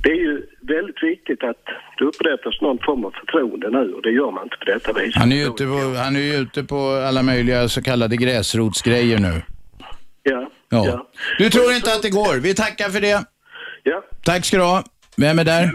[0.02, 1.64] Det är ju väldigt viktigt att
[1.98, 5.14] det upprättas någon form av förtroende nu och det gör man inte på detta vis.
[5.16, 6.76] Han är ju ute på, han är ute på
[7.08, 9.42] alla möjliga så kallade gräsrotsgrejer nu.
[10.22, 10.50] Ja.
[10.68, 11.10] Ja.
[11.38, 12.40] Du tror inte att det går.
[12.40, 13.31] Vi tackar för det.
[13.82, 14.02] Ja.
[14.22, 14.84] Tack ska du ha.
[15.16, 15.70] Vem är där?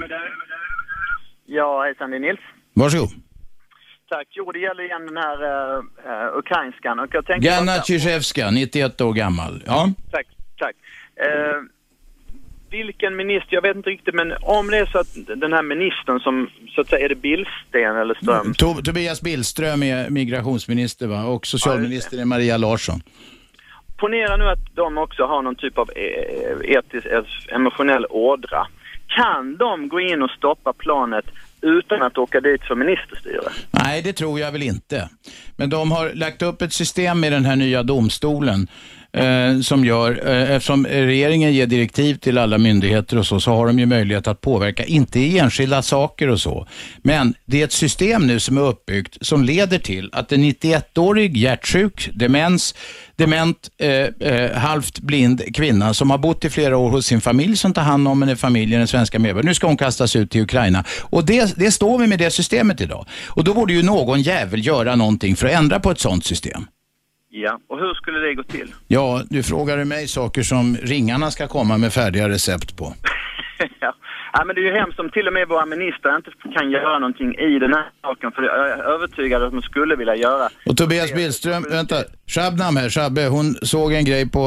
[1.46, 2.40] Ja, hejsan det är Nils.
[2.74, 3.10] Varsågod.
[4.10, 4.28] Tack.
[4.32, 7.00] Jo, det gäller igen den här uh, uh, ukrainskan.
[7.00, 9.64] Och jag tänkte Ganna Tjizjevska, 91 år gammal.
[9.66, 9.92] Ja.
[10.12, 10.28] Tack,
[10.58, 10.76] tack.
[11.16, 11.62] Eh,
[12.70, 16.20] vilken minister, jag vet inte riktigt, men om det är så att den här ministern
[16.20, 18.54] som, så att säga, är det Billsten eller Ström?
[18.54, 21.26] To- Tobias Billström är migrationsminister va?
[21.26, 23.02] och socialminister är Maria Larsson.
[23.98, 27.24] Ponera nu att de också har någon typ av eh, etisk, eh,
[27.56, 28.68] emotionell ådra.
[29.08, 31.26] Kan de gå in och stoppa planet
[31.62, 33.52] utan att åka dit för ministerstyre?
[33.72, 35.10] Nej, det tror jag väl inte.
[35.56, 38.68] Men de har lagt upp ett system i den här nya domstolen
[39.14, 43.68] eh, som gör, eh, eftersom regeringen ger direktiv till alla myndigheter och så, så har
[43.68, 46.68] de ju möjlighet att påverka, inte i enskilda saker och så.
[47.02, 51.38] Men det är ett system nu som är uppbyggt som leder till att en 91-årig
[51.38, 52.76] hjärtsjuk, demens,
[53.16, 53.90] dement, eh,
[54.30, 57.82] eh, halvt blind kvinna som har bott i flera år hos sin familj som tar
[57.82, 59.48] hand om henne, familjen, den svenska medborgaren.
[59.48, 60.84] Nu ska hon kastas ut till Ukraina.
[61.02, 63.06] Och det, det står vi med det systemet idag.
[63.26, 66.66] Och då borde ju någon jävel göra någonting för att ändra på ett sådant system.
[67.30, 68.74] Ja, och hur skulle det gå till?
[68.88, 72.94] Ja, du frågar mig saker som ringarna ska komma med färdiga recept på.
[73.80, 73.94] ja,
[74.34, 77.00] Ja, men det är ju hemskt om till och med våra ministrar inte kan göra
[77.00, 78.32] någonting i den här saken.
[78.32, 80.50] För jag är övertygad att de skulle vilja göra.
[80.66, 81.96] Och Tobias Billström, vänta,
[82.28, 84.40] Shabnam här, Shabbe, hon såg en grej på,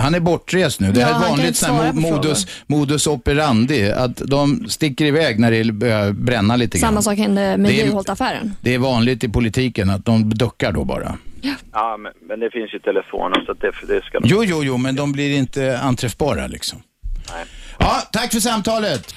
[0.00, 0.92] han är bortrest nu.
[0.92, 5.40] Det Ja, här han är vanligt sån här modus, modus operandi, att de sticker iväg
[5.40, 6.88] när det börjar bränna lite grann.
[6.88, 8.52] Samma sak hände med Juholt-affären.
[8.60, 11.18] Det är vanligt i politiken att de duckar då bara.
[11.72, 14.28] Ja, men, men det finns ju telefoner så att det, det ska de...
[14.28, 16.82] Jo, jo, jo, men de blir inte anträffbara liksom.
[17.32, 17.44] Nej.
[17.78, 19.14] Ja, tack för samtalet.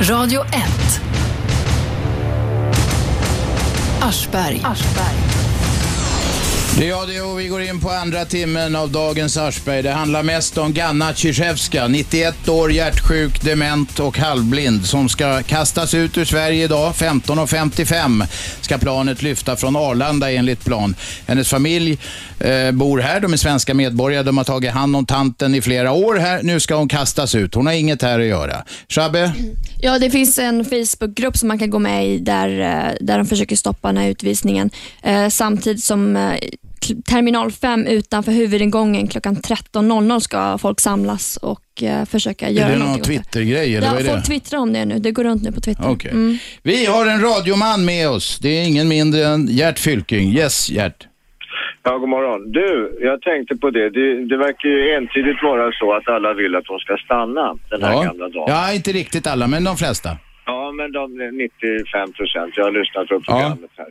[0.00, 0.52] Radio 1.
[4.00, 4.62] Aschberg.
[6.78, 9.82] Det är jag det och vi går in på andra timmen av dagens Aschberg.
[9.82, 15.94] Det handlar mest om Ganna Ciszewska, 91 år, hjärtsjuk, dement och halvblind, som ska kastas
[15.94, 16.92] ut ur Sverige idag.
[16.92, 18.26] 15.55
[18.60, 20.94] ska planet lyfta från Arlanda enligt plan.
[21.26, 21.98] Hennes familj
[22.40, 25.92] eh, bor här, de är svenska medborgare, de har tagit hand om tanten i flera
[25.92, 26.42] år här.
[26.42, 27.54] Nu ska hon kastas ut.
[27.54, 28.64] Hon har inget här att göra.
[28.88, 29.32] Shabbe?
[29.80, 33.26] Ja, det finns en Facebookgrupp som man kan gå med i där, eh, där de
[33.26, 34.70] försöker stoppa den här utvisningen.
[35.02, 36.34] Eh, samtidigt som eh,
[37.04, 42.76] terminal 5 utanför huvudingången klockan 13.00 ska folk samlas och eh, försöka Är göra det
[42.76, 43.30] någon någonting åt det.
[43.32, 44.10] Twittergrej eller Ja, är det?
[44.10, 44.98] folk twittrar om det nu.
[44.98, 45.90] Det går runt nu på Twitter.
[45.90, 46.10] Okej.
[46.10, 46.38] Mm.
[46.62, 48.38] Vi har en radioman med oss.
[48.42, 50.32] Det är ingen mindre än Gert Fylking.
[50.32, 51.04] Yes, Gert.
[51.82, 52.52] Ja, god morgon.
[52.52, 53.90] Du, jag tänkte på det.
[53.90, 54.26] det.
[54.28, 57.92] Det verkar ju entydigt vara så att alla vill att hon ska stanna, den här
[57.92, 58.02] Ja.
[58.02, 58.48] gamla damen.
[58.54, 60.10] ja, inte riktigt alla, men de flesta.
[60.50, 62.50] Ja, men de 95 procent.
[62.56, 63.86] Jag har lyssnat på programmet här.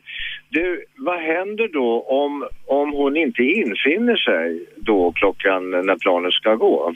[0.50, 1.90] Du, vad händer då
[2.22, 2.32] om,
[2.80, 6.94] om hon inte infinner sig då klockan när planen ska gå?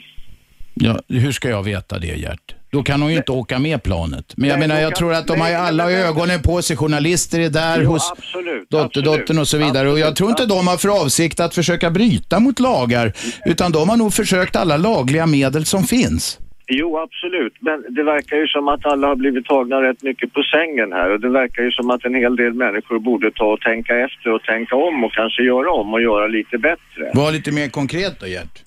[0.74, 2.54] Ja, hur ska jag veta det, Gert?
[2.70, 4.32] Då kan hon ju inte åka med planet.
[4.36, 6.04] Men jag Nej, menar, jag kan- tror att de har ju alla nej, nej.
[6.04, 6.76] ögonen på sig.
[6.76, 9.90] Journalister är där Jo, hos absolut, dotterdottern absolut, och så vidare.
[9.90, 13.12] Och jag tror inte de har för avsikt att försöka bryta mot lagar,
[13.46, 16.38] utan de har nog försökt alla lagliga medel som finns.
[16.74, 17.54] Jo, absolut.
[17.60, 21.10] Men det verkar ju som att alla har blivit tagna rätt mycket på sängen här
[21.10, 24.32] och det verkar ju som att en hel del människor borde ta och tänka efter
[24.32, 27.10] och tänka om och kanske göra om och göra lite bättre.
[27.14, 28.64] Var lite mer konkret då, Gert.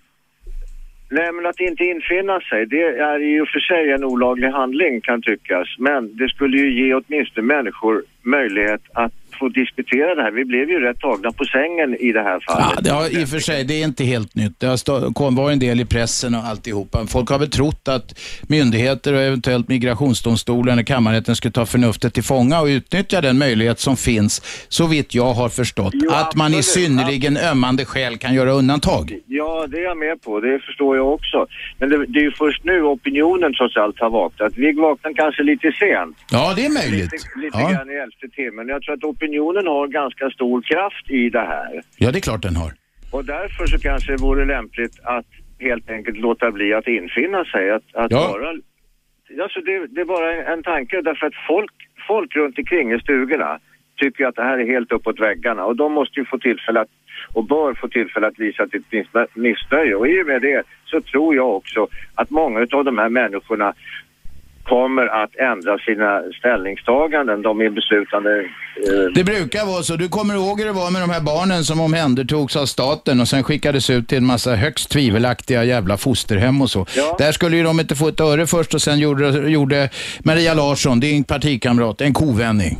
[1.09, 5.21] Nej, men att inte infinna sig, det är ju för sig en olaglig handling kan
[5.21, 5.67] tyckas.
[5.77, 10.31] Men det skulle ju ge åtminstone människor möjlighet att få diskutera det här.
[10.31, 12.67] Vi blev ju rätt tagna på sängen i det här fallet.
[12.75, 14.59] Ja, det har, I och för sig, det är inte helt nytt.
[14.59, 17.05] Det har stå, kom, var en del i pressen och alltihopa.
[17.07, 18.19] Folk har väl trott att
[18.49, 23.79] myndigheter och eventuellt migrationsdomstolen eller kammarrätten skulle ta förnuftet till fånga och utnyttja den möjlighet
[23.79, 26.85] som finns, så vitt jag har förstått, att man i absolut.
[26.87, 29.13] synnerligen ömmande skäl kan göra undantag.
[29.27, 30.39] Ja, det är jag med på.
[30.39, 31.47] Det förstår jag också.
[31.79, 34.53] Men det, det är ju först nu opinionen trots allt har vaknat.
[34.55, 36.17] Vi vaknade kanske lite sent.
[36.31, 37.11] Ja, det är möjligt.
[37.11, 37.69] Lite, lite Ja.
[37.71, 38.67] grann i elfte timmen.
[38.67, 41.81] Jag tror att opinionen har ganska stor kraft i det här.
[41.97, 42.71] Ja, det är klart den har.
[43.11, 45.25] Och därför så kanske det vore lämpligt att
[45.59, 47.71] helt enkelt låta bli att infinna sig.
[47.71, 48.27] Att, att Ja.
[48.31, 48.49] vara...
[49.43, 51.71] Alltså det, det är bara en, en tanke därför att folk,
[52.07, 53.59] folk runt omkring i stugorna
[53.97, 56.87] tycker att det här är helt uppåt väggarna och de måste ju få tillfälle att,
[57.33, 61.01] och bör få tillfälle att visa sitt missnö- missnöje och i och med det så
[61.01, 63.73] tror jag också att många av de här människorna
[64.65, 67.41] kommer att ändra sina ställningstaganden.
[67.41, 69.95] De är beslutande eh, Det brukar vara så.
[69.95, 73.27] Du kommer ihåg hur det var med de här barnen som omhändertogs av staten och
[73.27, 76.85] sen skickades ut till en massa högst tvivelaktiga jävla fosterhem och så.
[76.95, 77.15] Ja.
[77.19, 79.89] Där skulle ju de inte få ett öre först och sen gjorde, gjorde
[80.23, 82.77] Maria Larsson, din partikamrat, en kovändning.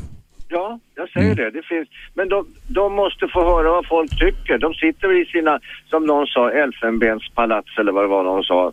[0.50, 1.50] Ja, jag säger det.
[1.52, 4.58] det finns, men de, de måste få höra vad folk tycker.
[4.58, 8.72] De sitter i sina, som någon sa, elfenbenspalats eller vad det var någon sa.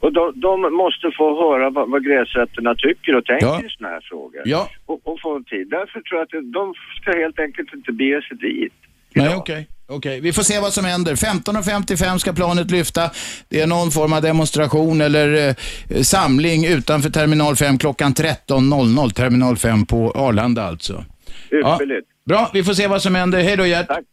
[0.00, 3.62] Och de, de måste få höra vad, vad gräsrötterna tycker och tänker Ja.
[3.66, 4.42] i såna här frågor.
[4.44, 4.68] Ja.
[4.86, 5.68] Och, och få tid.
[5.70, 8.72] Därför tror jag att de ska helt enkelt inte bege sig dit.
[9.14, 9.68] Nej, okej.
[9.92, 11.14] Okej, vi får se vad som händer.
[11.14, 13.10] 15.55 ska planet lyfta.
[13.48, 15.54] Det är någon form av demonstration eller eh,
[16.02, 19.10] samling utanför terminal 5 klockan 13.00.
[19.10, 21.04] Terminal 5 på Arlanda alltså.
[21.50, 22.08] Ypperligt.
[22.24, 23.42] Bra, vi får se vad som händer.
[23.42, 23.88] Hej då Gert.
[23.88, 24.04] Tack.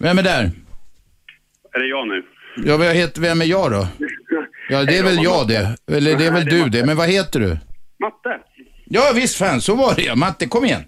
[0.00, 0.50] Vem är där?
[1.72, 2.22] Är det jag nu?
[2.56, 3.86] Ja, vad heter, vem är jag då?
[4.68, 5.76] Ja, det är väl jag det.
[5.96, 6.86] Eller det är väl du det.
[6.86, 7.56] Men vad heter du?
[8.00, 8.40] Matte.
[8.84, 10.14] Ja, visst fan, så var det ja.
[10.14, 10.84] Matte, kom igen.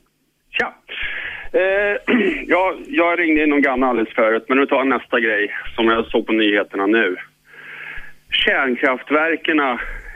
[0.51, 0.75] Tja.
[1.53, 2.17] Eh,
[2.47, 5.87] ja, jag ringde in någon gammal alldeles förut, men nu tar jag nästa grej som
[5.89, 7.17] jag såg på nyheterna nu.
[8.31, 9.61] Kärnkraftverken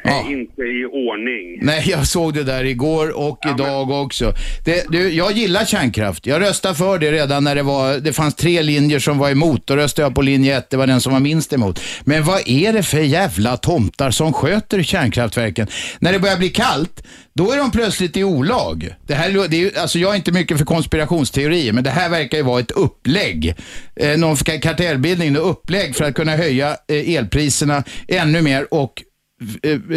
[0.09, 1.59] är inte i ordning.
[1.63, 4.33] Nej, jag såg det där igår och idag också.
[4.65, 6.27] Det, du, jag gillar kärnkraft.
[6.27, 9.67] Jag röstade för det redan när det var, det fanns tre linjer som var emot.
[9.67, 11.81] Då röstade jag på linje ett, det var den som var minst emot.
[12.05, 15.67] Men vad är det för jävla tomtar som sköter kärnkraftverken?
[15.99, 17.03] När det börjar bli kallt,
[17.33, 18.95] då är de plötsligt i olag.
[19.07, 22.39] Det här, det är, alltså jag är inte mycket för konspirationsteorier, men det här verkar
[22.39, 23.55] ju vara ett upplägg.
[23.97, 29.03] Eh, någon kartellbildning, ett upplägg för att kunna höja eh, elpriserna ännu mer och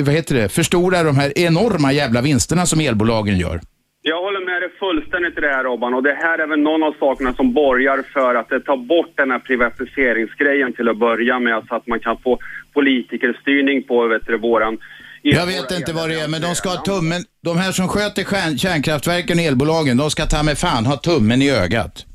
[0.05, 3.61] vad heter det, förstora de här enorma jävla vinsterna som elbolagen gör.
[4.03, 6.83] Jag håller med dig fullständigt i det här Robban och det här är väl någon
[6.83, 11.39] av sakerna som borgar för att det tar bort den här privatiseringsgrejen till att börja
[11.39, 12.39] med så att man kan få
[12.73, 14.77] politikerstyrning på vet du, våran
[15.21, 18.23] Jag vet inte vad det är, men de ska ha tummen, de här som sköter
[18.57, 22.05] kärnkraftverken och elbolagen, de ska ta med fan ha tummen i ögat.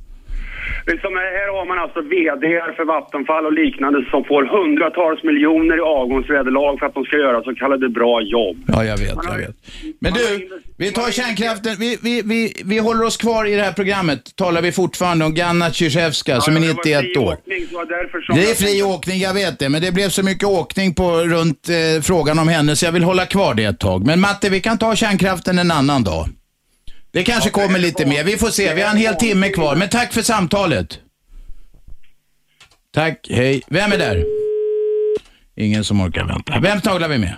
[0.87, 2.47] Liksom här har man alltså VD
[2.77, 7.43] för Vattenfall och liknande som får hundratals miljoner i avgångsvederlag för att de ska göra
[7.43, 8.57] så kallade bra jobb.
[8.67, 9.57] Ja, jag vet, jag vet.
[10.01, 10.49] Men du,
[10.79, 14.37] vi tar kärnkraften, vi, vi, vi, vi håller oss kvar i det här programmet.
[14.37, 17.37] Talar vi fortfarande om Ganna Tjusjevska som är 91 år.
[18.35, 21.69] Det är fri åkning, jag vet det, men det blev så mycket åkning på runt
[21.69, 24.07] eh, frågan om henne så jag vill hålla kvar det ett tag.
[24.07, 26.27] Men Matte, vi kan ta kärnkraften en annan dag.
[27.17, 28.75] Det kanske kommer lite mer, vi får se.
[28.75, 30.89] Vi har en hel timme kvar, men tack för samtalet.
[32.95, 33.63] Tack, hej.
[33.77, 34.17] Vem är där?
[35.57, 36.53] Ingen som orkar vänta.
[36.69, 37.35] Vem talar vi med?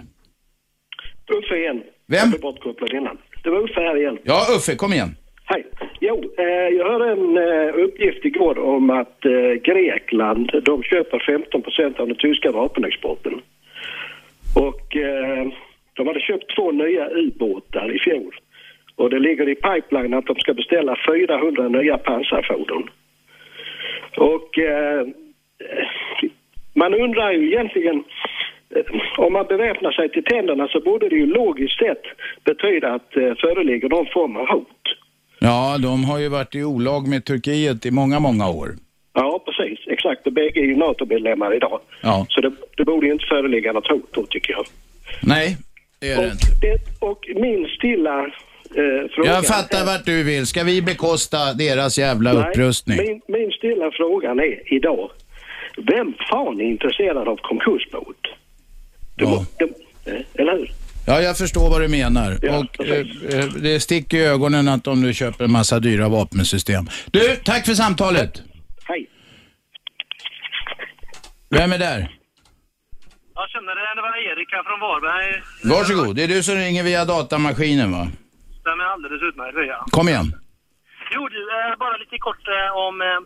[1.38, 1.82] Uffe igen.
[2.06, 2.28] Vem?
[2.32, 3.18] Jag bortkopplad innan.
[3.42, 4.18] Det var Uffe här igen.
[4.22, 5.16] Ja, Uffe, kom igen.
[5.44, 5.66] Hej.
[6.00, 11.62] Jo, eh, jag hörde en eh, uppgift igår om att eh, Grekland, de köper 15
[11.62, 13.34] procent av den tyska vapenexporten.
[14.56, 15.46] Och eh,
[15.96, 18.34] de hade köpt två nya ubåtar i fjol.
[18.98, 22.90] Och det ligger i pipeline att de ska beställa 400 nya pansarfordon.
[24.16, 25.06] Och eh,
[26.74, 28.04] man undrar ju egentligen,
[28.76, 28.82] eh,
[29.18, 32.02] om man beväpnar sig till tänderna så borde det ju logiskt sett
[32.44, 34.84] betyda att eh, föreligger någon form av hot.
[35.40, 38.68] Ja, de har ju varit i olag med Turkiet i många, många år.
[39.12, 39.78] Ja, precis.
[39.86, 40.26] Exakt.
[40.26, 41.80] Och bägge är ju NATO-medlemmar idag.
[42.02, 42.26] Ja.
[42.28, 44.64] Så det, det borde ju inte föreligga något hot då, tycker jag.
[45.22, 45.56] Nej,
[46.00, 46.78] det är det Och, inte.
[46.98, 48.30] och min stilla
[48.70, 49.30] eh, fråga...
[49.30, 50.46] Jag fattar vart du vill.
[50.46, 52.96] Ska vi bekosta deras jävla upprustning?
[52.96, 55.10] Min, min stilla frågan är idag,
[55.76, 58.20] vem fan är intresserad av konkursbot?
[59.16, 59.44] Ja.
[59.58, 59.64] De,
[60.10, 60.72] eh, eller hur?
[61.06, 62.38] Ja, jag förstår vad du menar.
[62.42, 66.08] Ja, och eh, eh, det sticker i ögonen att om du köper en massa dyra
[66.08, 66.84] vapensystem.
[67.10, 68.42] Du, tack för samtalet.
[68.84, 69.06] Hej.
[71.50, 72.14] Vem är där?
[73.34, 75.42] Jag känner det, det var Erik här från Varberg.
[75.64, 78.08] Varsågod, det är du som ringer via datamaskinen va?
[78.68, 79.80] Stämmer alldeles utmärkt det, ja.
[79.96, 80.28] Kom igen.
[81.14, 83.20] Jo du, eh, bara lite kort eh, om eh,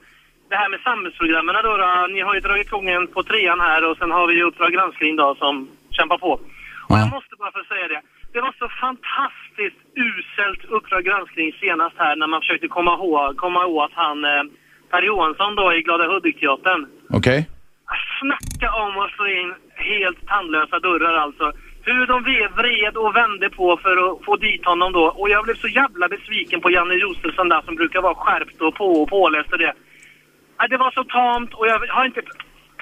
[0.51, 2.07] det här med samhällsprogrammen då, då.
[2.15, 4.73] Ni har ju dragit igång en på trean här och sen har vi ju Uppdrag
[4.73, 5.55] granskning då som
[5.97, 6.33] kämpar på.
[6.89, 8.01] Och jag måste bara få säga det.
[8.33, 13.67] Det var så fantastiskt uselt Uppdrag granskning senast här när man försökte komma ihåg, komma
[13.67, 14.19] åt han
[14.91, 16.87] Per Johansson då i Glada Hudik-teatern.
[17.19, 17.49] Okej.
[18.21, 21.53] Snacka om att slå in helt tandlösa dörrar alltså.
[21.85, 22.23] Hur de
[22.57, 25.05] vred och vände på för att få dit honom då.
[25.05, 28.75] Och jag blev så jävla besviken på Janne Josefsson där som brukar vara skärpt och
[28.75, 29.75] på och påläst och det.
[30.71, 32.23] Det var så tamt och jag har inte...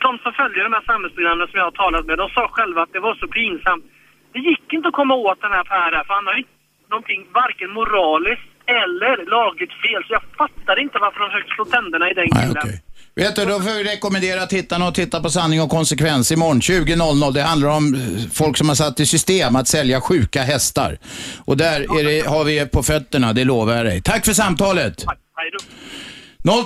[0.03, 2.93] De som följer de här samhällsprogrammen som jag har talat med, de sa själva att
[2.93, 3.85] det var så pinsamt.
[4.33, 6.45] Det gick inte att komma åt den här Per för han har ju
[6.91, 10.05] någonting varken moraliskt eller lagligt fel.
[10.07, 12.69] Så jag fattar inte varför de försökte slå tänderna i den killen.
[13.15, 17.33] Vet du, då får vi rekommendera tittarna att titta på Sanning och konsekvens imorgon 20.00.
[17.33, 18.01] Det handlar om eh,
[18.33, 20.99] folk som har satt i system att sälja sjuka hästar.
[21.39, 24.03] Och där är det, har vi er på fötterna, det lovar jag dig.
[24.03, 24.99] Tack för samtalet.
[24.99, 25.19] Tack.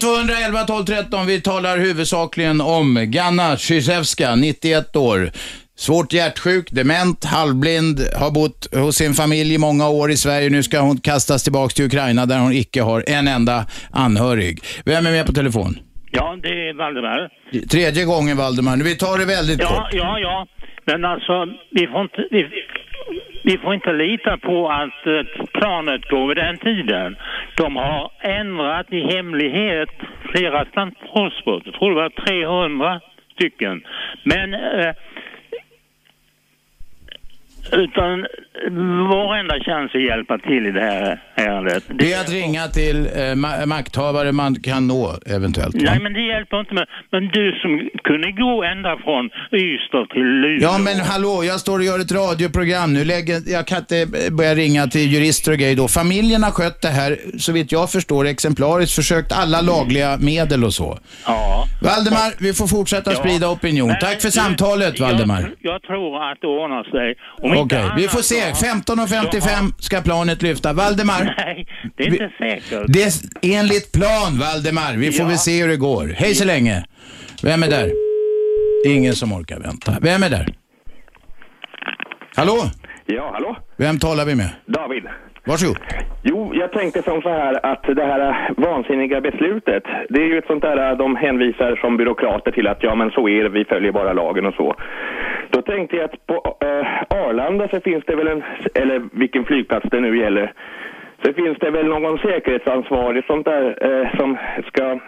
[0.01, 1.27] 0211 12 13.
[1.27, 5.33] Vi talar huvudsakligen om Ganna Zizewska, 91 år.
[5.79, 10.51] Svårt hjärtsjuk, dement, halvblind, har bott hos sin familj i många år i Sverige.
[10.51, 14.63] Nu ska hon kastas tillbaka till Ukraina där hon icke har en enda anhörig.
[14.85, 15.79] Vem är med på telefon?
[16.17, 17.29] Ja, det är Valdemar.
[17.71, 18.77] Tredje gången Valdemar.
[18.85, 19.95] Vi tar det väldigt Ja, kort.
[19.95, 20.47] ja, ja.
[20.85, 22.47] Men alltså, vi får inte, vi,
[23.45, 27.17] vi får inte lita på att eh, planet går vid den tiden.
[27.57, 29.89] De har ändrat i hemlighet
[30.33, 31.63] flera transportspår.
[31.65, 33.01] Jag tror det var 300
[33.35, 33.83] stycken.
[34.25, 34.93] Men eh,
[37.73, 38.27] utan
[39.11, 41.85] vår enda chans att hjälpa till i det här ärendet.
[41.99, 45.75] Det är att ringa till eh, ma- makthavare man kan nå eventuellt.
[45.75, 45.81] va?
[45.85, 46.75] Nej, men det hjälper inte.
[46.75, 50.63] Men, men du som kunde gå ända från Ystad till Luleå.
[50.63, 53.05] Ja men hallå, jag står och gör ett radioprogram nu.
[53.05, 55.89] Lägger, jag kan inte börja ringa till jurister och grejer då.
[55.89, 58.95] Familjen har skött det här, så vitt jag förstår, exemplariskt.
[58.95, 60.99] Försökt alla lagliga medel och så.
[61.27, 61.65] Ja.
[61.83, 63.17] Valdemar, vi får fortsätta Ja.
[63.19, 63.89] sprida opinion.
[63.89, 65.41] Men Tack för du, samtalet Valdemar.
[65.41, 67.15] Jag, jag tror att det ordnar sig.
[67.39, 68.55] Okej, inte vi får se.
[68.55, 70.73] så- 15.55 ska planet lyfta.
[70.73, 71.24] Valdemar.
[71.39, 71.67] Nej,
[71.97, 72.85] det är inte säkert.
[72.89, 73.13] Det är
[73.61, 74.97] enligt plan Valdemar.
[74.97, 75.29] Vi får Ja.
[75.29, 76.07] väl se hur det går.
[76.17, 76.85] Hej så länge.
[77.43, 77.91] Vem är där?
[78.87, 79.93] Ingen som orkar vänta.
[80.03, 80.47] Vem är där?
[82.37, 82.57] Hallå?
[83.07, 83.57] Ja, hallå?
[83.77, 84.49] Vem talar vi med?
[84.67, 85.05] David.
[85.47, 85.77] Varsågod.
[86.23, 90.47] Jo, jag tänkte som så här att det här vansinniga beslutet, det är ju ett
[90.47, 93.93] sånt där de hänvisar som byråkrater till att ja men så är det, vi följer
[93.93, 94.75] bara lagen och så.
[95.51, 98.43] Då tänkte jag att på eh, Arlanda så finns det väl en,
[98.75, 100.53] eller vilken flygplats det nu gäller,
[101.25, 104.99] så finns det väl någon säkerhetsansvarig sånt där eh, som ska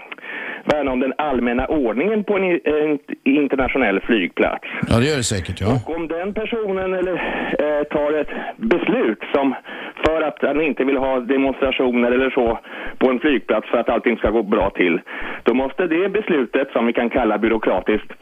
[0.64, 4.64] värna om den allmänna ordningen på en, en internationell flygplats.
[4.88, 5.66] Ja, det gör det säkert, ja.
[5.86, 7.14] Och om den personen eller,
[7.58, 9.54] eh, tar ett beslut som
[10.06, 12.58] för att han inte vill ha demonstrationer eller så
[12.98, 15.00] på en flygplats för att allting ska gå bra till,
[15.42, 18.12] då måste det beslutet, som vi kan kalla byråkratiskt,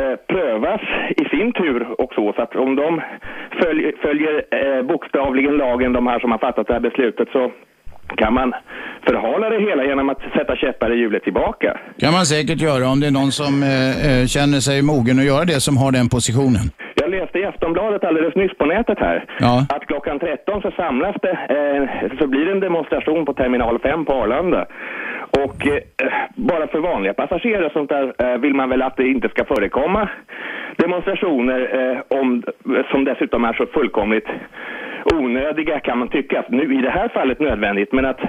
[0.00, 0.80] Eh, prövas
[1.16, 2.32] i sin tur och så.
[2.32, 3.02] Så att om de
[3.62, 7.50] följer, följer eh, bokstavligen lagen, de här som har fattat det här beslutet, så
[8.16, 8.52] kan man
[9.06, 11.76] förhala det hela genom att sätta käppar i hjulet tillbaka.
[11.98, 15.24] kan man säkert göra om det är någon som eh, eh, känner sig mogen att
[15.24, 16.66] göra det som har den positionen.
[16.94, 19.66] Jag läste i Aftonbladet alldeles nyss på nätet här Ja.
[19.68, 24.04] att klockan 13 så samlas det, eh, så blir det en demonstration på terminal 5
[24.04, 24.66] på Arlanda.
[25.30, 25.82] Och eh,
[26.36, 29.44] bara för vanliga passagerare och sånt där eh, vill man väl att det inte ska
[29.44, 30.08] förekomma
[30.76, 32.42] demonstrationer eh, om,
[32.90, 34.26] som dessutom är så fullkomligt
[35.12, 36.44] onödiga kan man tycka.
[36.48, 38.20] Nu i det här fallet nödvändigt, men att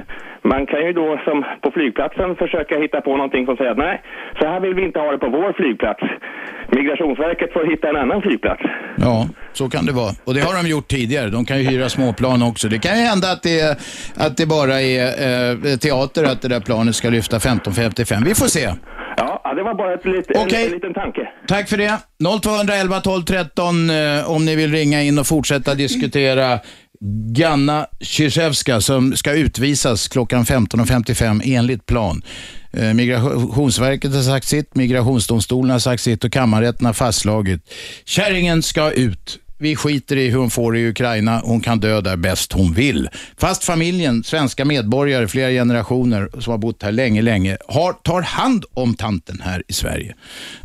[0.42, 4.02] man kan ju då som på flygplatsen försöka hitta på någonting som säger att nej,
[4.40, 6.04] så här vill vi inte ha det på vår flygplats.
[6.70, 8.62] Migrationsverket får hitta en annan flygplats.
[8.98, 10.12] Ja, så kan det vara.
[10.26, 11.30] Och det har de gjort tidigare.
[11.30, 12.68] De kan ju hyra småplan också.
[12.68, 13.62] Det kan ju hända att det,
[14.26, 18.26] att det bara är eh, teater att det där planet ska lyfta 15.55.
[18.26, 18.70] Vi får se.
[19.18, 20.66] Ja, ja, det var bara ett lit, en, Okej.
[20.66, 21.30] en liten tanke.
[21.48, 22.00] Tack för det.
[22.42, 26.60] 0211 12 13 eh, om ni vill ringa in och fortsätta diskutera
[27.36, 32.22] Ganna Zizewska som ska utvisas klockan 15.55 enligt plan.
[32.74, 37.74] Eh, Migrationsverket har sagt sitt, Migrationsdomstolen har sagt sitt och kammarrätten har fastslagit.
[38.06, 39.40] Kärringen ska ut.
[39.58, 41.42] Vi skiter i hur hon får det i Ukraina.
[41.44, 43.10] Hon kan dö där bäst hon vill.
[43.38, 48.66] Fast familjen, svenska medborgare, flera generationer som har bott här länge, länge, har, tar hand
[48.74, 50.16] om tanten här i Sverige.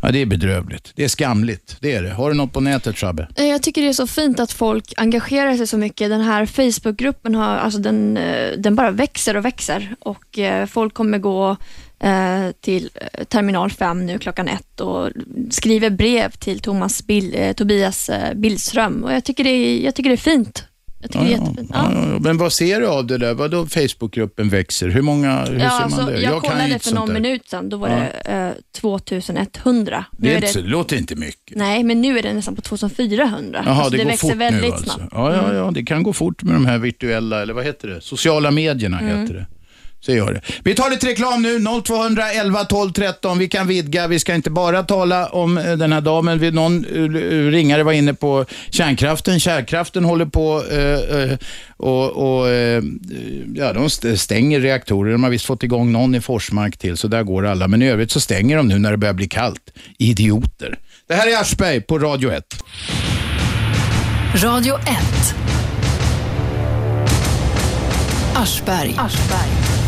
[0.03, 0.93] Ja, det är bedrövligt.
[0.95, 1.77] Det är skamligt.
[1.81, 2.11] Det är det.
[2.11, 3.29] Har du något på nätet, Shabbe?
[3.37, 6.11] Eh, jag tycker det är så fint att folk engagerar sig så mycket.
[6.11, 10.95] Den här Facebookgruppen har, alltså den, eh, den bara växer och växer och eh, folk
[10.95, 11.57] kommer gå
[12.61, 15.11] till eh, terminal 5 nu klockan ett och
[15.51, 19.95] skriver brev till Thomas Bill, eh, Tobias eh, Billström och jag tycker, det är, jag
[19.95, 20.65] tycker det är fint.
[21.03, 21.71] Jag tycker det är jättefint.
[21.75, 21.91] Ja.
[21.95, 23.35] Ja, men vad ser du av det där?
[23.35, 24.89] Vadå Facebookgruppen växer?
[24.89, 26.21] Hur många, hur Ja, ser man alltså, det?
[26.21, 27.15] jag, ju kollade för någon där.
[27.15, 27.97] minut sedan, då var Ja.
[28.25, 30.05] det eh, 2100.
[30.19, 31.57] Nu Det, är är inte, det, låter inte mycket.
[31.57, 33.63] nej, men nu är det nästan på 2400.
[33.67, 34.91] Jaha, alltså, det, det går växer fort väldigt nu alltså.
[34.91, 35.13] snabbt.
[35.15, 38.01] Ja, ja, ja, det kan gå fort med de här virtuella, eller vad heter det?
[38.01, 39.21] Sociala medierna Mm.
[39.21, 39.47] heter det.
[40.01, 40.41] Så gör det.
[40.65, 43.39] Vi tar lite reklam nu, 0211 12 13.
[43.39, 46.39] Vi kan vidga, vi ska inte bara tala om eh, den här damen.
[46.39, 49.41] Vi- Någon eh, eh, ringare var inne på kärnkraften.
[49.41, 51.37] Kärnkraften håller på eh,
[51.77, 52.83] och, och eh,
[53.55, 55.13] ja, de stänger reaktorer.
[55.13, 57.69] De har visst fått igång någon i Forsmark till, så där går alla.
[57.69, 59.73] Men i övrigt så stänger de nu när det börjar bli kallt.
[59.99, 60.79] Idioter.
[61.09, 62.45] Det här är Aschberg på Radio 1.
[64.45, 65.35] Radio 1.
[68.35, 68.95] Aschberg.
[68.99, 69.80] Aschberg.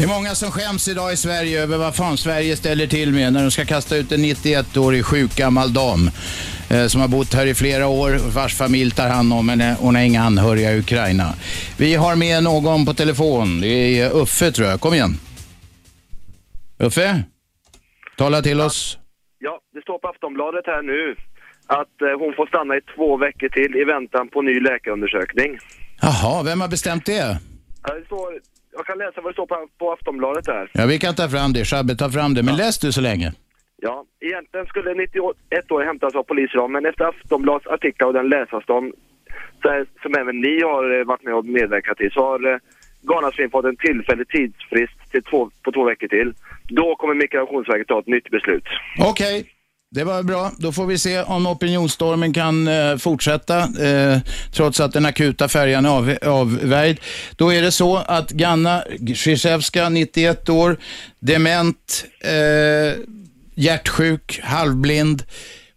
[0.00, 3.32] Det är många som skäms idag i Sverige över vad fan Sverige ställer till med
[3.32, 6.10] när de ska kasta ut en 91-årig sjuk gammal dam
[6.70, 9.76] eh, som har bott här i flera år, vars familj tar hand om henne.
[9.80, 11.34] Hon har inga anhöriga i Ukraina.
[11.78, 13.60] Vi har med någon på telefon.
[13.60, 14.80] Det är Uffe tror jag.
[14.80, 15.14] Kom igen.
[16.78, 17.24] Uffe?
[18.16, 18.98] Tala till oss.
[19.38, 21.16] Ja, det står på Aftonbladet här nu
[21.66, 25.58] att eh, hon får stanna i två veckor till i väntan på ny läkarundersökning.
[26.02, 27.38] Jaha, vem har bestämt det?
[27.82, 28.28] Det står,
[28.80, 30.70] jag kan läsa vad det står på, på Aftonbladet här.
[30.72, 31.64] Ja, vi kan ta fram det.
[31.70, 32.42] Shabbe, ta fram det.
[32.42, 33.28] Men läs du så länge.
[33.82, 38.28] Ja, egentligen skulle 91 år hämtas av polis idag, men efter Aftonbladets artiklar och den
[38.28, 38.92] läsarstorm
[39.62, 42.58] så- som även ni har eh, varit med och medverkat i så har eh,
[43.08, 46.32] Garnasvin fått en tillfällig tidsfrist till två, på två veckor till.
[46.68, 48.64] Då kommer Migrationsverket ta ett nytt beslut.
[49.10, 49.46] Okej,
[49.92, 50.52] det var bra.
[50.58, 54.18] Då får vi se om opinionsstormen kan eh, fortsätta eh,
[54.52, 57.00] trots att den akuta färjan är av, avvärjd.
[57.36, 58.84] Då är det så att Ganna
[59.16, 60.76] Zizewska, 91 år,
[61.20, 63.00] dement, eh,
[63.54, 65.22] hjärtsjuk, halvblind.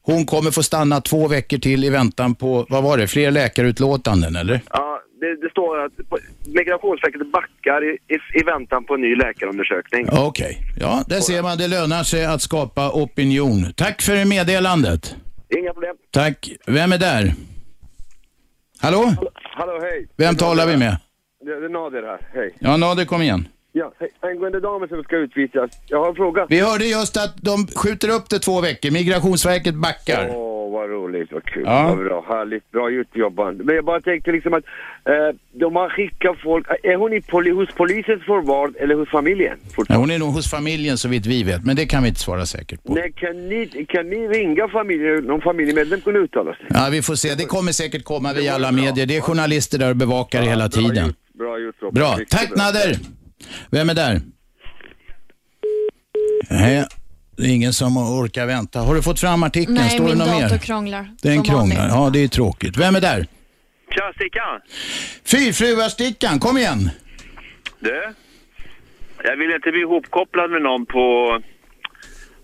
[0.02, 4.36] Hon kommer få stanna två veckor till i väntan på, vad var det, fler läkarutlåtanden
[4.36, 4.62] eller?
[4.70, 4.83] Ja,
[5.24, 5.94] det, det står att
[6.60, 10.08] Migrationsverket backar i, i, i väntan på en ny läkarundersökning.
[10.12, 11.58] Okej, ja, där ser man.
[11.58, 13.74] Det lönar sig att skapa opinion.
[13.76, 15.16] Tack för meddelandet.
[15.60, 15.96] Inga problem.
[16.12, 16.52] Tack.
[16.68, 17.34] Vem är där?
[18.80, 19.04] Hallå?
[19.34, 20.08] Hallå, hej.
[20.18, 20.98] Vem talar vi med?
[21.46, 22.56] Det det är Nader här, hej.
[22.60, 23.48] Ja, Nader, kom igen.
[23.72, 24.10] Ja, hej.
[24.20, 26.46] Angående damen som ska utvisas, jag har en fråga.
[26.50, 28.92] Vi hörde just att de skjuter upp det två veckor.
[28.92, 30.30] Migrationsverket backar.
[30.30, 31.88] Åh, vad roligt, vad kul, Ja.
[31.88, 33.58] vad bra, härligt, bra gjort jobban.
[33.58, 34.64] Men jag bara tänkte liksom att
[35.12, 39.58] eh, de har skickat folk, är hon i poli, hos polisens förvar eller hos familjen?
[39.90, 42.20] Ja, hon är nog hos familjen så vitt vi vet, men det kan vi inte
[42.22, 42.94] svara säkert på.
[42.94, 46.66] Nej, kan ni, kan ni ringa familjen, någon familjemedlem kunde uttala sig?
[46.70, 47.36] Ja, vi får se.
[47.36, 49.06] Det kommer säkert komma via alla medier.
[49.06, 51.14] Det är journalister där och bevakar det hela tiden.
[51.34, 51.96] Bra gjort Robert.
[51.96, 52.18] Bra.
[52.30, 52.96] Tack Nader!
[53.72, 54.22] Vem är där?
[56.50, 56.86] Nej,
[57.38, 58.80] det är ingen som orkar vänta.
[58.80, 59.74] Har du fått fram artikeln?
[59.76, 60.58] Nej, Står det min något dator mer?
[60.58, 61.08] krånglar.
[61.22, 61.88] Den krånglar.
[61.88, 62.78] Ja, det är tråkigt.
[62.78, 63.26] Vem är där?
[63.96, 64.62] Tja, Stickan!
[65.26, 66.90] Fyrfruar-Stickan, kom igen!
[67.80, 68.14] Du?
[69.24, 71.06] Jag vill inte bli ihopkopplad med någon på...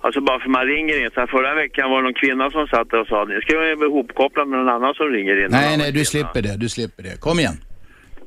[0.02, 1.10] Alltså bara för man ringer in.
[1.14, 3.54] Så här, förra veckan var det någon kvinna som satt där och sa nu ska
[3.54, 5.48] jag bli ihopkopplad med någon annan som ringer in.
[5.52, 6.58] Nej, nej, du slipper det.
[6.58, 7.20] Du slipper det.
[7.20, 7.58] Kom igen.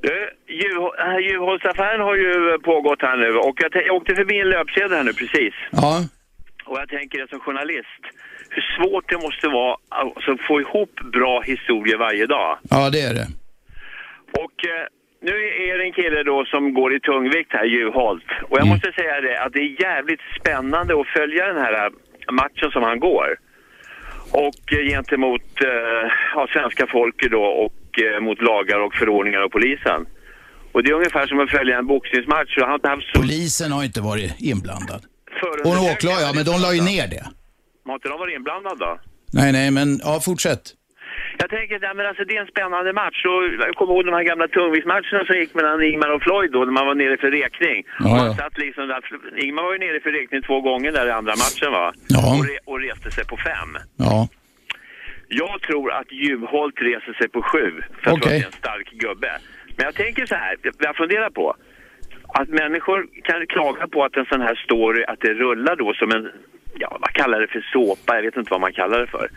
[0.02, 0.14] Du,
[0.60, 4.48] djur- den här djurhållsaffären har ju pågått här nu och jag, jag åkte förbi en
[4.48, 5.54] löpsedel här nu precis.
[5.70, 6.04] Ja.
[6.64, 8.02] Och jag tänker det som journalist,
[8.50, 12.58] hur svårt det måste vara alltså, att få ihop bra historier varje dag.
[12.70, 13.26] Ja, det är det.
[14.42, 14.86] Och eh,
[15.20, 15.34] nu
[15.70, 18.24] är det en kille då som går i tungvikt här, Juholt.
[18.48, 21.90] Och jag måste säga det att det är jävligt spännande att följa den här eh,
[22.32, 23.28] matchen som han går.
[24.30, 29.52] Och eh, gentemot eh, ja, svenska folket då och eh, mot lagar och förordningar och
[29.52, 30.06] polisen.
[30.72, 32.58] Och det är ungefär som att följa en boxningsmatch.
[32.58, 35.02] Han har haft Polisen har inte varit inblandad.
[35.32, 35.92] Och förundersökningar.
[35.92, 37.24] åklagare, ja, men de la ju ner det.
[37.86, 38.92] Har inte de varit inblandade då?
[39.38, 40.64] Nej, nej, men ja, fortsätt.
[41.38, 43.20] Jag tänker, ja, men alltså, det är en spännande match.
[43.32, 46.60] Och jag kommer ihåg de här gamla tungviktsmatcherna som gick mellan Ingmar och Floyd då,
[46.64, 47.78] när man var nere för räkning.
[47.98, 48.34] Ja, och man ja.
[48.34, 49.00] satt liksom där,
[49.44, 51.92] Ingmar var ju nere för räkning två gånger där i andra matchen va?
[52.08, 52.22] Ja.
[52.38, 53.70] Och, re, och reste sig på fem.
[53.96, 54.28] Ja.
[55.28, 57.66] Jag tror att Juholt reser sig på sju.
[58.02, 58.32] För att Okej.
[58.32, 59.32] det är en stark gubbe.
[59.76, 61.54] Men jag tänker så här, jag funderar på
[62.34, 66.10] att människor kan klaga på att en sån här story, att det rullar då som
[66.10, 66.30] en,
[66.74, 69.28] ja vad kallar det för såpa, jag vet inte vad man kallar det för.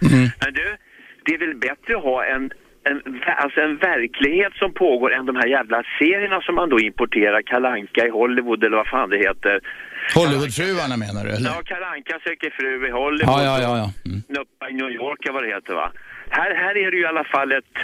[0.44, 0.78] Men du,
[1.26, 2.52] det är väl bättre att ha en,
[2.84, 7.42] en, alltså en verklighet som pågår än de här jävla serierna som man då importerar,
[7.42, 9.60] Kalanka i Hollywood eller vad fan det heter.
[10.16, 11.50] Hollywoodfruarna menar du, eller?
[11.50, 13.40] Ja, Kalanka söker fru i Hollywood.
[13.40, 13.78] Ja, ja, ja.
[13.78, 13.88] ja.
[14.06, 14.22] Mm.
[14.30, 15.92] Nuppa i New York, vad det heter va.
[16.30, 17.76] Här, här är det ju i alla fall ett...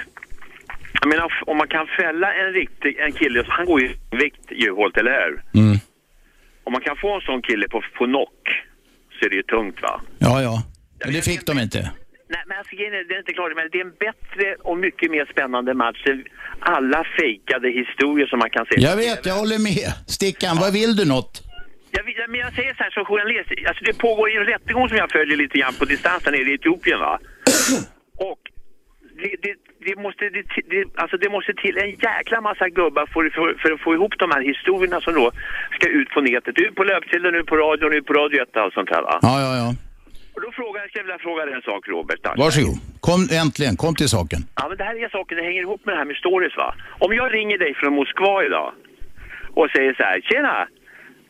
[0.93, 4.97] Jag menar, om man kan fälla en riktig, en kille, han går ju vikt Juholt,
[4.97, 5.61] eller hur?
[5.61, 5.77] Mm.
[6.63, 8.41] Om man kan få en sån kille på, på knock
[9.19, 10.01] så är det ju tungt va.
[10.19, 10.63] Ja, ja.
[11.05, 11.91] Men det fick de inte.
[12.33, 15.25] Nej, men alltså, det är inte klart, men det är en bättre och mycket mer
[15.33, 16.23] spännande match än
[16.59, 18.75] alla fejkade historier som man kan se.
[18.77, 19.87] Jag vet, jag håller med.
[20.07, 21.33] Stickan, vad vill du något?
[21.91, 25.11] Jag, men jag säger så här som journalist, alltså det pågår en rättegång som jag
[25.11, 27.19] följer lite grann på distans nere i Etiopien va.
[28.29, 28.41] Och
[29.21, 29.55] det, det,
[29.85, 33.71] det, måste, det, det, alltså det måste till en jäkla massa gubbar för, för, för
[33.71, 35.31] att få ihop de här historierna som då
[35.77, 36.57] ska ut på nätet.
[36.57, 39.19] Ut på löpsedeln, ut på radion, ut på Radio 1 och allt sånt här va.
[39.21, 39.69] Ja, ja, ja.
[40.35, 42.19] Och då frågar jag, vilja fråga dig en sak Robert.
[42.23, 42.37] Tack.
[42.37, 42.77] Varsågod.
[42.99, 44.39] Kom äntligen, kom till saken.
[44.55, 46.75] Ja, men det här är saker, det hänger ihop med det här med stories va.
[47.05, 48.73] Om jag ringer dig från Moskva idag
[49.59, 50.67] och säger så här, tjena!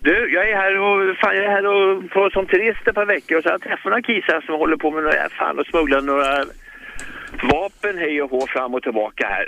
[0.03, 3.05] Du, jag är här och, fan, jag är här och på, som turist ett par
[3.05, 5.65] veckor och så har jag träffat några kisar som håller på med några, fan och
[5.65, 6.45] smugglar några
[7.53, 9.47] vapen hej och hå fram och tillbaka här.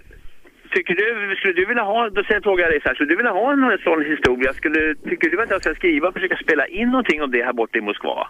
[0.75, 3.31] Tycker du, skulle du vilja ha, då frågar jag dig så här, skulle du vilja
[3.31, 4.53] ha en sån historia?
[4.53, 7.53] Skulle, tycker du att jag ska skriva och försöka spela in någonting om det här
[7.53, 8.27] borta i Moskva?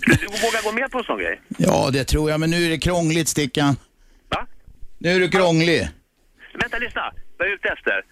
[0.00, 1.40] Skulle du våga gå med på en sån grej?
[1.58, 3.76] Ja, det tror jag, men nu är det krångligt, Stickan.
[4.28, 4.46] Va?
[4.98, 5.80] Nu är du krånglig.
[6.60, 7.12] Vänta, lyssna.
[7.38, 8.02] Vad är ute efter?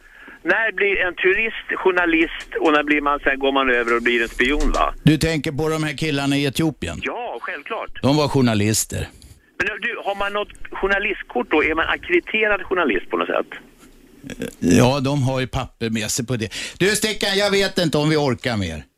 [0.42, 4.22] När blir en turist journalist och när blir man, sen går man över och blir
[4.22, 4.94] en spion va?
[5.02, 7.00] Du tänker på de här killarna i Etiopien?
[7.02, 8.02] Ja, självklart.
[8.02, 9.08] De var journalister.
[9.68, 11.64] Men du, har man något journalistkort då?
[11.64, 13.46] Är man akkrediterad journalist på något sätt?
[14.58, 16.48] Ja, de har ju papper med sig på det.
[16.78, 18.82] Du Stickan, jag vet inte om vi orkar mer.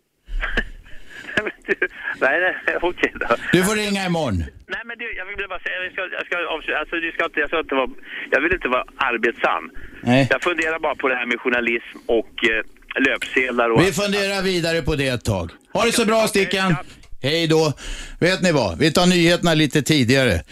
[2.20, 3.36] Nej, nej, okej då.
[3.52, 4.36] Du får ringa imorgon.
[4.66, 7.24] Nej, men du, jag vill bara säga, jag ska, jag ska avsluta, alltså, du ska
[7.24, 7.90] inte, jag ska inte vara,
[8.30, 9.70] jag vill inte vara arbetsam.
[10.00, 10.28] Nej.
[10.30, 12.62] Jag funderar bara på det här med journalism och eh,
[13.06, 13.80] löpsedlar och...
[13.80, 15.50] Vi funderar vidare på det ett tag.
[15.72, 16.76] Ha det så bra Stickan.
[17.24, 17.72] Hej då.
[18.18, 18.78] Vet ni vad?
[18.78, 20.42] Vi tar nyheterna lite tidigare.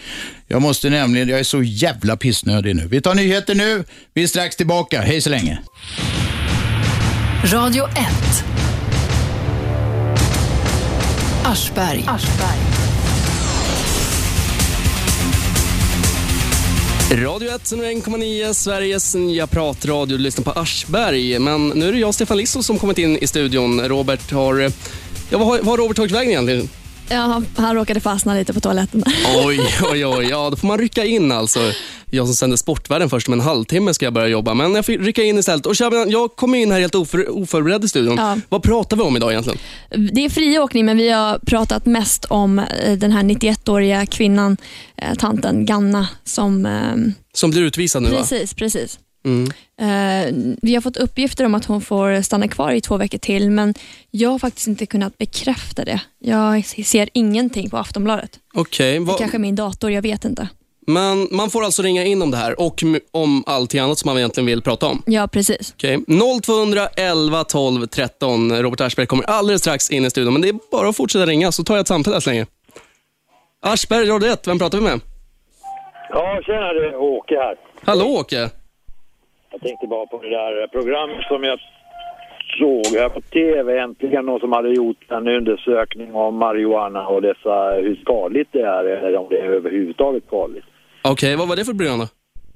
[0.47, 2.87] Jag måste nämligen, jag är så jävla pissnödig nu.
[2.87, 3.83] Vi tar nyheter nu.
[4.13, 5.01] Vi är strax tillbaka.
[5.01, 5.59] Hej så länge.
[7.43, 7.95] Radio 1.
[11.45, 12.05] Aschberg.
[17.11, 20.17] Radio 1, 1,9, Sveriges nya pratradio.
[20.17, 21.39] Du lyssnar på Aschberg.
[21.39, 23.81] Men nu är det jag, Stefan Lisso, som kommit in i studion.
[23.81, 24.71] Robert har...
[25.33, 26.69] Ja, vad har, vad har Robert tagit vägen egentligen?
[27.09, 29.03] Ja, han, råkade fastna lite på toaletten.
[29.45, 29.59] Oj,
[29.91, 30.25] oj, oj.
[30.29, 31.59] Ja, då får man rycka in alltså.
[32.09, 34.93] Jag som sänder Sportvärlden först om en halvtimme ska jag börja jobba, men jag får
[34.93, 35.65] rycka in istället.
[35.65, 38.17] Och Shaban, jag kom in här helt oför, oförberedd i studion.
[38.17, 38.37] Ja.
[38.49, 39.59] Vad pratar vi om idag egentligen?
[40.13, 44.57] Det är friåkning, men vi har pratat mest om eh, den här 91-åriga kvinnan,
[44.97, 46.65] eh, tanten Ganna, som...
[46.65, 48.17] eh, Som blir utvisad nu va?
[48.17, 48.99] Precis, precis.
[49.25, 49.51] Mm.
[49.81, 53.49] Eh, vi har fått uppgifter om att hon får stanna kvar i två veckor till,
[53.51, 53.73] men
[54.11, 56.01] jag har faktiskt inte kunnat bekräfta det.
[56.19, 58.39] Jag ser ingenting på Aftonbladet.
[58.53, 60.47] Okej, Det vad- kanske är min dator, jag vet inte.
[60.87, 64.17] men man får alltså ringa in om det här och om allting annat som man
[64.17, 65.03] egentligen vill prata om.
[65.05, 65.73] Ja, precis.
[65.77, 68.61] Okej, 0211 12 13.
[68.61, 71.51] Robert Aschberg kommer alldeles strax in i studion, men det är bara att fortsätta ringa
[71.51, 72.45] så tar jag ett samtal här så länge.
[73.65, 74.99] Aschberg, Radio 1, vem pratar vi med?
[76.09, 77.55] Ja, tjena det är Åke här.
[77.85, 78.49] Hallå Åke.
[79.53, 81.59] Jag tänkte bara på det där programmet som jag
[82.59, 83.79] såg här på TV.
[83.79, 88.83] Äntligen någon som hade gjort en undersökning om marijuana och dessa, hur skadligt det är
[88.83, 90.65] eller om det är överhuvudtaget skadligt.
[91.03, 92.07] Okej, vad var det för program då?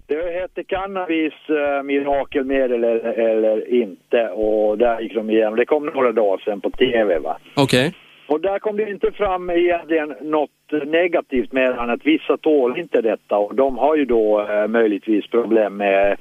[0.08, 5.56] Det hette cannabis eh, mirakelmedel eller, eller inte och där gick de igenom.
[5.56, 7.38] Det kom några dagar sedan på TV va.
[7.56, 7.94] Okej.
[8.28, 13.02] Och där kom det inte fram egentligen något negativt med än att vissa tål inte
[13.02, 16.18] detta och de har ju då eh, möjligtvis problem med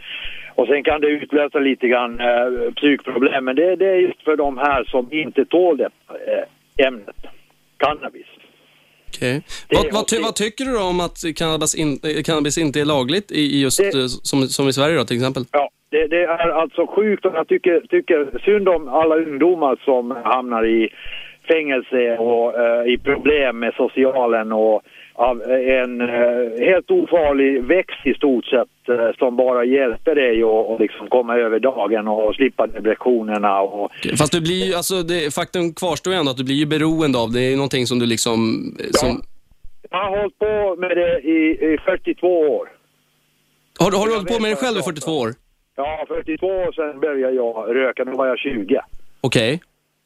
[0.56, 4.36] och sen kan det utlösa lite grann eh, psykproblem men det, det är just för
[4.36, 7.16] de här som inte tål det eh, ämnet,
[7.76, 8.26] cannabis.
[9.08, 9.42] Okej.
[9.70, 12.84] Vad, vad, ty, vad tycker du då om att cannabis, in, eh, cannabis inte är
[12.84, 15.42] lagligt i, just, eh, som, som i Sverige då till exempel?
[15.52, 20.10] Ja, det, det är alltså sjukt och jag tycker, tycker synd om alla ungdomar som
[20.10, 20.88] hamnar i
[21.48, 24.82] fängelse och eh, i problem med socialen och
[25.18, 25.42] av
[25.82, 30.80] en eh, helt ofarlig växt i stort sett eh, som bara hjälper dig att och
[30.80, 35.74] liksom komma över dagen och slippa depressionerna och Fast du blir ju, alltså det, faktum
[35.74, 37.38] kvarstår ju ändå att du blir ju beroende av det.
[37.38, 38.38] Det är någonting som du liksom...
[38.80, 39.22] eh, Som,
[39.90, 41.38] jag har hållit på med det i,
[41.74, 42.68] i 42 år.
[43.80, 45.30] har, du- har du hållit på med det själv i 42 år?
[45.76, 48.80] Ja, 42 år sedan började jag röka, nu var jag 20.
[49.20, 49.60] Okej.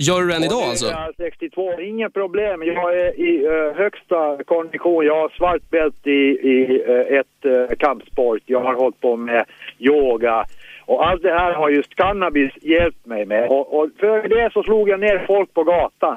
[0.08, 0.86] Gör du det än idag alltså?
[0.86, 2.62] är jag 62, inga problem.
[2.62, 5.06] Jag är i eh, högsta kondition.
[5.06, 6.22] Jag har svart bälte i,
[6.52, 8.42] i eh, ett uh, kampsport.
[8.46, 9.44] Jag har hållit på med
[9.78, 10.44] yoga.
[10.86, 13.48] Och allt det här har just cannabis hjälpt mig med.
[13.48, 16.16] Och, och för det så slog jag ner folk på gatan.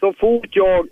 [0.00, 0.88] Så fort jag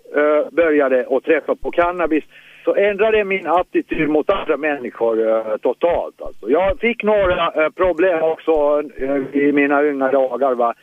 [0.51, 2.23] började att träffa på cannabis
[2.63, 6.21] så ändrade min attityd mot andra människor eh, totalt.
[6.21, 6.49] Alltså.
[6.49, 10.55] Jag fick några eh, problem också eh, i mina unga dagar.
[10.55, 10.73] Va?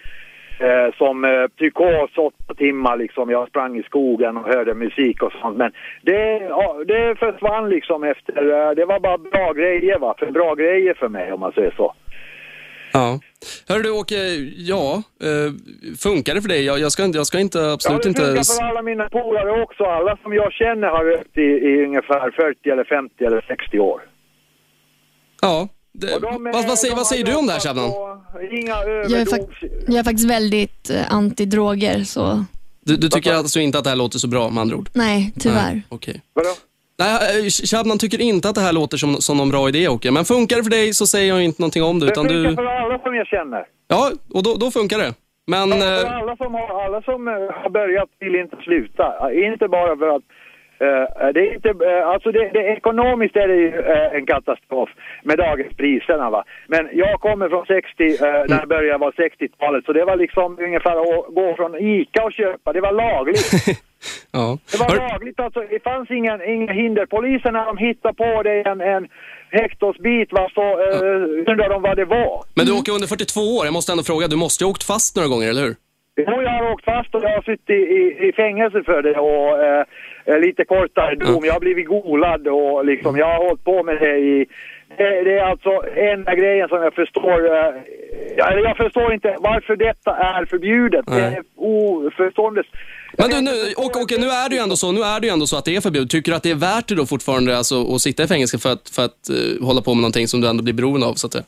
[0.61, 3.31] Eh, som eh, psykos åtta timmar liksom.
[3.31, 5.57] Jag sprang i skogen och hörde musik och sånt.
[5.57, 10.15] Men det, ja, det försvann liksom efter, eh, det var bara bra grejer va.
[10.19, 11.95] För bra grejer för mig om man säger så.
[12.93, 13.21] Ja.
[13.69, 14.17] Hör du Åke,
[14.57, 15.51] ja, eh,
[16.03, 16.65] funkar det för dig?
[16.67, 18.23] Jag, jag, ska, inte- jag ska inte, absolut ja, det inte...
[18.23, 19.85] funkar för alla mina polare också.
[19.85, 24.01] Alla som jag känner har rökt i, i ungefär 40 eller 50 eller 60 år.
[25.43, 25.69] Ja.
[25.93, 27.91] Det, vad, vad, säger, vad säger du om det här Shabnan?
[28.51, 29.49] Inga Jag är, fak-
[29.87, 32.45] jag är faktiskt väldigt eh, anti-droger, så
[32.85, 34.89] Du, du tycker alltså inte att det här låter så bra med andra ord?
[34.93, 35.73] nej, tyvärr.
[35.73, 36.21] Nej, Okej.
[36.35, 36.49] Vadå?
[36.99, 40.11] Nej, eh, Shabnan tycker inte att det här låter som, som någon bra idé Åke,
[40.11, 42.07] men funkar det för dig så säger jag inte någonting om det.
[42.07, 42.57] Det Utan funkar du...
[42.57, 43.65] för alla som jag känner.
[43.89, 45.15] Ja, och då, då funkar det.
[45.47, 45.71] Men...
[45.71, 49.05] För eh, alla som, har, alla som eh, har börjat vill inte sluta.
[49.53, 50.23] Inte bara för att
[51.35, 54.91] det är inte, eh, alltså det, det, ekonomiskt är det ju eh, en katastrof
[55.23, 56.45] med dagens priserna va.
[56.67, 60.59] Men jag kommer från 60, eh, när jag började var 60-talet, så det var liksom
[60.61, 63.51] ungefär att gå från ICA och köpa, det var lagligt.
[64.33, 64.59] ja.
[64.73, 67.07] Det var lagligt alltså, det fanns ingen, inga hinder.
[67.07, 69.09] Polisen när de hittade på det en, en
[69.51, 72.45] hektosbit va, så eh, undrade de vad det var.
[72.55, 74.83] Men du Åke, under 42 år, jag måste ändå fråga, du måste ju ha åkt
[74.83, 75.75] fast några gånger, eller hur?
[76.27, 79.65] Jo, jag har åkt fast och jag har suttit i, i, fängelse för det och
[79.65, 81.45] eh, lite kortare dom.
[81.45, 84.47] Jag har blivit golad och liksom, jag har hållit på med det i...
[84.99, 87.39] Det, det är alltså enda grejen som jag förstår...
[87.57, 87.75] Eh,
[88.37, 91.05] jag, jag förstår inte varför detta är förbjudet.
[91.07, 92.69] Det är oförståndigt.
[93.19, 95.33] Men du, nu, Åke, Åke, nu är det ju ändå så, nu är det ju
[95.33, 96.11] ändå så att det är förbjudet.
[96.11, 98.73] Tycker du att det är värt det då fortfarande alltså, att sitta i fängelse för
[98.73, 101.27] att, för att eh, hålla på med någonting som du ändå blir beroende av, så
[101.27, 101.45] att säga?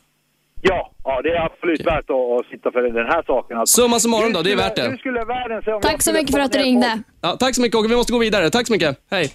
[0.65, 3.57] Ja, ja, det är absolut värt att, att sitta för den här saken.
[3.57, 3.81] Alltså.
[3.81, 4.89] Summa summarum då, det är värt det.
[4.89, 6.99] Hur skulle världen se om Tack så mycket för att du ringde.
[7.21, 8.49] Ja, tack så mycket Åke, vi måste gå vidare.
[8.49, 8.97] Tack så mycket.
[9.11, 9.33] Hej.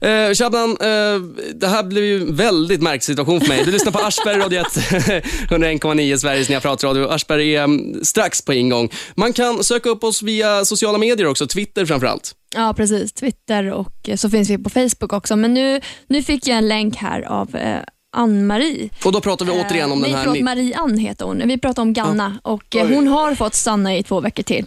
[0.00, 1.20] Eh, Shabnan, eh,
[1.54, 3.64] det här blev ju en väldigt märklig situation för mig.
[3.64, 7.08] Du lyssnar på Aschberg, Radio 1, 101,9 Sveriges nya pratradio.
[7.08, 8.90] Aschberg är mm, strax på ingång.
[9.16, 12.34] Man kan söka upp oss via sociala medier också, Twitter framförallt.
[12.54, 13.12] Ja, precis.
[13.12, 15.36] Twitter och eh, så finns vi på Facebook också.
[15.36, 17.78] Men nu, nu fick jag en länk här av eh,
[18.14, 18.88] Ann-Marie.
[19.04, 20.18] Och då pratar vi återigen om Eh, den nej, här...
[20.22, 21.42] förlåt, ni- Marie-Ann heter hon.
[21.48, 24.66] Vi pratar om Ganna och eh, hon har fått stanna i två veckor till.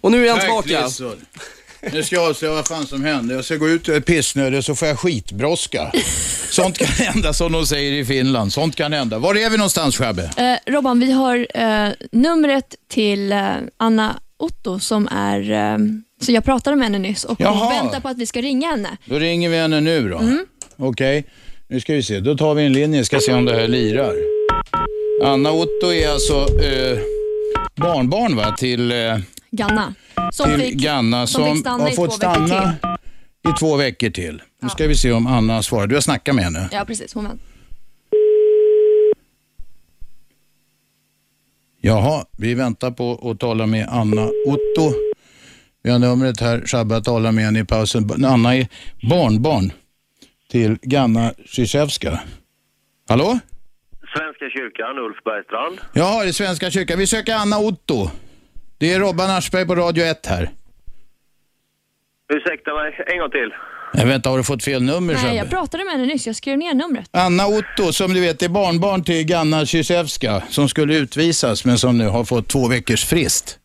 [0.00, 0.88] Och nu är han tillbaka.
[1.92, 3.34] Nu ska jag avslöja vad fan som hände.
[3.34, 5.92] Jag ska gå ut och är pissnödig så får jag skitbrådska.
[6.50, 8.52] Sånt kan hända som de säger i Finland.
[8.52, 9.18] Sånt kan hända.
[9.18, 10.30] Var är vi någonstans Shabbe?
[10.36, 13.46] Eh, Robban, vi har eh, numret till eh,
[13.76, 15.78] Anna Otto som är, eh,
[16.20, 17.82] så jag pratade med henne nyss och hon Jaha.
[17.82, 18.96] väntar på att vi ska ringa henne.
[19.04, 20.18] Då ringer vi henne nu då.
[20.18, 20.46] Mm.
[20.76, 21.24] Okej,
[21.68, 22.20] nu ska vi se.
[22.20, 23.04] Då tar vi en linje.
[23.04, 24.14] Ska se om det här lirar.
[25.24, 26.34] Anna Otto är alltså
[26.64, 26.98] eh,
[27.76, 28.54] barnbarn va?
[28.58, 29.18] till, eh,
[29.50, 29.94] Ganna.
[30.32, 32.76] Som till fick, Ganna som som, fick har fått stanna
[33.48, 34.42] i två veckor till.
[34.62, 35.86] Nu ska vi se om Anna svarar.
[35.86, 36.68] Du har snackat med henne.
[36.72, 37.14] Ja, precis.
[37.14, 37.44] Hon väntar.
[41.80, 44.94] Jaha, vi väntar på att tala med Anna Otto.
[45.82, 46.62] Vi har numret här.
[46.66, 48.24] Shabba talar med henne i pausen.
[48.24, 48.68] Anna är
[49.10, 49.72] barnbarn
[50.50, 52.20] till Ganna Krzyzewska.
[53.08, 53.38] Hallå?
[54.16, 55.78] Svenska kyrkan, Ulf Bergstrand.
[55.92, 56.98] Ja, det är Svenska kyrkan.
[56.98, 58.10] Vi söker Anna Otto.
[58.78, 60.50] Det är Robban Aschberg på Radio 1 här.
[62.32, 63.50] Ursäkta mig, en gång till.
[63.94, 66.26] Nej, vänta, har du fått fel nummer Nej, jag pratade med henne nyss.
[66.26, 67.08] Jag skrev ner numret.
[67.10, 71.98] Anna Otto, som du vet är barnbarn till Ganna Krzyzewska, som skulle utvisas men som
[71.98, 73.57] nu har fått två veckors frist.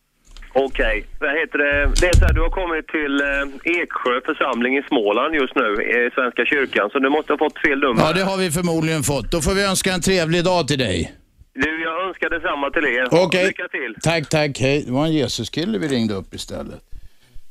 [0.56, 1.92] Okej, vad heter det?
[2.00, 5.68] Det är så här, du har kommit till eh, Eksjö församling i Småland just nu,
[5.82, 8.02] i Svenska kyrkan, så du måste ha fått fel nummer.
[8.02, 9.30] Ja, det har vi förmodligen fått.
[9.30, 11.12] Då får vi önska en trevlig dag till dig.
[11.54, 13.24] Du, jag önskar detsamma till er.
[13.24, 13.46] Okej.
[13.46, 13.94] Lycka till.
[14.02, 14.60] Tack, tack.
[14.60, 14.84] Hej.
[14.86, 16.80] Det var en Jesuskille vi ringde upp istället.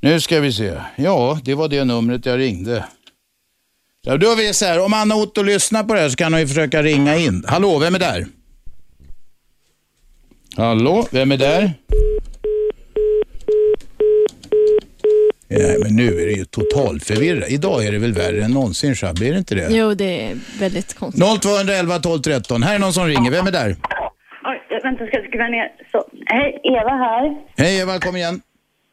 [0.01, 0.73] Nu ska vi se.
[0.95, 2.85] Ja, det var det numret jag ringde.
[4.01, 6.33] Ja, då är vi så här, om Anna Otto lyssnar på det här så kan
[6.33, 7.43] hon ju försöka ringa in.
[7.47, 8.25] Hallå, vem är där?
[10.57, 11.71] Hallå, vem är där?
[15.59, 17.49] Ja, men nu är det ju totalt förvirrat.
[17.51, 19.67] Idag är det väl värre än någonsin, Shabbe, är det inte det?
[19.71, 21.41] Jo, det är väldigt konstigt.
[21.41, 22.63] 0211 12 13.
[22.63, 23.31] Här är någon som ringer.
[23.31, 23.75] Vem är där?
[24.45, 25.67] Oj, vänta, ska jag skriva ner?
[25.91, 26.03] Så.
[26.25, 27.35] Hej, Eva här.
[27.57, 28.41] Hej Eva, kom igen.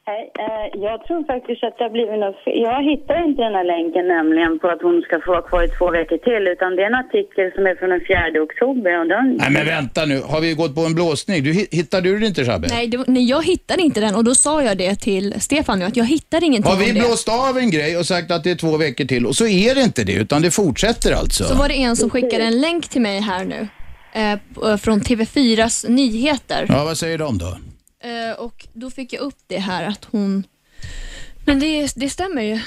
[0.06, 0.22] Hej.
[0.44, 2.40] Eh, jag tror faktiskt att det har blivit något.
[2.68, 5.68] Jag hittar inte den här länken nämligen på att hon ska få vara kvar i
[5.78, 9.08] två veckor till, utan det är en artikel som är från den 4 oktober och
[9.14, 9.26] den...
[9.42, 11.38] Nej men vänta nu, har vi gått på en blåsning?
[11.44, 12.66] Du, hittar du det inte Shabbe?
[12.70, 15.84] Nej, det, nej, jag hittade inte den och då sa jag det till Stefan nu,
[15.84, 17.00] att jag hittar ingenting Har vi om det.
[17.00, 19.74] blåst av en grej och sagt att det är två veckor till och så är
[19.74, 21.44] det inte det utan det fortsätter alltså?
[21.44, 23.68] Så var det en som skickade en länk till mig här nu,
[24.12, 26.66] eh, från TV4s nyheter.
[26.68, 27.56] Ja, vad säger de då?
[28.04, 30.44] Eh, och då fick jag upp det här att hon...
[31.44, 32.60] Men det, det stämmer ju.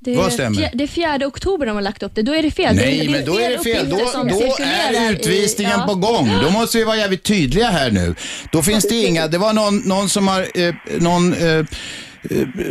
[0.00, 0.56] Det är Vad stämmer?
[0.58, 0.88] Fjär, det är
[1.18, 2.22] 4 oktober de har lagt upp det.
[2.22, 2.76] Då är det fel.
[2.76, 3.88] Nej, men då är det fel.
[3.90, 5.86] Då, uppgifter som då cirkulerar är i- utvisningen ja.
[5.86, 6.30] på gång.
[6.42, 8.14] Då måste vi vara jävligt tydliga här nu.
[8.52, 11.64] Då finns det inga, det var någon, någon som har, eh, någon eh, eh,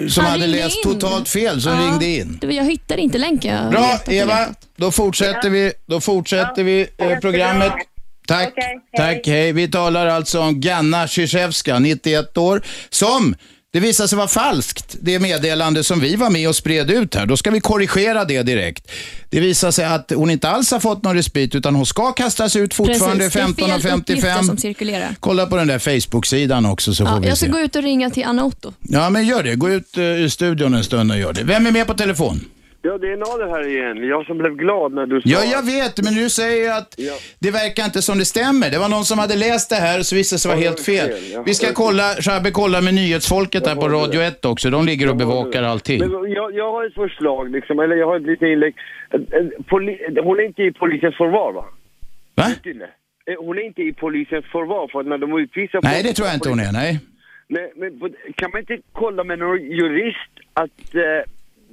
[0.10, 0.84] som Han hade ringde läst in.
[0.84, 2.38] totalt fel som Ja, ringde in.
[2.42, 3.56] det var- Jag hittade inte länken.
[3.56, 4.40] Jag Bra, vet att jag Eva.
[4.40, 4.68] letat.
[4.76, 7.74] Då fortsätter vi, då fortsätter vi eh, programmet.
[8.28, 8.54] Tack,
[8.98, 9.52] tack, hej.
[9.54, 13.36] Vi talar alltså om Ganna Krzyzewska, 91 år, som
[13.74, 17.26] det visade sig vara falskt, det meddelande som vi var med och spred ut här.
[17.26, 18.92] Då ska vi korrigera det direkt.
[19.30, 22.56] Det visar sig att hon inte alls har fått någon respit, utan hon ska kastas
[22.56, 24.46] ut fortfarande Precis, det är 15 och fel uppgifter 55.
[24.46, 25.16] som cirkulerar.
[25.20, 27.52] Kolla på den där Facebook-sidan också så får Ja, vi jag ska se.
[27.52, 28.74] gå ut och ringa till Anna Otto.
[28.80, 29.56] Ja, men gör det.
[29.56, 31.44] Gå ut eh, ur studion en stund och gör det.
[31.44, 32.46] Vem är med på telefon?
[32.84, 34.08] Ja, det är Nader här igen.
[34.10, 35.30] Jag som blev glad när du sa...
[35.30, 37.00] Ja, jag vet, men du säger ju att
[37.40, 38.70] det verkar inte som det stämmer.
[38.72, 40.66] Det var någon som hade läst det här och så visade det sig vara Ja,
[40.66, 41.14] helt det var fel.
[41.14, 41.44] fel, ja.
[41.46, 44.70] Vi ska kolla, Shabbe kollar med nyhetsfolket här på du Radio 1 också.
[44.70, 46.00] De ligger och bevakar allting.
[46.00, 48.76] Men jag, jag har ett förslag, liksom, eller jag har ett litet inlägg.
[49.70, 51.66] Poli, hon är inte i polisens förvar, va?
[52.36, 52.46] Va?
[53.26, 56.14] Eh, Hon är inte i polisens förvar, för att när de utvisar Nej, folk- det
[56.14, 57.00] tror jag inte hon är, nej.
[57.48, 61.02] Nej, men på- kan man inte kolla med någon jurist att eh,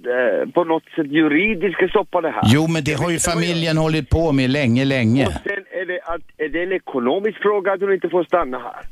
[0.07, 2.43] eh, på något sätt juridiskt ska stoppa det här?
[2.47, 5.27] Jo, men det har ju familjen hållit på med länge, länge.
[5.27, 8.83] Sen är det, att, är det en ekonomisk fråga att hon inte får stanna här?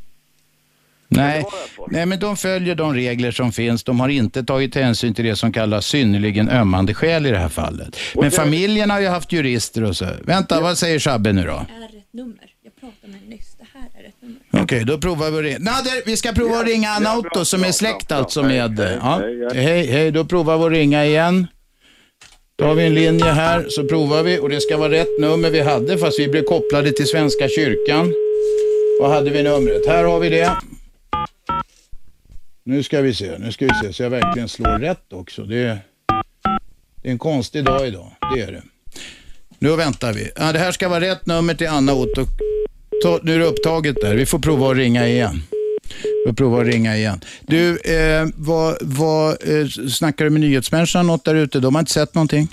[1.08, 1.44] Nej,
[1.88, 3.84] nej, men de följer de regler som finns.
[3.84, 7.48] De har inte tagit hänsyn till det som kallas synnerligen ömmande skäl i det här
[7.48, 7.98] fallet.
[8.14, 10.06] Men sen- familjen har ju haft jurister och så.
[10.24, 11.48] Vänta, vad säger Shabbe nu då?
[11.52, 11.56] är
[11.96, 12.44] rätt nummer.
[12.64, 13.56] Jag pratade med henne nyss.
[13.58, 14.36] Det här är rätt nummer.
[14.66, 15.58] Okej, då provar vi att ringa.
[15.58, 18.98] Nader, vi ska prova att ringa Anna Otto som är släkt alltså med...
[19.00, 19.22] Ja.
[19.54, 21.46] Hej, hej, då provar vi att ringa igen.
[22.56, 25.50] Då har vi en linje här, så provar vi och det ska vara rätt nummer
[25.50, 28.14] vi hade fast vi blev kopplade till Svenska kyrkan.
[29.00, 29.86] Vad hade vi numret?
[29.86, 30.52] Här har vi det.
[32.64, 35.42] Nu ska vi se, nu ska vi se så jag verkligen slår rätt också.
[35.42, 35.78] Det är,
[37.02, 38.62] det är en konstig dag idag, det är det.
[39.58, 40.30] Nu väntar vi.
[40.36, 42.26] Ja, det här ska vara rätt nummer till Anna Otto.
[43.02, 44.14] Ta, nu är det upptaget där.
[44.14, 45.42] Vi får prova att ringa igen.
[46.24, 47.20] Vi får prova att ringa igen.
[47.46, 51.60] Du, eh, vad, vad, eh, snackar du med nyhetsmänniskan något där ute?
[51.60, 52.48] De har inte sett någonting?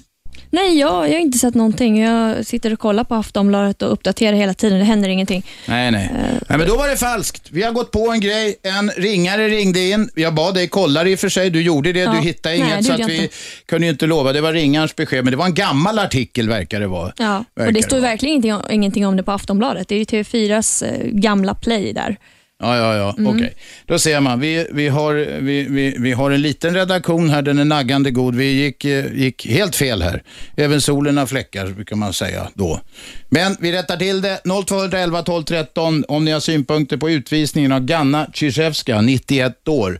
[0.53, 2.01] Nej, jag, jag har inte sett någonting.
[2.01, 4.79] Jag sitter och kollar på Aftonbladet och uppdaterar hela tiden.
[4.79, 5.45] Det händer ingenting.
[5.67, 6.09] Nej, nej.
[6.13, 6.57] nej.
[6.57, 7.47] Men då var det falskt.
[7.51, 8.55] Vi har gått på en grej.
[8.63, 10.09] En ringare ringde in.
[10.15, 11.49] Jag bad dig kolla det i och för sig.
[11.49, 11.99] Du gjorde det.
[11.99, 12.11] Ja.
[12.11, 13.35] Du hittade Nej, inget det så att vi inte.
[13.65, 14.33] kunde ju inte lova.
[14.33, 15.23] Det var ringarens besked.
[15.23, 17.13] Men det var en gammal artikel verkar det vara.
[17.17, 19.87] Ja, Verkar och det det står verkligen ingenting om, ingenting om det på Aftonbladet.
[19.87, 22.17] Det är ju TV4s eh, gamla play där.
[22.63, 23.15] Ja, ja, ja.
[23.17, 23.35] Mm.
[23.35, 23.53] Okej.
[23.85, 24.39] Då ser man.
[24.39, 27.41] Vi, vi, har, vi, vi, vi har en liten redaktion här.
[27.41, 28.35] Den är naggande god.
[28.35, 30.23] Vi gick, eh, gick helt fel här.
[30.57, 32.81] Även solen har fläckar, brukar man säga då.
[33.29, 34.41] Men vi rättar till det.
[34.65, 39.99] 0211 12 13 om ni har synpunkter på utvisningen av Ganna Tjizjevska, 91 år.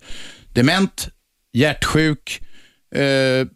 [0.53, 1.07] Dement,
[1.53, 2.41] hjärtsjuk,
[2.95, 3.47] eh,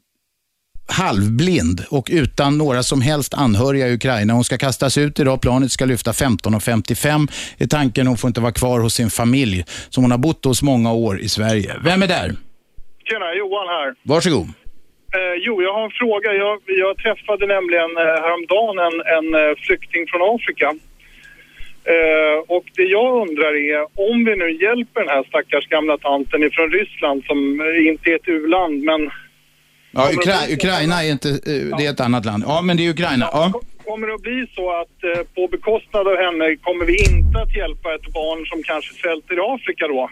[0.88, 4.34] halvblind och utan några som helst anhöriga i Ukraina.
[4.34, 5.42] Hon ska kastas ut idag.
[5.42, 7.28] Planet ska lyfta 15.55
[7.58, 8.08] är tanken.
[8.08, 11.20] Hon får inte vara kvar hos sin familj som hon har bott hos många år
[11.20, 11.76] i Sverige.
[11.84, 12.32] Vem är där?
[13.04, 13.96] Tjena, Johan här.
[14.04, 14.48] Varsågod.
[15.16, 16.34] Eh, jo, jag har en fråga.
[16.34, 20.68] Jag, jag träffade nämligen eh, häromdagen en, en eh, flykting från Afrika.
[21.96, 26.44] Eh, och det jag undrar är, om vi nu hjälper den här stackars gamla tanten
[26.44, 29.12] ifrån Ryssland som eh, inte är ett u-land, men
[29.92, 32.44] Ja, Ukra- Ukraina är inte, eh, det är ett annat land.
[32.48, 33.30] Ja, men det är Ukraina.
[33.32, 33.52] Ja.
[33.86, 37.56] kommer det att bli så att eh, på bekostnad av henne kommer vi inte att
[37.56, 40.10] hjälpa ett barn som kanske svälter i Afrika då?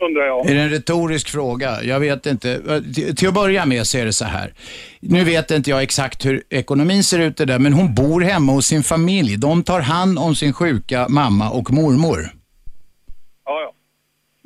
[0.00, 0.50] Undrar jag.
[0.50, 1.82] Är det en retorisk fråga?
[1.82, 2.50] Jag vet inte.
[2.68, 4.52] Eh, Till, till att börja med så är det så här.
[5.00, 8.52] Nu vet inte jag exakt hur ekonomin ser ut det där, men hon bor hemma
[8.52, 9.36] hos sin familj.
[9.36, 12.30] De tar hand om sin sjuka mamma och mormor.
[13.44, 13.72] Ja, ja.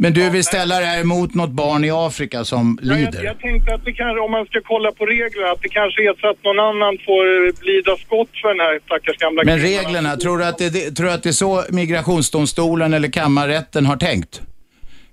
[0.02, 3.24] Men du vill ställa det här emot något barn i Afrika som Ja, jag, lider?
[3.24, 6.14] jag tänkte att det kanske, om man ska kolla på reglerna, att det kanske är
[6.20, 7.24] så att någon annan får
[7.64, 9.84] lida skott för den här stackars gamla Men kvinnan.
[9.84, 13.86] reglerna, tror du, att det, det, tror du att det är så migrationsdomstolen eller kammarrätten
[13.86, 14.42] har tänkt?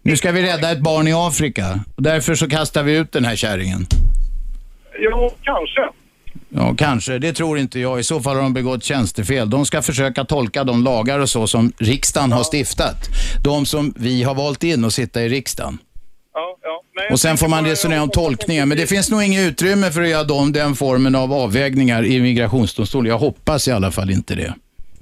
[0.02, 3.26] Nu ska vi rädda ett barn i Afrika och därför så kastar vi ut den
[3.26, 3.82] här kärringen.
[5.00, 5.82] Ja, kanske.
[6.50, 7.20] Ja, kanske.
[7.20, 8.00] Det tror inte jag.
[8.00, 9.50] I så fall har de begått tjänstefel.
[9.50, 13.08] De ska försöka tolka de lagar och så som riksdagen har stiftat.
[13.44, 15.78] De som vi har valt in att sitta i riksdagen.
[16.34, 16.82] Ja, ja.
[16.96, 18.66] Nej, Och sen får man resonera om tolkningar.
[18.66, 22.22] Men det finns nog inget utrymme för att göra dem, den formen av avvägningar i
[22.22, 23.08] migrationsdomstol.
[23.08, 24.54] Jag hoppas i alla fall inte det.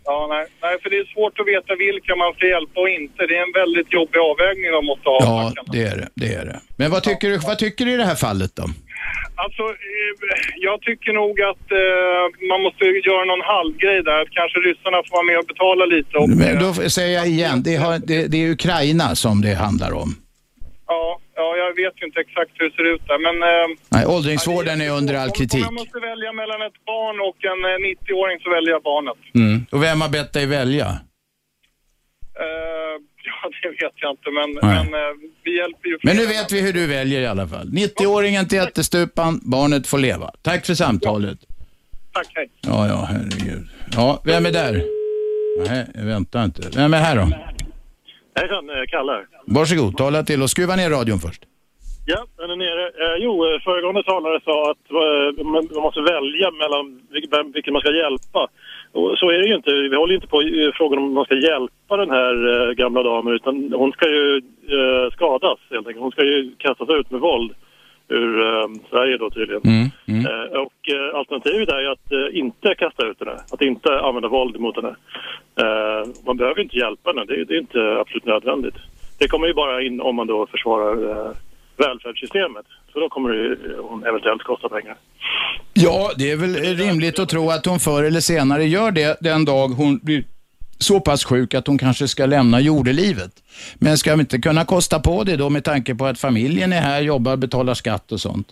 [0.05, 0.45] Ja, nej.
[0.61, 3.27] nej, för det är svårt att veta vilka man ska hjälpa och inte.
[3.27, 5.19] Det är en väldigt jobbig avvägning de måste ha.
[5.21, 6.09] Ja, det är det.
[6.13, 6.59] det, är det.
[6.75, 8.63] Men vad tycker, du, vad tycker du i det här fallet då?
[9.43, 10.13] Alltså, eh,
[10.55, 14.21] jag tycker nog att eh, man måste göra någon halvgrej där.
[14.21, 16.17] Att kanske ryssarna får vara med och betala lite.
[16.17, 19.91] Och, Men då säger jag igen, det, har, det, det är Ukraina som det handlar
[20.03, 20.09] om.
[20.87, 23.19] ja, ja, jag vet ju inte exakt hur det ser ut där.
[23.27, 25.63] Men eh, Nej, åldringsvården är under all om kritik.
[25.69, 29.19] jag måste välja mellan ett barn och en eh, 90-åring så väljer jag barnet.
[29.41, 29.65] Mm.
[29.71, 30.87] Och vem har bett dig välja?
[32.45, 32.95] Eh,
[33.61, 35.13] det vet jag inte, men, men eh,
[35.43, 37.67] vi hjälper ju Men nu vet vi hur du väljer i alla fall.
[37.67, 40.31] 90-åringen till ättestupan, barnet får leva.
[40.41, 41.39] Tack för samtalet.
[42.13, 42.49] Tack, hej.
[42.61, 43.67] Ja, ja, herregud.
[43.95, 44.83] Ja, vem är där?
[45.67, 46.61] Nej, vänta inte.
[46.75, 47.21] Vem är här då?
[48.35, 49.25] Hejsan, eh, Kalle.
[49.47, 51.41] Varsågod, tala till och skruva ner radion först.
[52.07, 52.85] Ja, den är nere.
[53.03, 56.85] Eh, jo, eh, föregående talare sa att eh, man måste välja mellan
[57.53, 58.41] vilken man ska hjälpa.
[58.95, 59.71] Och så är det ju inte.
[59.71, 63.03] Vi håller ju inte på i frågan om man ska hjälpa den här eh, gamla
[63.03, 64.41] damen utan hon ska ju
[64.77, 66.03] eh, skadas helt enkelt.
[66.03, 67.51] Hon ska ju kastas ut med våld
[68.07, 69.61] ur eh, Sverige då tydligen.
[69.65, 69.89] Mm,
[70.25, 74.27] Eh, och eh, alternativet är ju att eh, inte kasta ut henne, att inte använda
[74.27, 74.95] våld mot henne.
[75.61, 78.75] Eh, man behöver inte hjälpa henne, det, det är inte absolut nödvändigt.
[79.19, 81.31] Det kommer ju bara in om man då försvarar eh,
[81.77, 82.65] välfärdssystemet.
[82.93, 84.95] Så då kommer det eh, hon eventuellt kosta pengar.
[85.73, 89.45] Ja, det är väl rimligt att tro att hon förr eller senare gör det den
[89.45, 90.23] dag hon blir
[90.79, 93.31] så pass sjuk att hon kanske ska lämna jordelivet.
[93.79, 96.81] Men ska vi inte kunna kosta på det då med tanke på att familjen är
[96.81, 98.47] här, jobbar, betalar skatt och sånt?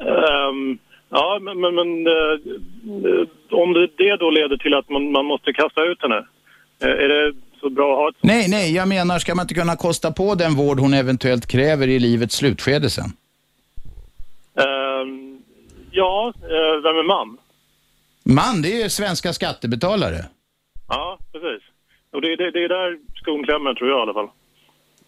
[0.00, 0.78] Ehm,
[1.08, 5.84] ja, men, men, men eh, om det, då leder till att man, man måste kasta
[5.84, 6.26] ut henne,
[6.82, 9.54] eh, är det så bra att ha ett Nej, nej, jag menar ska man inte
[9.54, 13.04] kunna kosta på den vård hon eventuellt kräver i livets slutskede sen?
[14.54, 15.42] Ehm,
[15.90, 17.38] ja, eh, vem är man?
[18.24, 20.24] Man, det är svenska skattebetalare.
[20.88, 21.62] Ja, precis.
[22.12, 24.28] Och det, det, det är där skon klämmer tror jag i alla fall.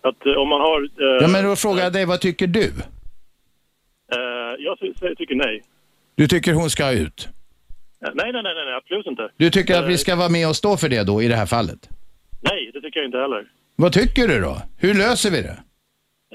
[0.03, 0.83] Att eh, om man har...
[0.83, 2.65] Eh, Ja, men då frågar jag dig, vad tycker du?
[4.13, 5.63] eh, jag ty- tycker nej.
[6.15, 7.29] Du tycker hon ska ut?
[8.07, 9.29] Eh, Nej, nej, nej, nej, nej, absolut inte.
[9.37, 11.37] Du tycker att vi Eh, ska vara med och stå för det då i det
[11.37, 11.89] här fallet?
[13.01, 13.43] Jag inte heller.
[13.77, 14.63] Vad tycker du då?
[14.79, 15.57] Hur löser vi det?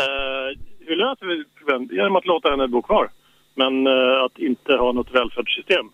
[0.03, 0.47] Eh,
[0.87, 1.91] hur löser vi problemet?
[1.91, 3.09] Genom att låta henne bo kvar.
[3.55, 5.85] Men eh, att inte ha något välfärdssystem.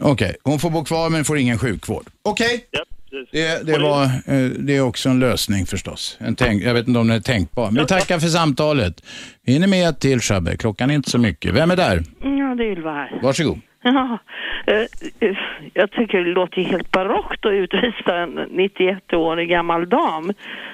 [0.00, 2.06] Okej, hon får bo kvar men får ingen sjukvård.
[2.22, 2.66] Okej.
[2.70, 3.30] Ja, precis.
[3.32, 6.16] Det, det, var, eh, det är också en lösning förstås.
[6.20, 7.70] En tänk, jag vet inte om den är tänkbar.
[7.70, 9.04] Men vi tackar för samtalet.
[9.46, 10.56] Vi hinner med till Shabbe.
[10.56, 11.54] Klockan är inte så mycket.
[11.54, 12.02] Vem är där?
[12.20, 13.20] Ja, det är Ylva här.
[13.22, 13.58] Varsågod.
[13.94, 14.18] Ja,
[14.66, 14.86] eh,
[15.20, 15.36] eh,
[15.74, 20.32] jag tycker det låter helt barockt att utvisa en 91-årig gammal dam.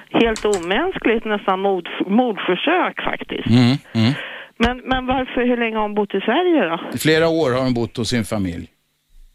[0.09, 3.49] Helt omänskligt, nästan mord, mordförsök faktiskt.
[3.49, 4.13] Mm, mm.
[4.57, 6.79] Men, men varför, hur länge har hon bott i Sverige då?
[6.93, 8.67] I flera år har hon bott hos sin familj.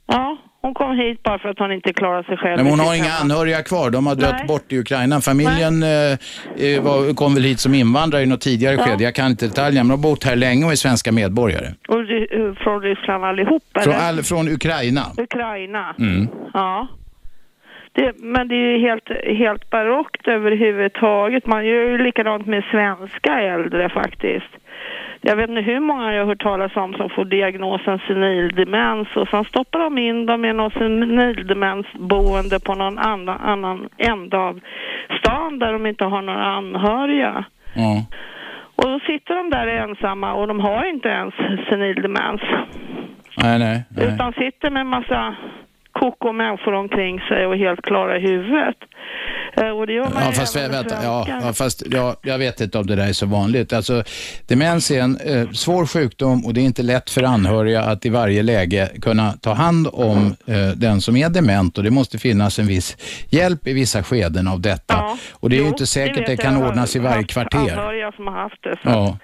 [0.06, 2.56] Ja, hon kom hit bara för att hon inte klarar sig själv.
[2.56, 3.90] Men hon har inga anhöriga kvar.
[3.90, 4.46] De har dött Nej.
[4.46, 5.20] bort i Ukraina.
[5.20, 6.12] Familjen eh,
[6.66, 8.82] eh, var, kom väl hit som invandrare i något tidigare Ja.
[8.84, 9.04] skede.
[9.04, 11.68] Jag kan inte detaljerna, men de har bott här länge och är svenska medborgare.
[11.88, 14.08] Och eh, från Ryssland allihop, Från, eller?
[14.08, 15.02] all, från Ukraina.
[15.18, 15.94] Ukraina.
[15.98, 16.28] Mm.
[16.54, 16.88] Ja.
[17.92, 19.08] Det, men det är ju helt,
[19.38, 21.46] helt barockt överhuvudtaget.
[21.46, 24.52] Man gör ju likadant med svenska äldre faktiskt.
[25.26, 29.28] Jag vet inte hur många jag har hört talas om som får diagnosen senildemens och
[29.28, 34.60] sen stoppar de in dem i något senildemensboende på någon annan, annan ända av
[35.18, 37.44] stan där de inte har några anhöriga.
[37.74, 38.06] Ja.
[38.76, 41.34] Och då sitter de där ensamma och de har inte ens
[41.68, 42.42] senildemens.
[43.42, 43.84] Nej, nej.
[43.88, 44.14] nej.
[44.14, 45.34] Utan sitter med en massa
[46.00, 48.76] koko människor omkring sig och helt klara i huvudet.
[49.56, 52.38] Eh, Och det gör man Ja, ju fast, även vänta, ja, ja, fast ja, jag
[52.38, 53.72] vet inte om det där är så vanligt.
[53.72, 54.02] Alltså,
[54.48, 58.08] demens är en eh, svår sjukdom och det är inte lätt för anhöriga att i
[58.08, 62.58] varje läge kunna ta hand om eh, den som är dement och det måste finnas
[62.58, 62.96] en viss
[63.30, 65.04] hjälp i vissa skeden av detta.
[65.32, 66.40] och det är ju Jo, inte säkert det jag.
[66.40, 67.58] kan Jag ordnas i varje kvarter.
[67.58, 68.76] Anhöriga som har haft det.
[68.82, 69.18] Så, Ja.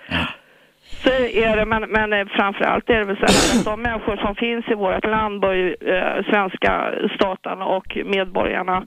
[1.02, 1.10] Så
[1.44, 4.64] är det, men, men eh, framförallt är det väl så att de människor som finns
[4.72, 6.72] i vårt land bör ju eh, svenska
[7.16, 8.86] staten och medborgarna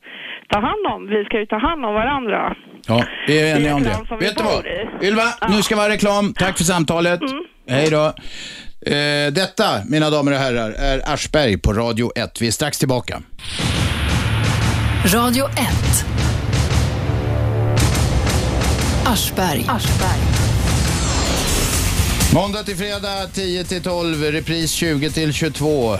[0.50, 1.08] ta hand om.
[1.08, 2.56] Vi ska ju ta hand om varandra.
[2.88, 4.66] Ja, vi är eniga om Det Vet du vad?
[4.66, 5.08] i.
[5.08, 6.34] Ylva, nu ska vi ha reklam.
[6.34, 7.22] Tack för samtalet.
[7.22, 7.44] Mm.
[7.68, 8.06] Hej då.
[8.86, 12.42] Eh, detta, mina damer och herrar, är Aschberg på Radio 1.
[12.42, 13.22] Vi är strax tillbaka.
[15.16, 15.54] Radio 1.
[19.06, 19.66] Aschberg.
[22.34, 25.98] Måndag till fredag 10 till 12, repris 20 till 22.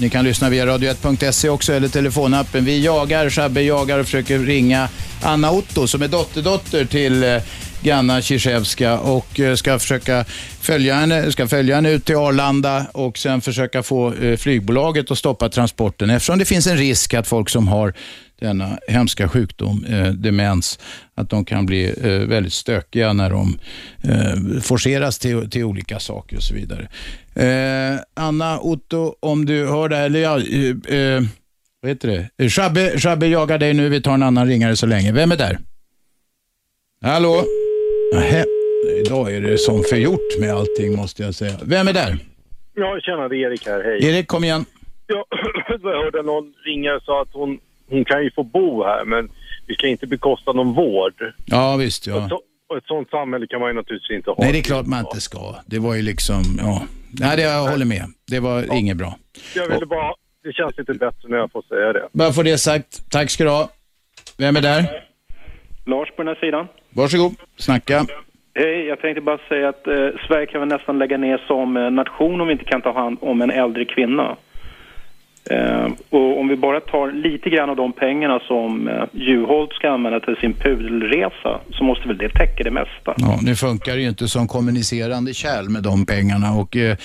[0.00, 2.64] Ni kan lyssna via radio1.se också eller telefonappen.
[2.64, 4.88] Vi jagar, Shabbe jagar och försöker ringa
[5.22, 7.42] Anna Otto som är dotterdotter till eh,
[7.82, 10.24] Ganna Ciszewska och eh, ska försöka
[10.60, 15.18] följa henne, ska följa henne ut till Arlanda och sen försöka få eh, flygbolaget att
[15.18, 17.94] stoppa transporten eftersom det finns en risk att folk som har
[18.40, 20.78] denna hemska sjukdom, eh, demens,
[21.14, 23.58] att de kan bli eh, väldigt stökiga när de
[24.02, 26.88] eh, forceras till, till olika saker och så vidare.
[27.34, 31.22] Eh, Anna Otto, om du hör det här, eller ja, eh, eh,
[31.80, 32.48] vad heter det?
[32.50, 35.12] Shabbe, Shabbe jagar dig nu, vi tar en annan ringare så länge.
[35.12, 35.58] Vem är där?
[37.02, 37.44] Hallå?
[38.14, 38.44] Nähä,
[39.00, 41.52] idag är det som förgjort med allting måste jag säga.
[41.62, 42.18] Vem är där?
[42.74, 43.84] Ja, tjena, det är Erik här.
[43.84, 44.10] Hej.
[44.10, 44.64] Erik, kom igen.
[45.06, 45.24] Ja,
[45.82, 47.58] jag hörde någon ringa och sa att hon,
[47.88, 49.28] hon kan ju få bo här, men
[49.66, 51.14] vi ska inte bekosta någon vård.
[51.46, 52.06] Ja, visst.
[52.06, 52.28] Och, Ja.
[52.28, 54.36] så, och ett sånt samhälle kan man ju naturligtvis inte ha.
[54.40, 55.54] Nej, det är klart man inte ska.
[55.66, 56.82] Det var ju liksom, ja.
[57.20, 58.04] Nej, det jag håller med.
[58.30, 59.14] Det var inget bra.
[59.54, 60.14] Jag ville bara...
[60.44, 62.08] Det känns lite bättre när jag får säga det.
[62.12, 63.10] Bara få det sagt.
[63.10, 63.68] Tack ska du ha.
[64.38, 64.84] Vem är där?
[65.86, 66.66] Lars på den här sidan.
[66.90, 68.06] Varsågod, snacka.
[68.54, 69.94] Hej, jag tänkte bara säga att eh,
[70.28, 73.18] Sverige kan väl nästan lägga ner som eh, nation om vi inte kan ta hand
[73.20, 74.36] om en äldre kvinna.
[75.50, 79.90] Eh, och om vi bara tar lite grann av de pengarna som eh, Juholt ska
[79.90, 83.14] använda till sin pudelresa så måste väl det täcka det mesta.
[83.16, 86.96] Ja, nu funkar det ju inte som kommunicerande kärl med de pengarna och eh,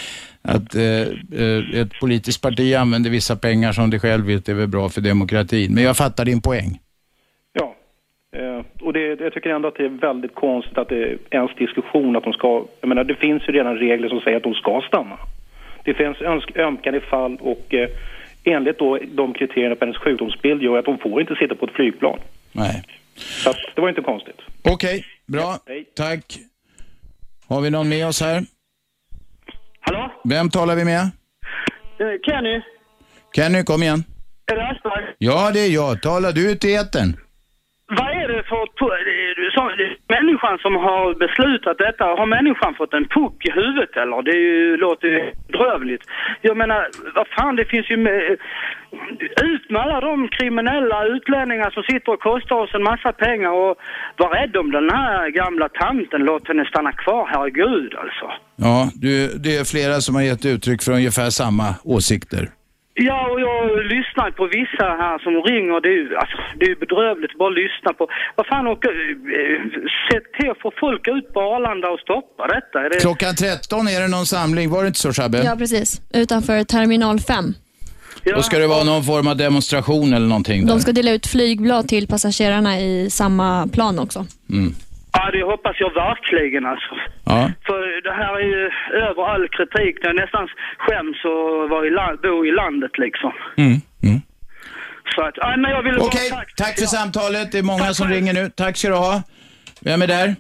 [0.41, 1.02] att eh,
[1.44, 5.02] eh, ett politiskt parti använder vissa pengar som det själv vet är väl bra för
[5.02, 5.74] demokratin.
[5.76, 6.80] Men jag fattar din poäng.
[7.53, 7.76] Ja,
[8.36, 12.16] eh, och det, jag tycker ändå att det är väldigt konstigt att det ens diskussion
[12.16, 12.66] att de ska...
[12.82, 15.18] Jag menar, det finns ju redan regler som säger att de ska stanna.
[15.84, 16.18] Det finns
[16.56, 17.74] ömkande fall och
[18.44, 21.72] enligt då de kriterierna på hennes sjukdomsbild gör att hon får inte sitta på ett
[21.76, 22.20] flygplan.
[22.52, 22.84] Nej.
[23.16, 24.40] Så att, det var inte konstigt.
[24.64, 25.57] Okej, bra.
[25.95, 26.26] Tack.
[27.49, 28.44] Har vi någon med oss här?
[29.80, 30.11] Hallå?
[30.24, 31.02] Vem talar vi med?
[31.02, 32.61] Eh, Kenny,
[33.36, 34.03] Kenny, kom igen.
[34.52, 35.16] är det Aschberg?
[35.18, 36.02] Ja, det är jag.
[36.02, 37.14] Talar du ut i etern?
[37.88, 38.60] Vad är det för
[39.36, 39.52] du är
[40.15, 42.03] människan som har beslutat detta?
[42.19, 44.22] Har människan fått en puck i huvudet eller?
[44.22, 46.03] Det ju, låter ju bedrövligt.
[46.41, 47.98] Jag menar, vad fan, det finns ju...
[47.98, 48.38] Med,
[49.41, 53.77] ut med alla de kriminella utlänningar som sitter och kostar oss en massa pengar och
[54.18, 56.22] var rädd om den här gamla tanten.
[56.22, 58.26] Låt henne stanna kvar, herregud alltså.
[58.56, 62.49] Ja, du, det är flera som har gett uttryck för ungefär samma åsikter.
[62.94, 65.82] Ja, och jag lyssnar på vissa här som ringer.
[65.82, 68.07] Det är ju alltså, det är ju bedrövligt att bara lyssna på.
[68.36, 68.91] Vad fan, och, eh,
[70.07, 72.78] se till att få folk ut på Arlanda och stoppa detta.
[72.86, 72.99] Är det...
[72.99, 75.44] Klockan 13 är det någon samling, var det inte så Shabbe?
[75.44, 76.02] Ja, precis.
[76.14, 77.53] Utanför terminal 5.
[78.24, 80.74] Då ska det vara någon form av demonstration eller någonting där.
[80.74, 84.26] De ska dela ut flygblad till passagerarna i samma plan också.
[84.49, 84.76] Mm.
[85.14, 86.95] Ja, det hoppas jag verkligen alltså.
[87.26, 87.52] Ja.
[87.65, 88.72] För det här är ju
[89.07, 89.98] över all kritik.
[90.02, 93.31] Jag nästan skäms att vara i land, bo i landet liksom.
[93.57, 93.80] Mm.
[95.15, 97.52] Så att, ja, men jag ville Okej, tack för samtalet.
[97.52, 98.49] Det är många som ringer nu.
[98.49, 99.22] Tack ska du ha.
[99.81, 100.36] Vem är där?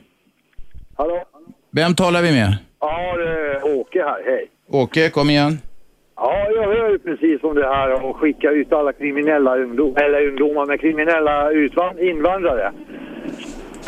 [0.97, 1.23] Hallå?
[1.71, 2.57] Vem talar vi med?
[2.79, 4.21] Ja, det är Åke här.
[4.25, 4.49] Hej.
[4.67, 5.59] Åke, kom igen.
[6.15, 10.27] Ja, jag hör ju precis om det här och skicka ut alla kriminella ungdomar, eller
[10.27, 11.51] ungdomar med kriminella
[12.11, 12.71] invandrare.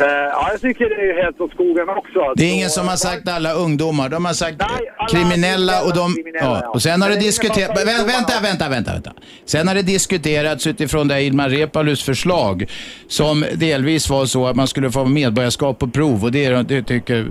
[0.00, 2.32] Eh, ja, jag tycker det är helt åt skogen också.
[2.36, 4.08] Det är ingen som har sagt alla ungdomar.
[4.08, 4.62] De har sagt
[5.10, 6.16] kriminella och de...
[6.40, 6.70] Ja.
[6.74, 7.86] Och sen har det diskuterats...
[7.86, 9.12] Vänta, vänta, vänta, vänta, vänta.
[9.44, 12.66] Sen har det diskuterats utifrån det här Ilmar Reepalus förslag
[13.08, 17.26] som delvis var så att man skulle få medborgarskap på prov och det, det tycker...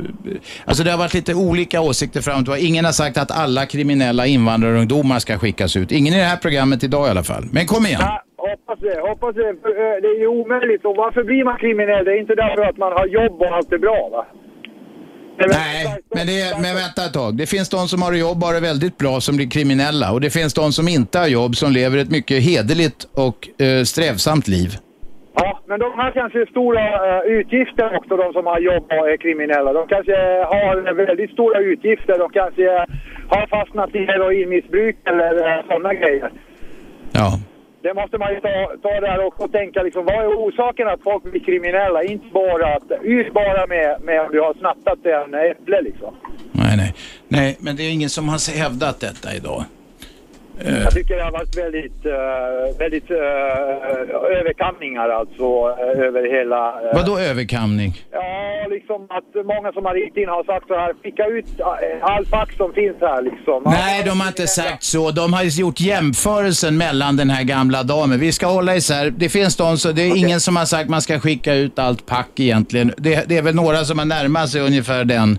[0.66, 2.62] Alltså det har varit lite olika åsikter fram tillbaka.
[2.62, 5.92] Ingen har sagt att alla kriminella invandrarungdomar ska skickas ut.
[5.92, 7.46] Ingen i det här programmet idag i alla fall.
[7.52, 8.02] Men kom igen.
[8.52, 9.50] Hoppas det, hoppas det.
[9.50, 10.86] Eh, Det är ju omöjligt.
[10.86, 12.06] Och varför blir man kriminell?
[12.06, 14.26] Det är inte därför att man har jobb och allt är bra, va?
[15.48, 17.38] Nej, men, det, men vänta ett tag.
[17.38, 20.22] Det finns de som har jobb och har det väldigt bra som blir kriminella och
[20.22, 24.48] det finns de som inte har jobb som lever ett mycket hederligt och eh, strävsamt
[24.48, 24.70] liv.
[25.36, 29.18] Ja, men de har kanske stora eh, utgifter också, de som har jobb och är
[29.18, 29.74] kriminella.
[29.74, 30.16] De kanske
[30.54, 32.20] har väldigt stora utgifter.
[32.20, 32.86] De kanske
[33.34, 36.32] har fastnat i heroinmissbruk eller uh, sådana grejer.
[37.14, 37.30] Ja.
[37.84, 41.04] Det måste man ju ta, ta där och, och tänka liksom, vad är orsaken att
[41.04, 42.04] folk blir kriminella?
[42.04, 46.16] Inte bara att, ut bara med, med om du har snattat en äpple liksom.
[46.52, 46.94] Nej, nej.
[47.28, 49.64] Nej, men det är ingen som har hävdat detta idag.
[50.66, 53.18] Eh, Jag tycker det har varit väldigt, uh, väldigt uh,
[54.40, 55.46] överkamningar alltså
[56.08, 56.62] över hela...
[56.94, 57.92] Vadå överkamning?
[58.12, 61.46] Ja, liksom att många som har ringt in har sagt så här, skicka ut
[62.02, 63.64] all fax som finns här liksom.
[63.66, 65.12] Nej, de har inte sagt så.
[65.12, 68.20] De har gjort jämförelsen mellan den här gamla damen.
[68.20, 69.10] Vi ska hålla isär.
[69.18, 72.06] Det finns de så det är ingen som har sagt man ska skicka ut allt
[72.06, 72.94] pack egentligen.
[72.98, 75.38] Det, det är väl några som har närmat sig ungefär den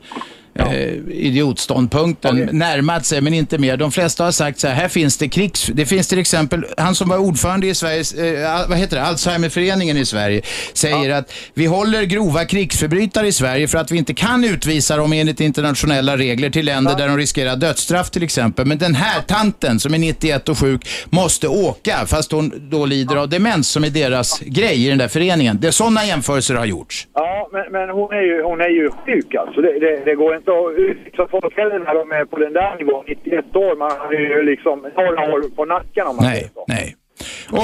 [0.55, 3.77] eh, idiotståndpunkten närmat sig, men inte mer.
[3.77, 5.71] De flesta har sagt så här, här finns det krigs...
[5.75, 9.97] Det finns till exempel, han som var ordförande i Sveriges, eh, vad heter det, Alzheimerföreningen
[9.97, 10.43] i Sverige,
[10.73, 15.13] säger att vi håller grova krigsförbrytare i Sverige för att vi inte kan utvisa dem
[15.13, 18.67] enligt internationella regler till länder där de riskerar dödsstraff till exempel.
[18.67, 23.17] Men den här tanten som är 91 och sjuk måste åka, fast hon då lider
[23.17, 25.59] av demens som är deras grej i den där föreningen.
[25.61, 27.09] Det är sådana jämförelser har gjorts.
[27.15, 29.61] Ja, men, men hon, är ju, hon är ju sjuk alltså.
[29.61, 32.77] Det, det, det går inte att utvisa folk heller när de är på den där
[32.79, 33.05] nivån.
[33.09, 36.87] 91 år, man har ju liksom några år på nacken om man Nej, nej.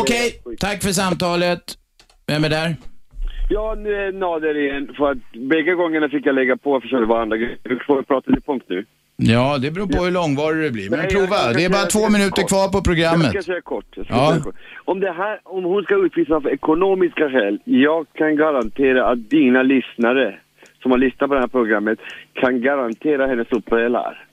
[0.00, 0.26] Okej,
[0.60, 1.60] tack för samtalet.
[2.26, 2.76] Vem är där?
[3.50, 4.88] Ja, nu är Nader igen.
[4.96, 5.18] För att
[5.50, 7.56] bägge gångerna fick jag lägga på för att det var andra grejer.
[7.62, 8.84] Du får prata till punkt nu.
[9.16, 10.90] Ja, det beror på hur långvarig det blir.
[10.90, 11.26] Men Nej, prova.
[11.36, 12.48] jag- jag Det är bara två minuter kort.
[12.50, 13.34] kvar på programmet.
[13.34, 13.84] Jag ska säga kort.
[13.92, 14.30] Ska Ja.
[14.30, 14.54] säga kort.
[14.84, 19.62] Om, det här, om hon ska utvisas av ekonomiska skäl, jag kan garantera att dina
[19.62, 20.38] lyssnare
[20.82, 21.98] som har lyssnat på det här programmet
[22.34, 24.24] kan garantera hennes uppehällar.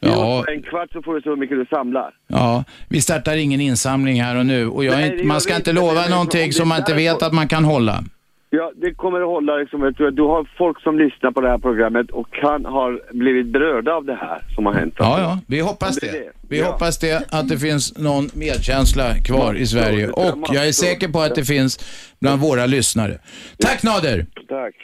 [0.00, 0.44] Ja.
[0.48, 2.10] En kvart så får du så mycket du samlar.
[2.26, 4.66] Ja, vi startar ingen insamling här och nu.
[4.68, 5.80] Och jag Nej, inte, man ska inte inte.
[5.82, 8.04] lova om någonting som man inte vet att man kan hålla.
[8.52, 9.82] Ja, det kommer att hålla liksom.
[9.82, 12.98] Jag tror att du har folk som lyssnar på det här programmet och kan ha
[13.12, 14.94] blivit berörda av det här som har hänt.
[14.98, 16.32] Ja, ja, vi hoppas det.
[16.48, 16.66] Vi Ja.
[16.72, 20.08] hoppas det, att det finns någon medkänsla kvar i Sverige.
[20.08, 21.78] Och jag är säker på att det finns
[22.20, 23.18] bland våra lyssnare.
[23.58, 24.26] Tack Nader!
[24.48, 24.74] Tack.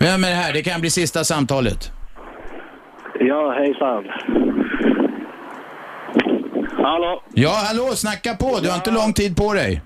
[0.00, 0.52] Vem är det här?
[0.52, 1.90] Det kan bli sista samtalet.
[3.20, 4.04] Ja, hejsan.
[6.82, 7.22] Hallå?
[7.34, 8.58] Ja, hallå, snacka på.
[8.62, 9.82] Du har inte lång tid på dig.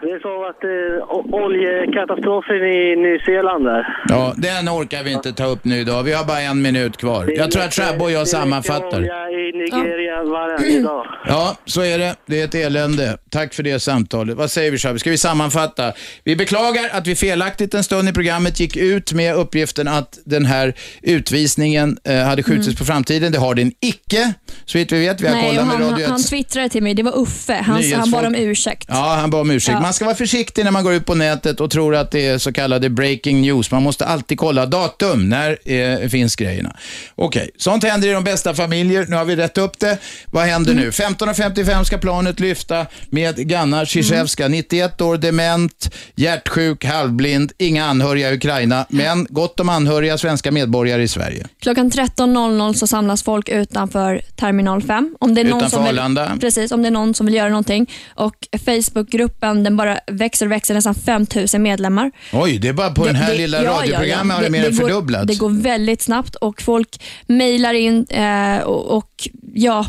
[0.00, 3.86] Det är så att eh, oljekatastrofen i Nya Zeeland där.
[4.08, 6.02] Ja, den orkar vi inte ta upp nu idag.
[6.02, 7.32] Vi har bara en minut kvar.
[7.36, 8.98] Jag tror att Shabbe och jag sammanfattar.
[8.98, 11.06] Olja i Nigeria varje dag.
[11.28, 12.14] Ja, så är det.
[12.26, 13.18] Det är ett elände.
[13.30, 14.36] Tack för det samtalet.
[14.36, 14.98] Vad säger vi Shabbe?
[14.98, 15.92] Ska vi sammanfatta?
[16.24, 20.44] Vi beklagar att vi felaktigt en stund i programmet gick ut med uppgiften att den
[20.46, 22.76] här utvisningen eh, hade skjutits Mm.
[22.76, 23.32] på framtiden.
[23.32, 24.32] Det har den icke,
[24.64, 25.20] så vitt vi vet.
[25.20, 26.26] Vi har Nej, kollat med han, Radio han 1.
[26.30, 27.54] twittrade till mig, det var Uffe.
[27.54, 28.86] Han, han bad om ursäkt.
[28.88, 29.78] Ja, han bad om ursäkt.
[29.80, 29.85] Ja.
[29.86, 32.38] Man ska vara försiktig när man går ut på nätet och tror att det är
[32.38, 33.70] så kallade breaking news.
[33.70, 35.28] Man måste alltid kolla datum.
[35.28, 36.76] När eh, finns grejerna?
[37.14, 39.06] Okej, sånt händer i de bästa familjer.
[39.08, 39.98] Nu har vi rätt upp det.
[40.26, 40.84] Vad händer Mm.
[40.84, 40.90] nu?
[40.90, 44.52] 15.55 ska planet lyfta med Ganna Zizjewska, Mm.
[44.58, 51.02] 91 år, dement, hjärtsjuk, halvblind, inga anhöriga i Ukraina, men gott om anhöriga svenska medborgare
[51.02, 51.46] i Sverige.
[51.60, 55.16] Klockan 13.00 så samlas folk utanför terminal 5.
[55.20, 56.36] Om det är någon Utanför som vill, Arlanda.
[56.40, 57.90] Precis, om det är någon som vill göra någonting.
[58.14, 58.34] Och
[58.64, 62.10] Facebookgruppen den bara växer och växer, nästan 5000 medlemmar.
[62.32, 65.26] Oj, det är bara på den här lilla radioprogrammet har det mer än fördubblats.
[65.26, 69.86] Det går väldigt snabbt och folk mejlar in eh, och, och ja,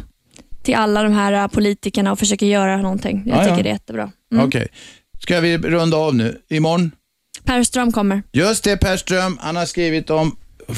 [0.63, 3.23] till alla de här eh, politikerna och försöker göra någonting.
[3.25, 3.49] Jag Ja, ja.
[3.49, 4.11] tycker det är jättebra.
[4.31, 4.45] Mm.
[4.45, 4.67] Okej,
[5.19, 6.37] ska vi runda av nu?
[6.49, 6.91] Imorgon?
[7.43, 8.23] Per Ström kommer.
[8.31, 9.37] Just det, Per Ström.
[9.41, 10.35] Han har skrivit om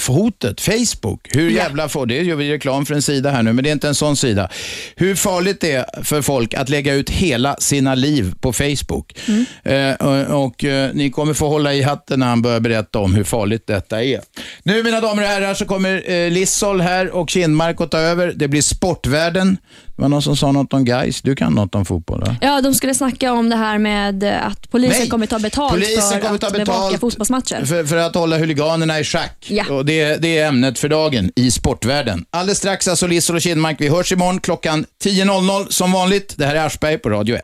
[0.07, 1.27] hotet, Facebook.
[1.29, 3.73] Hur jävla får det gör vi reklam för en sida här nu, men det är
[3.73, 4.49] inte en sån sida.
[4.95, 9.19] Hur farligt det är för folk att lägga ut hela sina liv på Facebook.
[9.63, 13.13] Eh, och och eh, ni kommer få hålla i hatten när han börjar berätta om
[13.13, 14.21] hur farligt detta är.
[14.63, 18.33] Nu mina damer och herrar så kommer eh, Lissol här och Kindmark att ta över.
[18.35, 19.57] Det blir Sportvärlden.
[19.99, 21.21] Det var någon som sa något om guys.
[21.21, 22.35] Du kan något om fotboll va?
[22.41, 26.03] Ja, de skulle snacka om det här med att polisen Nej, kommer ta betalt polisen
[26.11, 27.65] för kommer att ta bevaka betalt fotbollsmatcher.
[27.65, 29.47] För, för att hålla huliganerna i schack.
[29.49, 29.73] Ja.
[29.73, 32.25] Och det, det är ämnet för dagen i sportvärlden.
[32.29, 33.75] Alldeles strax alltså Lissol och Kindmark.
[33.79, 36.33] Vi hörs imorgon klockan 10.00 som vanligt.
[36.37, 37.41] Det här är Aschberg på Radio 1.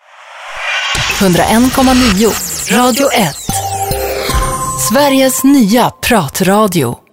[1.19, 3.35] 101,9 Radio 1.
[4.91, 7.04] Sveriges nya pratradio.